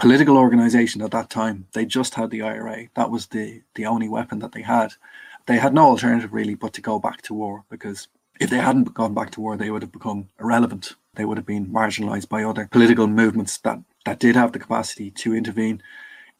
political 0.00 0.38
organization 0.38 1.02
at 1.02 1.10
that 1.10 1.30
time. 1.30 1.66
They 1.72 1.84
just 1.84 2.14
had 2.14 2.30
the 2.30 2.42
IRA. 2.42 2.88
That 2.94 3.10
was 3.10 3.26
the 3.26 3.62
the 3.74 3.86
only 3.86 4.08
weapon 4.08 4.38
that 4.40 4.52
they 4.52 4.62
had. 4.62 4.94
They 5.46 5.58
had 5.58 5.74
no 5.74 5.86
alternative 5.86 6.32
really 6.32 6.54
but 6.54 6.72
to 6.74 6.80
go 6.80 6.98
back 6.98 7.22
to 7.22 7.34
war 7.34 7.64
because 7.70 8.08
if 8.40 8.50
they 8.50 8.58
hadn't 8.58 8.94
gone 8.94 9.14
back 9.14 9.30
to 9.32 9.40
war, 9.40 9.56
they 9.56 9.70
would 9.70 9.82
have 9.82 9.92
become 9.92 10.28
irrelevant. 10.40 10.94
They 11.14 11.24
would 11.24 11.36
have 11.36 11.46
been 11.46 11.66
marginalized 11.66 12.28
by 12.28 12.42
other 12.42 12.68
political 12.70 13.06
movements 13.06 13.58
that 13.58 13.78
that 14.06 14.18
did 14.18 14.36
have 14.36 14.52
the 14.52 14.58
capacity 14.58 15.10
to 15.22 15.34
intervene 15.34 15.82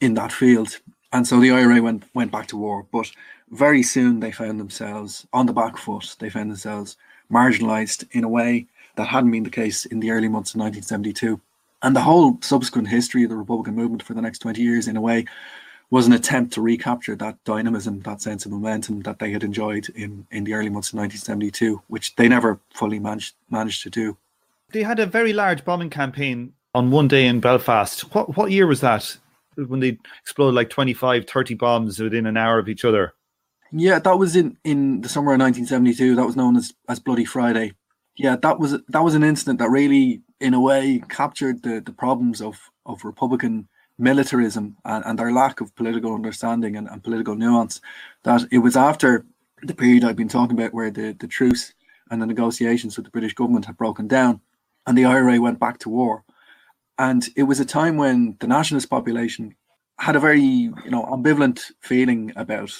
in 0.00 0.14
that 0.14 0.32
field. 0.32 0.80
And 1.12 1.26
so 1.26 1.38
the 1.38 1.50
IRA 1.50 1.82
went 1.82 2.04
went 2.14 2.32
back 2.32 2.46
to 2.48 2.56
war, 2.56 2.86
but 2.90 3.10
very 3.50 3.82
soon 3.82 4.20
they 4.20 4.32
found 4.32 4.58
themselves 4.58 5.26
on 5.32 5.46
the 5.46 5.52
back 5.52 5.76
foot. 5.76 6.16
They 6.18 6.30
found 6.30 6.50
themselves 6.50 6.96
marginalized 7.30 8.06
in 8.12 8.24
a 8.24 8.28
way 8.28 8.66
that 8.96 9.08
hadn't 9.08 9.30
been 9.30 9.44
the 9.44 9.50
case 9.50 9.84
in 9.86 10.00
the 10.00 10.10
early 10.10 10.28
months 10.28 10.54
of 10.54 10.60
1972. 10.60 11.40
And 11.82 11.96
the 11.96 12.02
whole 12.02 12.38
subsequent 12.42 12.88
history 12.88 13.24
of 13.24 13.30
the 13.30 13.36
Republican 13.36 13.74
movement 13.74 14.02
for 14.02 14.14
the 14.14 14.20
next 14.20 14.40
20 14.40 14.60
years, 14.60 14.86
in 14.86 14.96
a 14.96 15.00
way, 15.00 15.24
was 15.90 16.06
an 16.06 16.12
attempt 16.12 16.52
to 16.54 16.60
recapture 16.60 17.16
that 17.16 17.42
dynamism, 17.44 18.00
that 18.00 18.22
sense 18.22 18.46
of 18.46 18.52
momentum 18.52 19.00
that 19.02 19.18
they 19.18 19.32
had 19.32 19.42
enjoyed 19.42 19.88
in, 19.90 20.26
in 20.30 20.44
the 20.44 20.54
early 20.54 20.70
months 20.70 20.92
of 20.92 20.98
1972, 20.98 21.82
which 21.88 22.14
they 22.16 22.28
never 22.28 22.60
fully 22.74 22.98
managed, 22.98 23.34
managed 23.50 23.82
to 23.82 23.90
do. 23.90 24.16
They 24.72 24.84
had 24.84 25.00
a 25.00 25.06
very 25.06 25.32
large 25.32 25.64
bombing 25.64 25.90
campaign 25.90 26.52
on 26.74 26.92
one 26.92 27.08
day 27.08 27.26
in 27.26 27.40
Belfast. 27.40 28.02
What, 28.14 28.36
what 28.36 28.52
year 28.52 28.66
was 28.66 28.80
that? 28.82 29.16
When 29.56 29.80
they 29.80 29.98
exploded 30.22 30.54
like 30.54 30.70
25, 30.70 31.28
30 31.28 31.54
bombs 31.54 31.98
within 31.98 32.26
an 32.26 32.36
hour 32.36 32.58
of 32.58 32.68
each 32.68 32.84
other? 32.84 33.14
Yeah, 33.72 33.98
that 33.98 34.18
was 34.18 34.36
in, 34.36 34.56
in 34.64 35.00
the 35.00 35.08
summer 35.08 35.32
of 35.32 35.40
1972. 35.40 36.16
That 36.16 36.26
was 36.26 36.36
known 36.36 36.56
as, 36.56 36.72
as 36.88 37.00
Bloody 37.00 37.24
Friday. 37.24 37.72
Yeah, 38.20 38.36
that 38.36 38.58
was 38.58 38.72
that 38.72 39.02
was 39.02 39.14
an 39.14 39.22
incident 39.22 39.60
that 39.60 39.70
really 39.70 40.20
in 40.40 40.52
a 40.52 40.60
way 40.60 41.02
captured 41.08 41.62
the, 41.62 41.80
the 41.80 41.92
problems 41.92 42.42
of, 42.42 42.70
of 42.84 43.02
Republican 43.02 43.66
militarism 43.96 44.76
and, 44.84 45.02
and 45.06 45.18
their 45.18 45.32
lack 45.32 45.62
of 45.62 45.74
political 45.74 46.14
understanding 46.14 46.76
and, 46.76 46.86
and 46.86 47.02
political 47.02 47.34
nuance. 47.34 47.80
That 48.24 48.42
it 48.52 48.58
was 48.58 48.76
after 48.76 49.24
the 49.62 49.72
period 49.74 50.04
I've 50.04 50.16
been 50.16 50.28
talking 50.28 50.58
about 50.58 50.74
where 50.74 50.90
the, 50.90 51.16
the 51.18 51.26
truce 51.26 51.72
and 52.10 52.20
the 52.20 52.26
negotiations 52.26 52.94
with 52.94 53.06
the 53.06 53.10
British 53.10 53.32
government 53.32 53.64
had 53.64 53.78
broken 53.78 54.06
down 54.06 54.42
and 54.86 54.98
the 54.98 55.06
IRA 55.06 55.40
went 55.40 55.58
back 55.58 55.78
to 55.78 55.88
war. 55.88 56.22
And 56.98 57.26
it 57.36 57.44
was 57.44 57.58
a 57.58 57.64
time 57.64 57.96
when 57.96 58.36
the 58.40 58.46
nationalist 58.46 58.90
population 58.90 59.54
had 59.98 60.14
a 60.14 60.20
very 60.20 60.42
you 60.42 60.90
know 60.90 61.04
ambivalent 61.04 61.72
feeling 61.80 62.34
about 62.36 62.70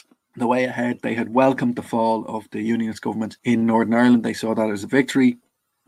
the 0.41 0.47
way 0.47 0.65
ahead. 0.65 1.01
They 1.03 1.15
had 1.15 1.33
welcomed 1.33 1.77
the 1.77 1.83
fall 1.83 2.25
of 2.27 2.49
the 2.51 2.63
Unionist 2.63 3.03
government 3.03 3.37
in 3.45 3.67
Northern 3.67 3.95
Ireland. 3.95 4.25
They 4.25 4.35
saw 4.35 4.55
that 4.55 4.71
as 4.71 4.85
a 4.85 4.89
victory 4.89 5.39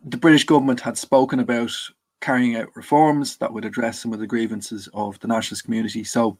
the 0.04 0.16
British 0.16 0.44
government 0.44 0.80
had 0.80 0.98
spoken 0.98 1.38
about 1.40 1.72
carrying 2.20 2.56
out 2.56 2.74
reforms 2.76 3.36
that 3.36 3.52
would 3.52 3.64
address 3.64 4.00
some 4.00 4.12
of 4.12 4.20
the 4.20 4.26
grievances 4.26 4.88
of 4.94 5.18
the 5.20 5.28
nationalist 5.28 5.64
community. 5.64 6.04
So, 6.04 6.38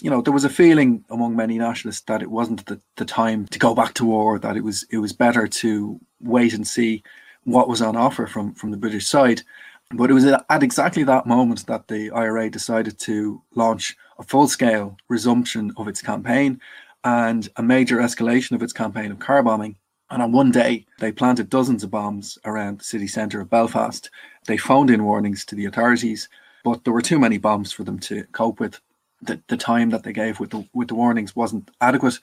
you 0.00 0.10
know, 0.10 0.20
there 0.20 0.32
was 0.32 0.44
a 0.44 0.50
feeling 0.50 1.04
among 1.10 1.36
many 1.36 1.58
nationalists 1.58 2.02
that 2.02 2.22
it 2.22 2.30
wasn't 2.30 2.64
the, 2.66 2.80
the 2.96 3.04
time 3.04 3.46
to 3.48 3.58
go 3.58 3.74
back 3.74 3.94
to 3.94 4.04
war, 4.04 4.38
that 4.38 4.56
it 4.56 4.64
was 4.64 4.86
it 4.90 4.98
was 4.98 5.12
better 5.12 5.46
to 5.46 6.00
wait 6.20 6.54
and 6.54 6.66
see 6.66 7.02
what 7.44 7.68
was 7.68 7.82
on 7.82 7.96
offer 7.96 8.26
from, 8.26 8.54
from 8.54 8.70
the 8.70 8.76
British 8.76 9.06
side. 9.06 9.42
But 9.90 10.10
it 10.10 10.14
was 10.14 10.26
at 10.26 10.62
exactly 10.62 11.02
that 11.04 11.26
moment 11.26 11.66
that 11.66 11.88
the 11.88 12.10
IRA 12.10 12.50
decided 12.50 12.98
to 13.00 13.42
launch 13.54 13.96
a 14.18 14.22
full 14.22 14.46
scale 14.46 14.96
resumption 15.08 15.72
of 15.78 15.88
its 15.88 16.02
campaign 16.02 16.60
and 17.08 17.48
a 17.56 17.62
major 17.62 17.98
escalation 17.98 18.52
of 18.52 18.62
its 18.62 18.72
campaign 18.72 19.10
of 19.10 19.18
car 19.18 19.42
bombing 19.42 19.76
and 20.10 20.22
on 20.22 20.32
one 20.32 20.50
day, 20.50 20.86
they 20.98 21.12
planted 21.12 21.50
dozens 21.50 21.84
of 21.84 21.90
bombs 21.90 22.38
around 22.44 22.80
the 22.80 22.84
city 22.84 23.06
centre 23.06 23.40
of 23.40 23.50
Belfast. 23.50 24.10
They 24.46 24.56
phoned 24.56 24.90
in 24.90 25.04
warnings 25.04 25.44
to 25.46 25.54
the 25.54 25.66
authorities, 25.66 26.28
but 26.64 26.84
there 26.84 26.94
were 26.94 27.02
too 27.02 27.18
many 27.18 27.36
bombs 27.38 27.72
for 27.72 27.84
them 27.84 27.98
to 28.00 28.24
cope 28.32 28.58
with. 28.60 28.80
The, 29.20 29.40
the 29.48 29.56
time 29.56 29.90
that 29.90 30.04
they 30.04 30.12
gave 30.12 30.38
with 30.38 30.50
the, 30.50 30.66
with 30.72 30.88
the 30.88 30.94
warnings 30.94 31.34
wasn't 31.34 31.70
adequate. 31.80 32.18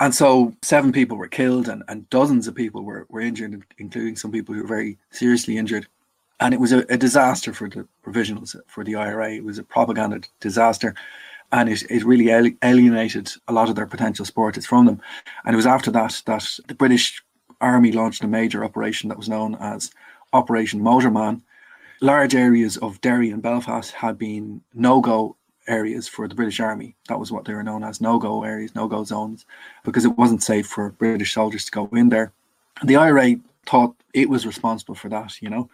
And 0.00 0.14
so 0.14 0.56
seven 0.62 0.90
people 0.90 1.16
were 1.16 1.28
killed 1.28 1.68
and, 1.68 1.84
and 1.88 2.08
dozens 2.08 2.48
of 2.48 2.54
people 2.54 2.82
were, 2.82 3.06
were 3.10 3.20
injured, 3.20 3.62
including 3.78 4.16
some 4.16 4.32
people 4.32 4.54
who 4.54 4.62
were 4.62 4.66
very 4.68 4.98
seriously 5.10 5.58
injured. 5.58 5.86
And 6.40 6.54
it 6.54 6.58
was 6.58 6.72
a, 6.72 6.78
a 6.88 6.96
disaster 6.96 7.52
for 7.52 7.68
the 7.68 7.86
provisionals, 8.04 8.56
for 8.66 8.82
the 8.82 8.96
IRA. 8.96 9.34
It 9.34 9.44
was 9.44 9.58
a 9.58 9.62
propaganda 9.62 10.22
disaster 10.40 10.94
and 11.52 11.68
it, 11.68 11.82
it 11.90 12.04
really 12.04 12.56
alienated 12.62 13.30
a 13.46 13.52
lot 13.52 13.68
of 13.68 13.76
their 13.76 13.86
potential 13.86 14.24
supporters 14.24 14.66
from 14.66 14.86
them. 14.86 15.00
And 15.44 15.54
it 15.54 15.56
was 15.56 15.66
after 15.66 15.90
that 15.92 16.22
that 16.26 16.58
the 16.66 16.74
British 16.74 17.22
Army 17.60 17.92
launched 17.92 18.24
a 18.24 18.28
major 18.28 18.64
operation 18.64 19.08
that 19.10 19.18
was 19.18 19.28
known 19.28 19.54
as 19.60 19.92
Operation 20.32 20.80
Motorman. 20.80 21.42
Large 22.00 22.34
areas 22.34 22.78
of 22.78 23.00
Derry 23.02 23.30
and 23.30 23.42
Belfast 23.42 23.92
had 23.92 24.18
been 24.18 24.62
no-go 24.74 25.36
areas 25.68 26.08
for 26.08 26.26
the 26.26 26.34
British 26.34 26.58
Army. 26.58 26.96
That 27.08 27.20
was 27.20 27.30
what 27.30 27.44
they 27.44 27.54
were 27.54 27.62
known 27.62 27.84
as 27.84 28.00
no-go 28.00 28.42
areas, 28.42 28.74
no-go 28.74 29.04
zones, 29.04 29.44
because 29.84 30.04
it 30.04 30.18
wasn't 30.18 30.42
safe 30.42 30.66
for 30.66 30.90
British 30.90 31.34
soldiers 31.34 31.66
to 31.66 31.70
go 31.70 31.88
in 31.92 32.08
there. 32.08 32.32
The 32.82 32.96
IRA 32.96 33.36
thought 33.66 33.94
it 34.14 34.28
was 34.28 34.46
responsible 34.46 34.96
for 34.96 35.08
that. 35.10 35.40
You 35.40 35.50
know, 35.50 35.70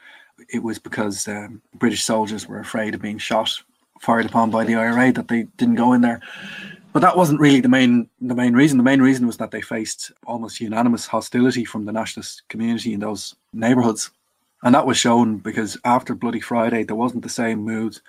it 0.53 0.63
was 0.63 0.79
because 0.79 1.27
um, 1.29 1.63
British 1.75 2.05
soldiers 2.05 2.47
were 2.47 2.59
afraid 2.59 2.95
of 2.95 3.01
being 3.01 3.19
shot 3.19 3.63
fired 4.01 4.27
upon 4.27 4.51
by 4.51 4.65
the 4.65 4.75
IRA 4.75 5.13
that 5.13 5.29
they 5.29 5.45
didn't 5.57 5.77
go 5.77 5.93
in 5.93 6.01
there. 6.01 6.21
but 6.93 7.01
that 7.01 7.17
wasn't 7.17 7.41
really 7.41 7.61
the 7.61 7.69
main 7.69 8.09
the 8.21 8.35
main 8.35 8.55
reason. 8.55 8.79
The 8.79 8.85
main 8.85 9.03
reason 9.03 9.27
was 9.27 9.37
that 9.37 9.51
they 9.51 9.61
faced 9.61 10.13
almost 10.27 10.61
unanimous 10.61 11.07
hostility 11.07 11.65
from 11.65 11.85
the 11.85 11.93
nationalist 11.93 12.43
community 12.49 12.93
in 12.95 13.01
those 13.01 13.37
neighbourhoods, 13.53 14.11
and 14.63 14.75
that 14.75 14.87
was 14.87 14.97
shown 14.97 15.39
because 15.39 15.77
after 15.85 16.15
Bloody 16.15 16.41
Friday, 16.41 16.83
there 16.85 16.97
wasn't 16.97 17.23
the 17.23 17.29
same 17.29 17.61
mood 17.61 18.01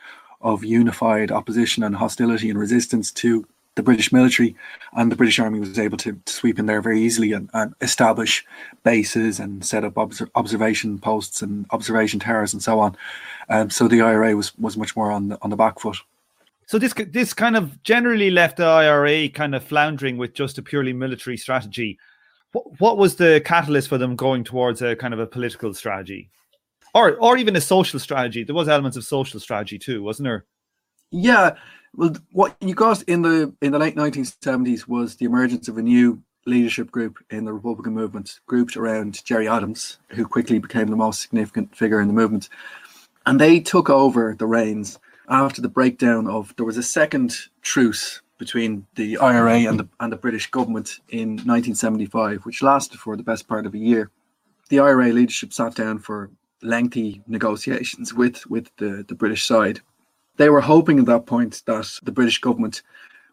of 0.42 0.64
unified 0.64 1.32
opposition 1.32 1.84
and 1.84 1.96
hostility 1.96 2.50
and 2.50 2.58
resistance 2.58 3.12
to 3.12 3.46
the 3.80 3.84
British 3.84 4.12
military, 4.12 4.56
and 4.94 5.10
the 5.10 5.16
British 5.16 5.40
Army 5.40 5.60
was 5.60 5.80
able 5.80 5.98
to, 6.00 6.20
sweep 6.26 6.60
in 6.60 6.66
there 6.66 6.82
very 6.82 7.02
easily 7.02 7.32
and, 7.32 7.50
and 7.54 7.74
establish 7.80 8.46
bases 8.84 9.40
and 9.40 9.66
set 9.66 9.86
up 9.86 9.98
observation 10.36 11.00
posts 11.00 11.42
and 11.42 11.66
observation 11.72 12.20
towers 12.20 12.54
and 12.54 12.62
so 12.62 12.80
on. 12.80 12.96
Um, 13.48 13.70
so 13.70 13.88
the 13.88 14.02
IRA 14.02 14.36
was 14.36 14.56
was 14.58 14.76
much 14.76 14.96
more 14.98 15.12
on 15.12 15.30
the 15.30 15.38
on 15.42 15.50
the 15.50 15.56
back 15.56 15.80
foot. 15.80 15.98
So 16.68 16.78
this 16.78 16.94
this 17.12 17.34
kind 17.34 17.56
of 17.56 17.82
generally 17.84 18.30
left 18.30 18.58
the 18.58 18.66
IRA 18.66 19.30
kind 19.30 19.56
of 19.56 19.64
floundering 19.64 20.18
with 20.18 20.34
just 20.34 20.58
a 20.58 20.62
purely 20.62 20.94
military 20.94 21.38
strategy. 21.38 21.98
What, 22.52 22.80
what 22.82 22.98
was 22.98 23.16
the 23.16 23.42
catalyst 23.46 23.88
for 23.88 23.98
them 23.98 24.16
going 24.16 24.44
towards 24.44 24.82
a 24.82 24.96
kind 24.96 25.14
of 25.14 25.20
a 25.20 25.28
political 25.28 25.74
strategy, 25.74 26.30
or 26.94 27.16
or 27.18 27.38
even 27.38 27.56
a 27.56 27.62
social 27.62 28.00
strategy? 28.00 28.44
There 28.44 28.56
was 28.56 28.68
elements 28.68 28.98
of 28.98 29.06
social 29.06 29.40
strategy 29.40 29.80
too, 29.80 30.04
wasn't 30.04 30.26
there? 30.28 30.46
Yeah, 31.12 31.56
well, 31.96 32.16
what 32.32 32.56
you 32.62 32.76
got 32.76 33.02
in 33.04 33.22
the 33.22 33.54
in 33.62 33.72
the 33.72 33.80
late 33.80 33.96
1970s 33.96 34.88
was 34.88 35.16
the 35.16 35.26
emergence 35.26 35.68
of 35.68 35.78
a 35.78 35.82
new 35.82 36.22
leadership 36.46 36.92
group 36.92 37.18
in 37.30 37.46
the 37.46 37.54
Republican 37.54 37.94
movement, 37.94 38.40
grouped 38.46 38.78
around 38.78 39.24
Gerry 39.24 39.48
Adams, 39.48 40.00
who 40.10 40.26
quickly 40.26 40.60
became 40.60 40.88
the 40.88 40.96
most 40.96 41.22
significant 41.22 41.76
figure 41.76 42.02
in 42.02 42.08
the 42.08 42.14
movement. 42.14 42.50
And 43.26 43.40
they 43.40 43.60
took 43.60 43.90
over 43.90 44.36
the 44.38 44.48
reins 44.48 44.98
after 45.30 45.62
the 45.62 45.70
breakdown 45.70 46.28
of 46.28 46.56
there 46.56 46.66
was 46.66 46.78
a 46.78 46.84
second 46.84 47.36
truce 47.62 48.22
between 48.38 48.88
the 48.96 49.18
IRA 49.18 49.60
and 49.60 49.80
the 49.80 49.88
and 50.00 50.12
the 50.12 50.18
British 50.18 50.50
government 50.50 51.00
in 51.10 51.30
1975, 51.30 52.46
which 52.46 52.64
lasted 52.64 53.00
for 53.00 53.16
the 53.18 53.24
best 53.24 53.48
part 53.48 53.66
of 53.66 53.74
a 53.74 53.78
year. 53.78 54.10
The 54.70 54.80
IRA 54.80 55.12
leadership 55.12 55.54
sat 55.54 55.76
down 55.76 56.00
for 56.00 56.30
lengthy 56.62 57.22
negotiations 57.28 58.14
with 58.14 58.50
with 58.50 58.70
the, 58.78 59.06
the 59.08 59.16
British 59.16 59.46
side 59.46 59.82
they 60.40 60.50
were 60.50 60.62
hoping 60.62 61.00
at 61.00 61.06
that 61.06 61.26
point 61.26 61.62
that 61.66 62.00
the 62.02 62.14
British 62.14 62.40
government 62.40 62.82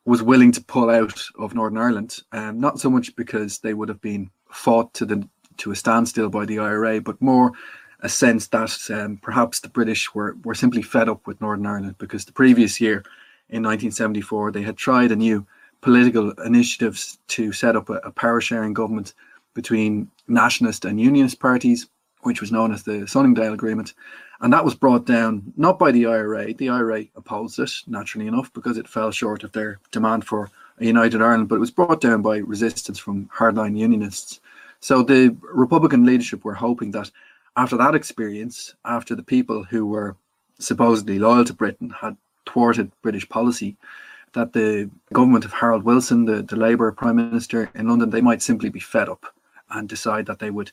was 0.04 0.24
willing 0.24 0.50
to 0.50 0.60
pull 0.60 0.90
out 0.90 1.22
of 1.38 1.54
Northern 1.54 1.78
Ireland, 1.78 2.18
um, 2.32 2.58
not 2.60 2.80
so 2.80 2.90
much 2.90 3.14
because 3.14 3.60
they 3.60 3.74
would 3.74 3.88
have 3.88 4.00
been 4.00 4.28
fought 4.50 4.92
to 4.94 5.06
the 5.06 5.26
to 5.58 5.70
a 5.70 5.76
standstill 5.76 6.28
by 6.28 6.44
the 6.44 6.58
IRA, 6.58 7.00
but 7.00 7.22
more 7.22 7.52
a 8.00 8.08
sense 8.08 8.48
that 8.48 8.76
um, 8.90 9.18
perhaps 9.22 9.60
the 9.60 9.68
British 9.68 10.12
were, 10.14 10.36
were 10.44 10.54
simply 10.54 10.82
fed 10.82 11.08
up 11.08 11.26
with 11.26 11.40
Northern 11.40 11.64
Ireland 11.64 11.94
because 11.96 12.24
the 12.24 12.32
previous 12.32 12.78
year, 12.78 13.04
in 13.48 13.62
1974, 13.62 14.50
they 14.50 14.62
had 14.62 14.76
tried 14.76 15.12
a 15.12 15.16
new 15.16 15.46
political 15.80 16.32
initiatives 16.44 17.18
to 17.28 17.52
set 17.52 17.76
up 17.76 17.88
a, 17.88 17.94
a 18.04 18.10
power 18.10 18.40
sharing 18.40 18.74
government 18.74 19.14
between 19.54 20.10
nationalist 20.28 20.84
and 20.84 21.00
unionist 21.00 21.38
parties, 21.38 21.86
which 22.22 22.40
was 22.40 22.52
known 22.52 22.72
as 22.72 22.82
the 22.82 23.06
Sunningdale 23.06 23.54
Agreement. 23.54 23.94
And 24.40 24.52
that 24.52 24.64
was 24.64 24.74
brought 24.74 25.06
down 25.06 25.52
not 25.56 25.78
by 25.78 25.92
the 25.92 26.06
IRA. 26.06 26.52
The 26.52 26.68
IRA 26.68 27.04
opposed 27.16 27.58
it, 27.58 27.72
naturally 27.86 28.26
enough, 28.26 28.52
because 28.52 28.76
it 28.76 28.88
fell 28.88 29.10
short 29.10 29.44
of 29.44 29.52
their 29.52 29.78
demand 29.92 30.24
for 30.24 30.50
a 30.78 30.84
united 30.84 31.22
Ireland, 31.22 31.48
but 31.48 31.56
it 31.56 31.60
was 31.60 31.70
brought 31.70 32.00
down 32.00 32.22
by 32.22 32.38
resistance 32.38 32.98
from 32.98 33.30
hardline 33.34 33.78
unionists. 33.78 34.40
So 34.80 35.02
the 35.02 35.34
Republican 35.40 36.04
leadership 36.04 36.44
were 36.44 36.54
hoping 36.54 36.90
that 36.90 37.10
after 37.56 37.76
that 37.78 37.94
experience, 37.94 38.74
after 38.84 39.14
the 39.14 39.22
people 39.22 39.64
who 39.64 39.86
were 39.86 40.16
supposedly 40.58 41.18
loyal 41.18 41.44
to 41.44 41.54
Britain 41.54 41.90
had 41.90 42.16
thwarted 42.44 42.92
British 43.00 43.26
policy, 43.28 43.76
that 44.34 44.52
the 44.52 44.90
government 45.14 45.46
of 45.46 45.52
Harold 45.52 45.82
Wilson, 45.82 46.26
the, 46.26 46.42
the 46.42 46.56
Labour 46.56 46.92
Prime 46.92 47.16
Minister 47.16 47.70
in 47.74 47.88
London, 47.88 48.10
they 48.10 48.20
might 48.20 48.42
simply 48.42 48.68
be 48.68 48.80
fed 48.80 49.08
up 49.08 49.24
and 49.70 49.88
decide 49.88 50.26
that 50.26 50.38
they 50.38 50.50
would 50.50 50.70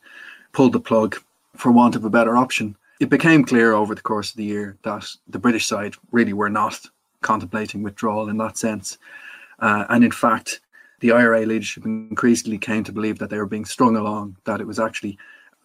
pull 0.52 0.70
the 0.70 0.82
plug 0.82 1.16
for 1.56 1.72
want 1.72 1.96
of 1.96 2.04
a 2.04 2.10
better 2.10 2.36
option 2.36 2.76
it 3.00 3.10
became 3.10 3.44
clear 3.44 3.74
over 3.74 3.96
the 3.96 4.02
course 4.02 4.32
of 4.32 4.38
the 4.38 4.44
year 4.44 4.78
that 4.84 5.06
the 5.28 5.40
British 5.40 5.66
side 5.66 5.96
really 6.12 6.34
were 6.34 6.50
not 6.50 6.80
contemplating 7.22 7.84
withdrawal 7.84 8.30
in 8.30 8.38
that 8.38 8.58
sense. 8.58 8.98
Uh, 9.60 9.86
and 9.90 10.04
in 10.04 10.12
fact, 10.12 10.62
the 11.00 11.12
IRA 11.12 11.46
leadership 11.46 11.86
increasingly 11.86 12.58
came 12.58 12.84
to 12.84 12.92
believe 12.92 13.20
that 13.20 13.30
they 13.30 13.38
were 13.38 13.46
being 13.46 13.66
strung 13.66 13.96
along, 13.96 14.38
that 14.46 14.62
it 14.62 14.68
was 14.68 14.80
actually 14.80 15.18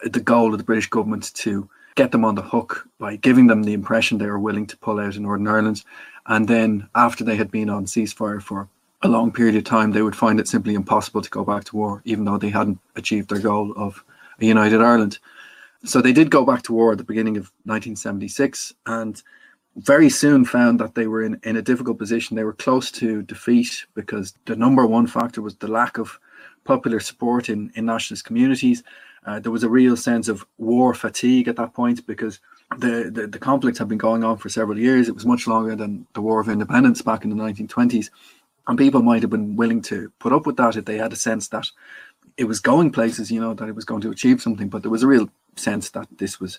the 0.03 0.21
goal 0.21 0.53
of 0.53 0.59
the 0.59 0.65
British 0.65 0.89
government 0.89 1.33
to 1.35 1.69
get 1.95 2.13
them 2.13 2.25
on 2.25 2.35
the 2.35 2.43
hook 2.43 2.89
by 2.99 3.17
giving 3.17 3.49
them 3.49 3.65
the 3.65 3.73
impression 3.73 4.19
they 4.19 4.27
were 4.27 4.39
willing 4.39 4.67
to 4.67 4.77
pull 4.79 5.01
out 5.01 5.17
in 5.17 5.23
Northern 5.25 5.49
Ireland. 5.49 5.85
And 6.27 6.47
then, 6.47 6.89
after 6.95 7.25
they 7.25 7.37
had 7.37 7.51
been 7.51 7.71
on 7.71 7.87
ceasefire 7.87 8.41
for 8.41 8.69
a 9.03 9.09
long 9.09 9.33
period 9.33 9.57
of 9.57 9.65
time, 9.65 9.93
they 9.93 10.03
would 10.03 10.17
find 10.17 10.39
it 10.39 10.49
simply 10.49 10.75
impossible 10.75 11.23
to 11.23 11.31
go 11.31 11.45
back 11.45 11.65
to 11.65 11.77
war, 11.77 12.03
even 12.05 12.25
though 12.25 12.39
they 12.39 12.51
hadn't 12.51 12.79
achieved 12.97 13.29
their 13.29 13.41
goal 13.41 13.73
of 13.77 14.05
a 14.41 14.45
united 14.45 14.81
Ireland. 14.81 15.19
So 15.85 16.01
they 16.03 16.13
did 16.13 16.31
go 16.31 16.45
back 16.45 16.63
to 16.63 16.73
war 16.73 16.93
at 16.93 16.99
the 16.99 17.05
beginning 17.05 17.37
of 17.37 17.53
1976 17.65 18.75
and 18.87 19.23
very 19.77 20.11
soon 20.11 20.45
found 20.45 20.81
that 20.81 20.95
they 20.95 21.07
were 21.07 21.23
in, 21.23 21.41
in 21.45 21.57
a 21.57 21.63
difficult 21.63 21.99
position. 21.99 22.37
They 22.37 22.45
were 22.45 22.53
close 22.53 22.91
to 22.93 23.23
defeat 23.23 23.87
because 23.95 24.35
the 24.47 24.57
number 24.57 24.85
one 24.87 25.07
factor 25.07 25.41
was 25.41 25.57
the 25.57 25.69
lack 25.69 25.99
of 25.99 26.19
popular 26.65 27.01
support 27.01 27.49
in, 27.49 27.71
in 27.77 27.87
nationalist 27.87 28.25
communities. 28.25 28.83
Uh, 29.25 29.39
there 29.39 29.53
was 29.53 29.63
a 29.63 29.69
real 29.69 29.97
sense 29.97 30.29
of 30.29 30.45
war 30.59 30.95
fatigue 30.95 31.49
at 31.49 31.57
that 31.57 31.75
point 31.75 32.07
because 32.07 32.41
the, 32.79 33.11
the, 33.13 33.27
the 33.27 33.39
conflict 33.39 33.79
had 33.79 33.89
been 33.89 33.99
going 33.99 34.25
on 34.25 34.37
for 34.37 34.49
several 34.49 34.79
years. 34.79 35.09
It 35.09 35.15
was 35.15 35.27
much 35.27 35.47
longer 35.47 35.77
than 35.77 36.07
the 36.15 36.21
War 36.21 36.41
of 36.41 36.49
Independence 36.49 37.03
back 37.03 37.25
in 37.25 37.31
the 37.31 37.37
1920s. 37.37 38.11
And 38.67 38.77
people 38.77 39.03
might 39.03 39.23
have 39.23 39.31
been 39.31 39.57
willing 39.57 39.81
to 39.83 40.13
put 40.19 40.33
up 40.33 40.45
with 40.45 40.57
that 40.57 40.77
if 40.77 40.85
they 40.85 40.99
had 40.99 41.13
a 41.13 41.17
sense 41.17 41.49
that 41.49 41.71
it 42.37 42.45
was 42.45 42.61
going 42.61 42.93
places, 42.93 43.31
you 43.31 43.41
know, 43.41 43.55
that 43.55 43.69
it 43.69 43.75
was 43.75 43.85
going 43.85 44.03
to 44.03 44.11
achieve 44.11 44.43
something. 44.43 44.69
But 44.69 44.83
there 44.83 44.91
was 44.91 45.03
a 45.03 45.09
real 45.09 45.31
sense 45.59 45.91
that 45.91 46.07
this 46.19 46.41
was 46.41 46.59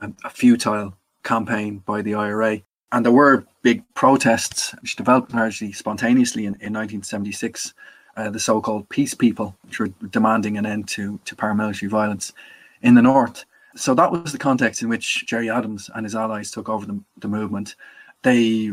a, 0.00 0.30
futile 0.30 0.94
campaign 1.22 1.82
by 1.86 2.02
the 2.02 2.14
IRA. 2.14 2.62
And 2.92 3.04
there 3.04 3.12
were 3.12 3.44
big 3.62 3.82
protests 3.94 4.74
which 4.80 4.96
developed 4.96 5.34
largely 5.34 5.72
spontaneously 5.72 6.42
in, 6.42 6.54
in 6.54 6.72
1976, 6.72 7.74
uh, 8.16 8.30
the 8.30 8.40
so 8.40 8.60
called 8.60 8.88
peace 8.88 9.14
people, 9.14 9.54
which 9.62 9.78
were 9.78 9.88
demanding 10.10 10.58
an 10.58 10.66
end 10.66 10.88
to, 10.88 11.20
to 11.24 11.36
paramilitary 11.36 11.88
violence 11.88 12.32
in 12.82 12.94
the 12.94 13.02
north. 13.02 13.44
So 13.76 13.94
that 13.94 14.10
was 14.10 14.32
the 14.32 14.38
context 14.38 14.82
in 14.82 14.88
which 14.88 15.26
Gerry 15.26 15.48
Adams 15.48 15.90
and 15.94 16.04
his 16.04 16.16
allies 16.16 16.50
took 16.50 16.68
over 16.68 16.86
the, 16.86 17.00
the 17.18 17.28
movement. 17.28 17.76
They 18.22 18.72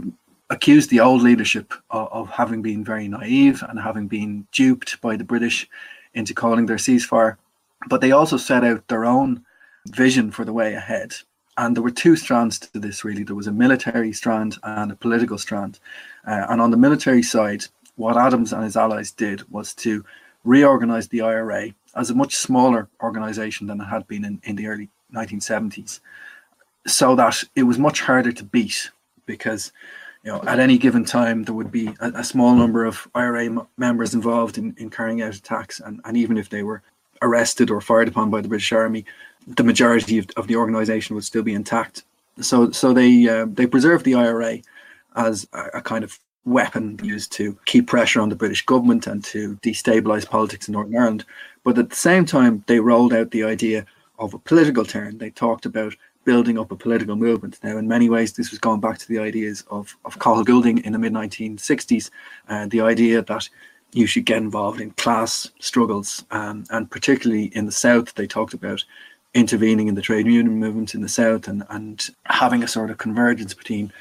accused 0.49 0.89
the 0.89 1.01
old 1.01 1.21
leadership 1.21 1.73
of, 1.91 2.07
of 2.11 2.29
having 2.29 2.61
been 2.61 2.83
very 2.83 3.07
naive 3.07 3.63
and 3.67 3.79
having 3.79 4.07
been 4.07 4.47
duped 4.51 4.99
by 5.01 5.15
the 5.15 5.23
British 5.23 5.69
into 6.13 6.33
calling 6.33 6.65
their 6.65 6.77
ceasefire. 6.77 7.37
But 7.87 8.01
they 8.01 8.11
also 8.11 8.37
set 8.37 8.63
out 8.63 8.87
their 8.87 9.05
own 9.05 9.45
vision 9.95 10.31
for 10.31 10.45
the 10.45 10.53
way 10.53 10.73
ahead. 10.73 11.13
And 11.57 11.75
there 11.75 11.83
were 11.83 11.91
two 11.91 12.15
strands 12.15 12.59
to 12.59 12.79
this, 12.79 13.03
really. 13.03 13.23
There 13.23 13.35
was 13.35 13.47
a 13.47 13.51
military 13.51 14.13
strand 14.13 14.57
and 14.63 14.91
a 14.91 14.95
political 14.95 15.37
strand. 15.37 15.79
Uh, 16.25 16.45
and 16.49 16.61
on 16.61 16.71
the 16.71 16.77
military 16.77 17.23
side, 17.23 17.65
what 17.95 18.17
Adams 18.17 18.53
and 18.53 18.63
his 18.63 18.77
allies 18.77 19.11
did 19.11 19.49
was 19.51 19.73
to 19.75 20.05
reorganize 20.43 21.07
the 21.07 21.21
IRA 21.21 21.73
as 21.95 22.09
a 22.09 22.15
much 22.15 22.35
smaller 22.35 22.87
organization 23.01 23.67
than 23.67 23.81
it 23.81 23.85
had 23.85 24.07
been 24.07 24.23
in, 24.23 24.39
in 24.43 24.55
the 24.55 24.67
early 24.67 24.89
1970s, 25.13 25.99
so 26.85 27.15
that 27.15 27.43
it 27.55 27.63
was 27.63 27.79
much 27.79 28.01
harder 28.01 28.31
to 28.31 28.43
beat 28.43 28.91
because 29.25 29.71
you 30.23 30.31
know, 30.31 30.41
at 30.47 30.59
any 30.59 30.77
given 30.77 31.05
time, 31.05 31.43
there 31.43 31.55
would 31.55 31.71
be 31.71 31.87
a, 31.99 32.11
a 32.15 32.23
small 32.23 32.53
number 32.53 32.85
of 32.85 33.07
IRA 33.15 33.45
m- 33.45 33.67
members 33.77 34.13
involved 34.13 34.57
in, 34.57 34.75
in 34.77 34.89
carrying 34.89 35.21
out 35.21 35.35
attacks. 35.35 35.79
And, 35.79 36.01
and 36.05 36.17
even 36.17 36.37
if 36.37 36.49
they 36.49 36.63
were 36.63 36.81
arrested 37.21 37.69
or 37.69 37.81
fired 37.81 38.07
upon 38.07 38.29
by 38.29 38.41
the 38.41 38.47
British 38.47 38.71
Army, 38.71 39.05
the 39.47 39.63
majority 39.63 40.17
of, 40.17 40.27
of 40.35 40.47
the 40.47 40.55
organization 40.55 41.15
would 41.15 41.25
still 41.25 41.43
be 41.43 41.53
intact. 41.53 42.03
So, 42.41 42.71
so 42.71 42.93
they 42.93 43.27
uh, 43.27 43.47
they 43.49 43.65
preserved 43.65 44.05
the 44.05 44.15
IRA 44.15 44.59
as 45.15 45.47
a, 45.53 45.65
a 45.75 45.81
kind 45.81 46.03
of 46.03 46.19
weapon 46.45 46.99
used 47.03 47.31
to 47.33 47.57
keep 47.65 47.87
pressure 47.87 48.21
on 48.21 48.29
the 48.29 48.35
British 48.35 48.65
government 48.65 49.05
and 49.05 49.23
to 49.25 49.55
destabilize 49.57 50.27
politics 50.27 50.67
in 50.67 50.73
Northern 50.73 50.97
Ireland. 50.97 51.25
But 51.63 51.77
at 51.77 51.89
the 51.89 51.95
same 51.95 52.25
time, 52.25 52.63
they 52.67 52.79
rolled 52.79 53.13
out 53.13 53.31
the 53.31 53.43
idea 53.43 53.85
of 54.19 54.33
a 54.33 54.39
political 54.39 54.85
turn. 54.85 55.17
They 55.17 55.29
talked 55.29 55.65
about 55.65 55.95
building 56.23 56.57
up 56.57 56.71
a 56.71 56.75
political 56.75 57.15
movement. 57.15 57.59
Now, 57.63 57.77
in 57.77 57.87
many 57.87 58.09
ways, 58.09 58.33
this 58.33 58.51
was 58.51 58.59
going 58.59 58.79
back 58.79 58.97
to 58.97 59.07
the 59.07 59.19
ideas 59.19 59.63
of, 59.69 59.95
of 60.05 60.19
Cathal 60.19 60.43
Goulding 60.43 60.79
in 60.79 60.93
the 60.93 60.99
mid 60.99 61.13
1960s, 61.13 62.09
uh, 62.49 62.67
the 62.67 62.81
idea 62.81 63.21
that 63.21 63.49
you 63.93 64.05
should 64.05 64.25
get 64.25 64.37
involved 64.37 64.81
in 64.81 64.91
class 64.91 65.49
struggles. 65.59 66.25
Um, 66.31 66.65
and 66.69 66.89
particularly 66.89 67.45
in 67.55 67.65
the 67.65 67.71
South, 67.71 68.13
they 68.13 68.27
talked 68.27 68.53
about 68.53 68.83
intervening 69.33 69.87
in 69.87 69.95
the 69.95 70.01
trade 70.01 70.25
union 70.25 70.59
movement 70.59 70.95
in 70.95 71.01
the 71.01 71.09
South 71.09 71.47
and, 71.47 71.63
and 71.69 72.09
having 72.25 72.63
a 72.63 72.67
sort 72.67 72.89
of 72.89 72.97
convergence 72.97 73.53
between 73.53 73.91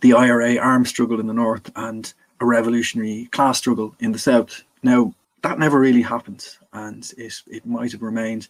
the 0.00 0.12
IRA 0.12 0.56
armed 0.56 0.88
struggle 0.88 1.20
in 1.20 1.26
the 1.26 1.34
North 1.34 1.70
and 1.76 2.12
a 2.40 2.46
revolutionary 2.46 3.26
class 3.26 3.58
struggle 3.58 3.94
in 4.00 4.12
the 4.12 4.18
South. 4.18 4.62
Now, 4.82 5.14
that 5.42 5.58
never 5.58 5.78
really 5.78 6.02
happened, 6.02 6.46
and 6.72 7.10
it, 7.16 7.42
it 7.46 7.66
might 7.66 7.92
have 7.92 8.02
remained 8.02 8.48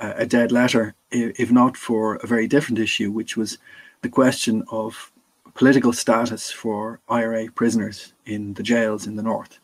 a 0.00 0.26
dead 0.26 0.50
letter, 0.50 0.94
if 1.10 1.52
not 1.52 1.76
for 1.76 2.16
a 2.16 2.26
very 2.26 2.48
different 2.48 2.78
issue, 2.78 3.10
which 3.10 3.36
was 3.36 3.58
the 4.02 4.08
question 4.08 4.64
of 4.70 5.12
political 5.54 5.92
status 5.92 6.50
for 6.50 6.98
IRA 7.08 7.50
prisoners 7.52 8.12
in 8.26 8.54
the 8.54 8.62
jails 8.62 9.06
in 9.06 9.16
the 9.16 9.22
north. 9.22 9.58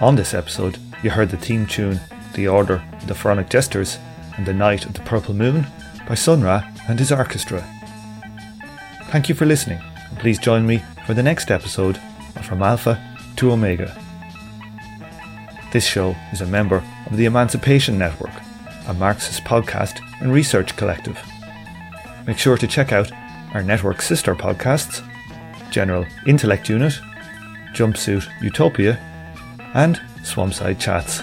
On 0.00 0.16
this 0.16 0.34
episode, 0.34 0.78
you 1.04 1.10
heard 1.10 1.30
the 1.30 1.36
theme 1.36 1.66
tune 1.66 2.00
The 2.34 2.48
Order 2.48 2.82
of 2.92 3.06
the 3.06 3.14
Pharaonic 3.14 3.48
Jesters 3.48 3.96
and 4.36 4.44
The 4.44 4.52
Night 4.52 4.84
of 4.84 4.92
the 4.92 5.00
Purple 5.00 5.34
Moon 5.34 5.66
by 6.08 6.16
Sun 6.16 6.42
Ra 6.42 6.64
and 6.88 6.98
his 6.98 7.12
orchestra. 7.12 7.64
Thank 9.10 9.28
you 9.28 9.36
for 9.36 9.46
listening, 9.46 9.80
and 10.10 10.18
please 10.18 10.40
join 10.40 10.66
me 10.66 10.82
for 11.06 11.14
the 11.14 11.22
next 11.22 11.50
episode 11.50 12.00
of 12.34 12.44
From 12.44 12.60
Alpha 12.60 13.00
to 13.36 13.52
Omega. 13.52 13.96
This 15.72 15.86
show 15.86 16.16
is 16.32 16.40
a 16.40 16.46
member 16.46 16.82
of 17.06 17.16
the 17.16 17.26
Emancipation 17.26 17.96
Network, 17.96 18.34
a 18.88 18.94
Marxist 18.94 19.44
podcast 19.44 20.00
and 20.20 20.32
research 20.32 20.76
collective. 20.76 21.18
Make 22.26 22.38
sure 22.38 22.58
to 22.58 22.66
check 22.66 22.92
out 22.92 23.12
our 23.54 23.62
network 23.62 24.02
sister 24.02 24.34
podcasts 24.34 25.08
General 25.70 26.04
Intellect 26.26 26.68
Unit, 26.68 26.94
Jumpsuit 27.72 28.26
Utopia, 28.42 28.98
and 29.74 30.00
Swampside 30.22 30.78
Chats. 30.78 31.20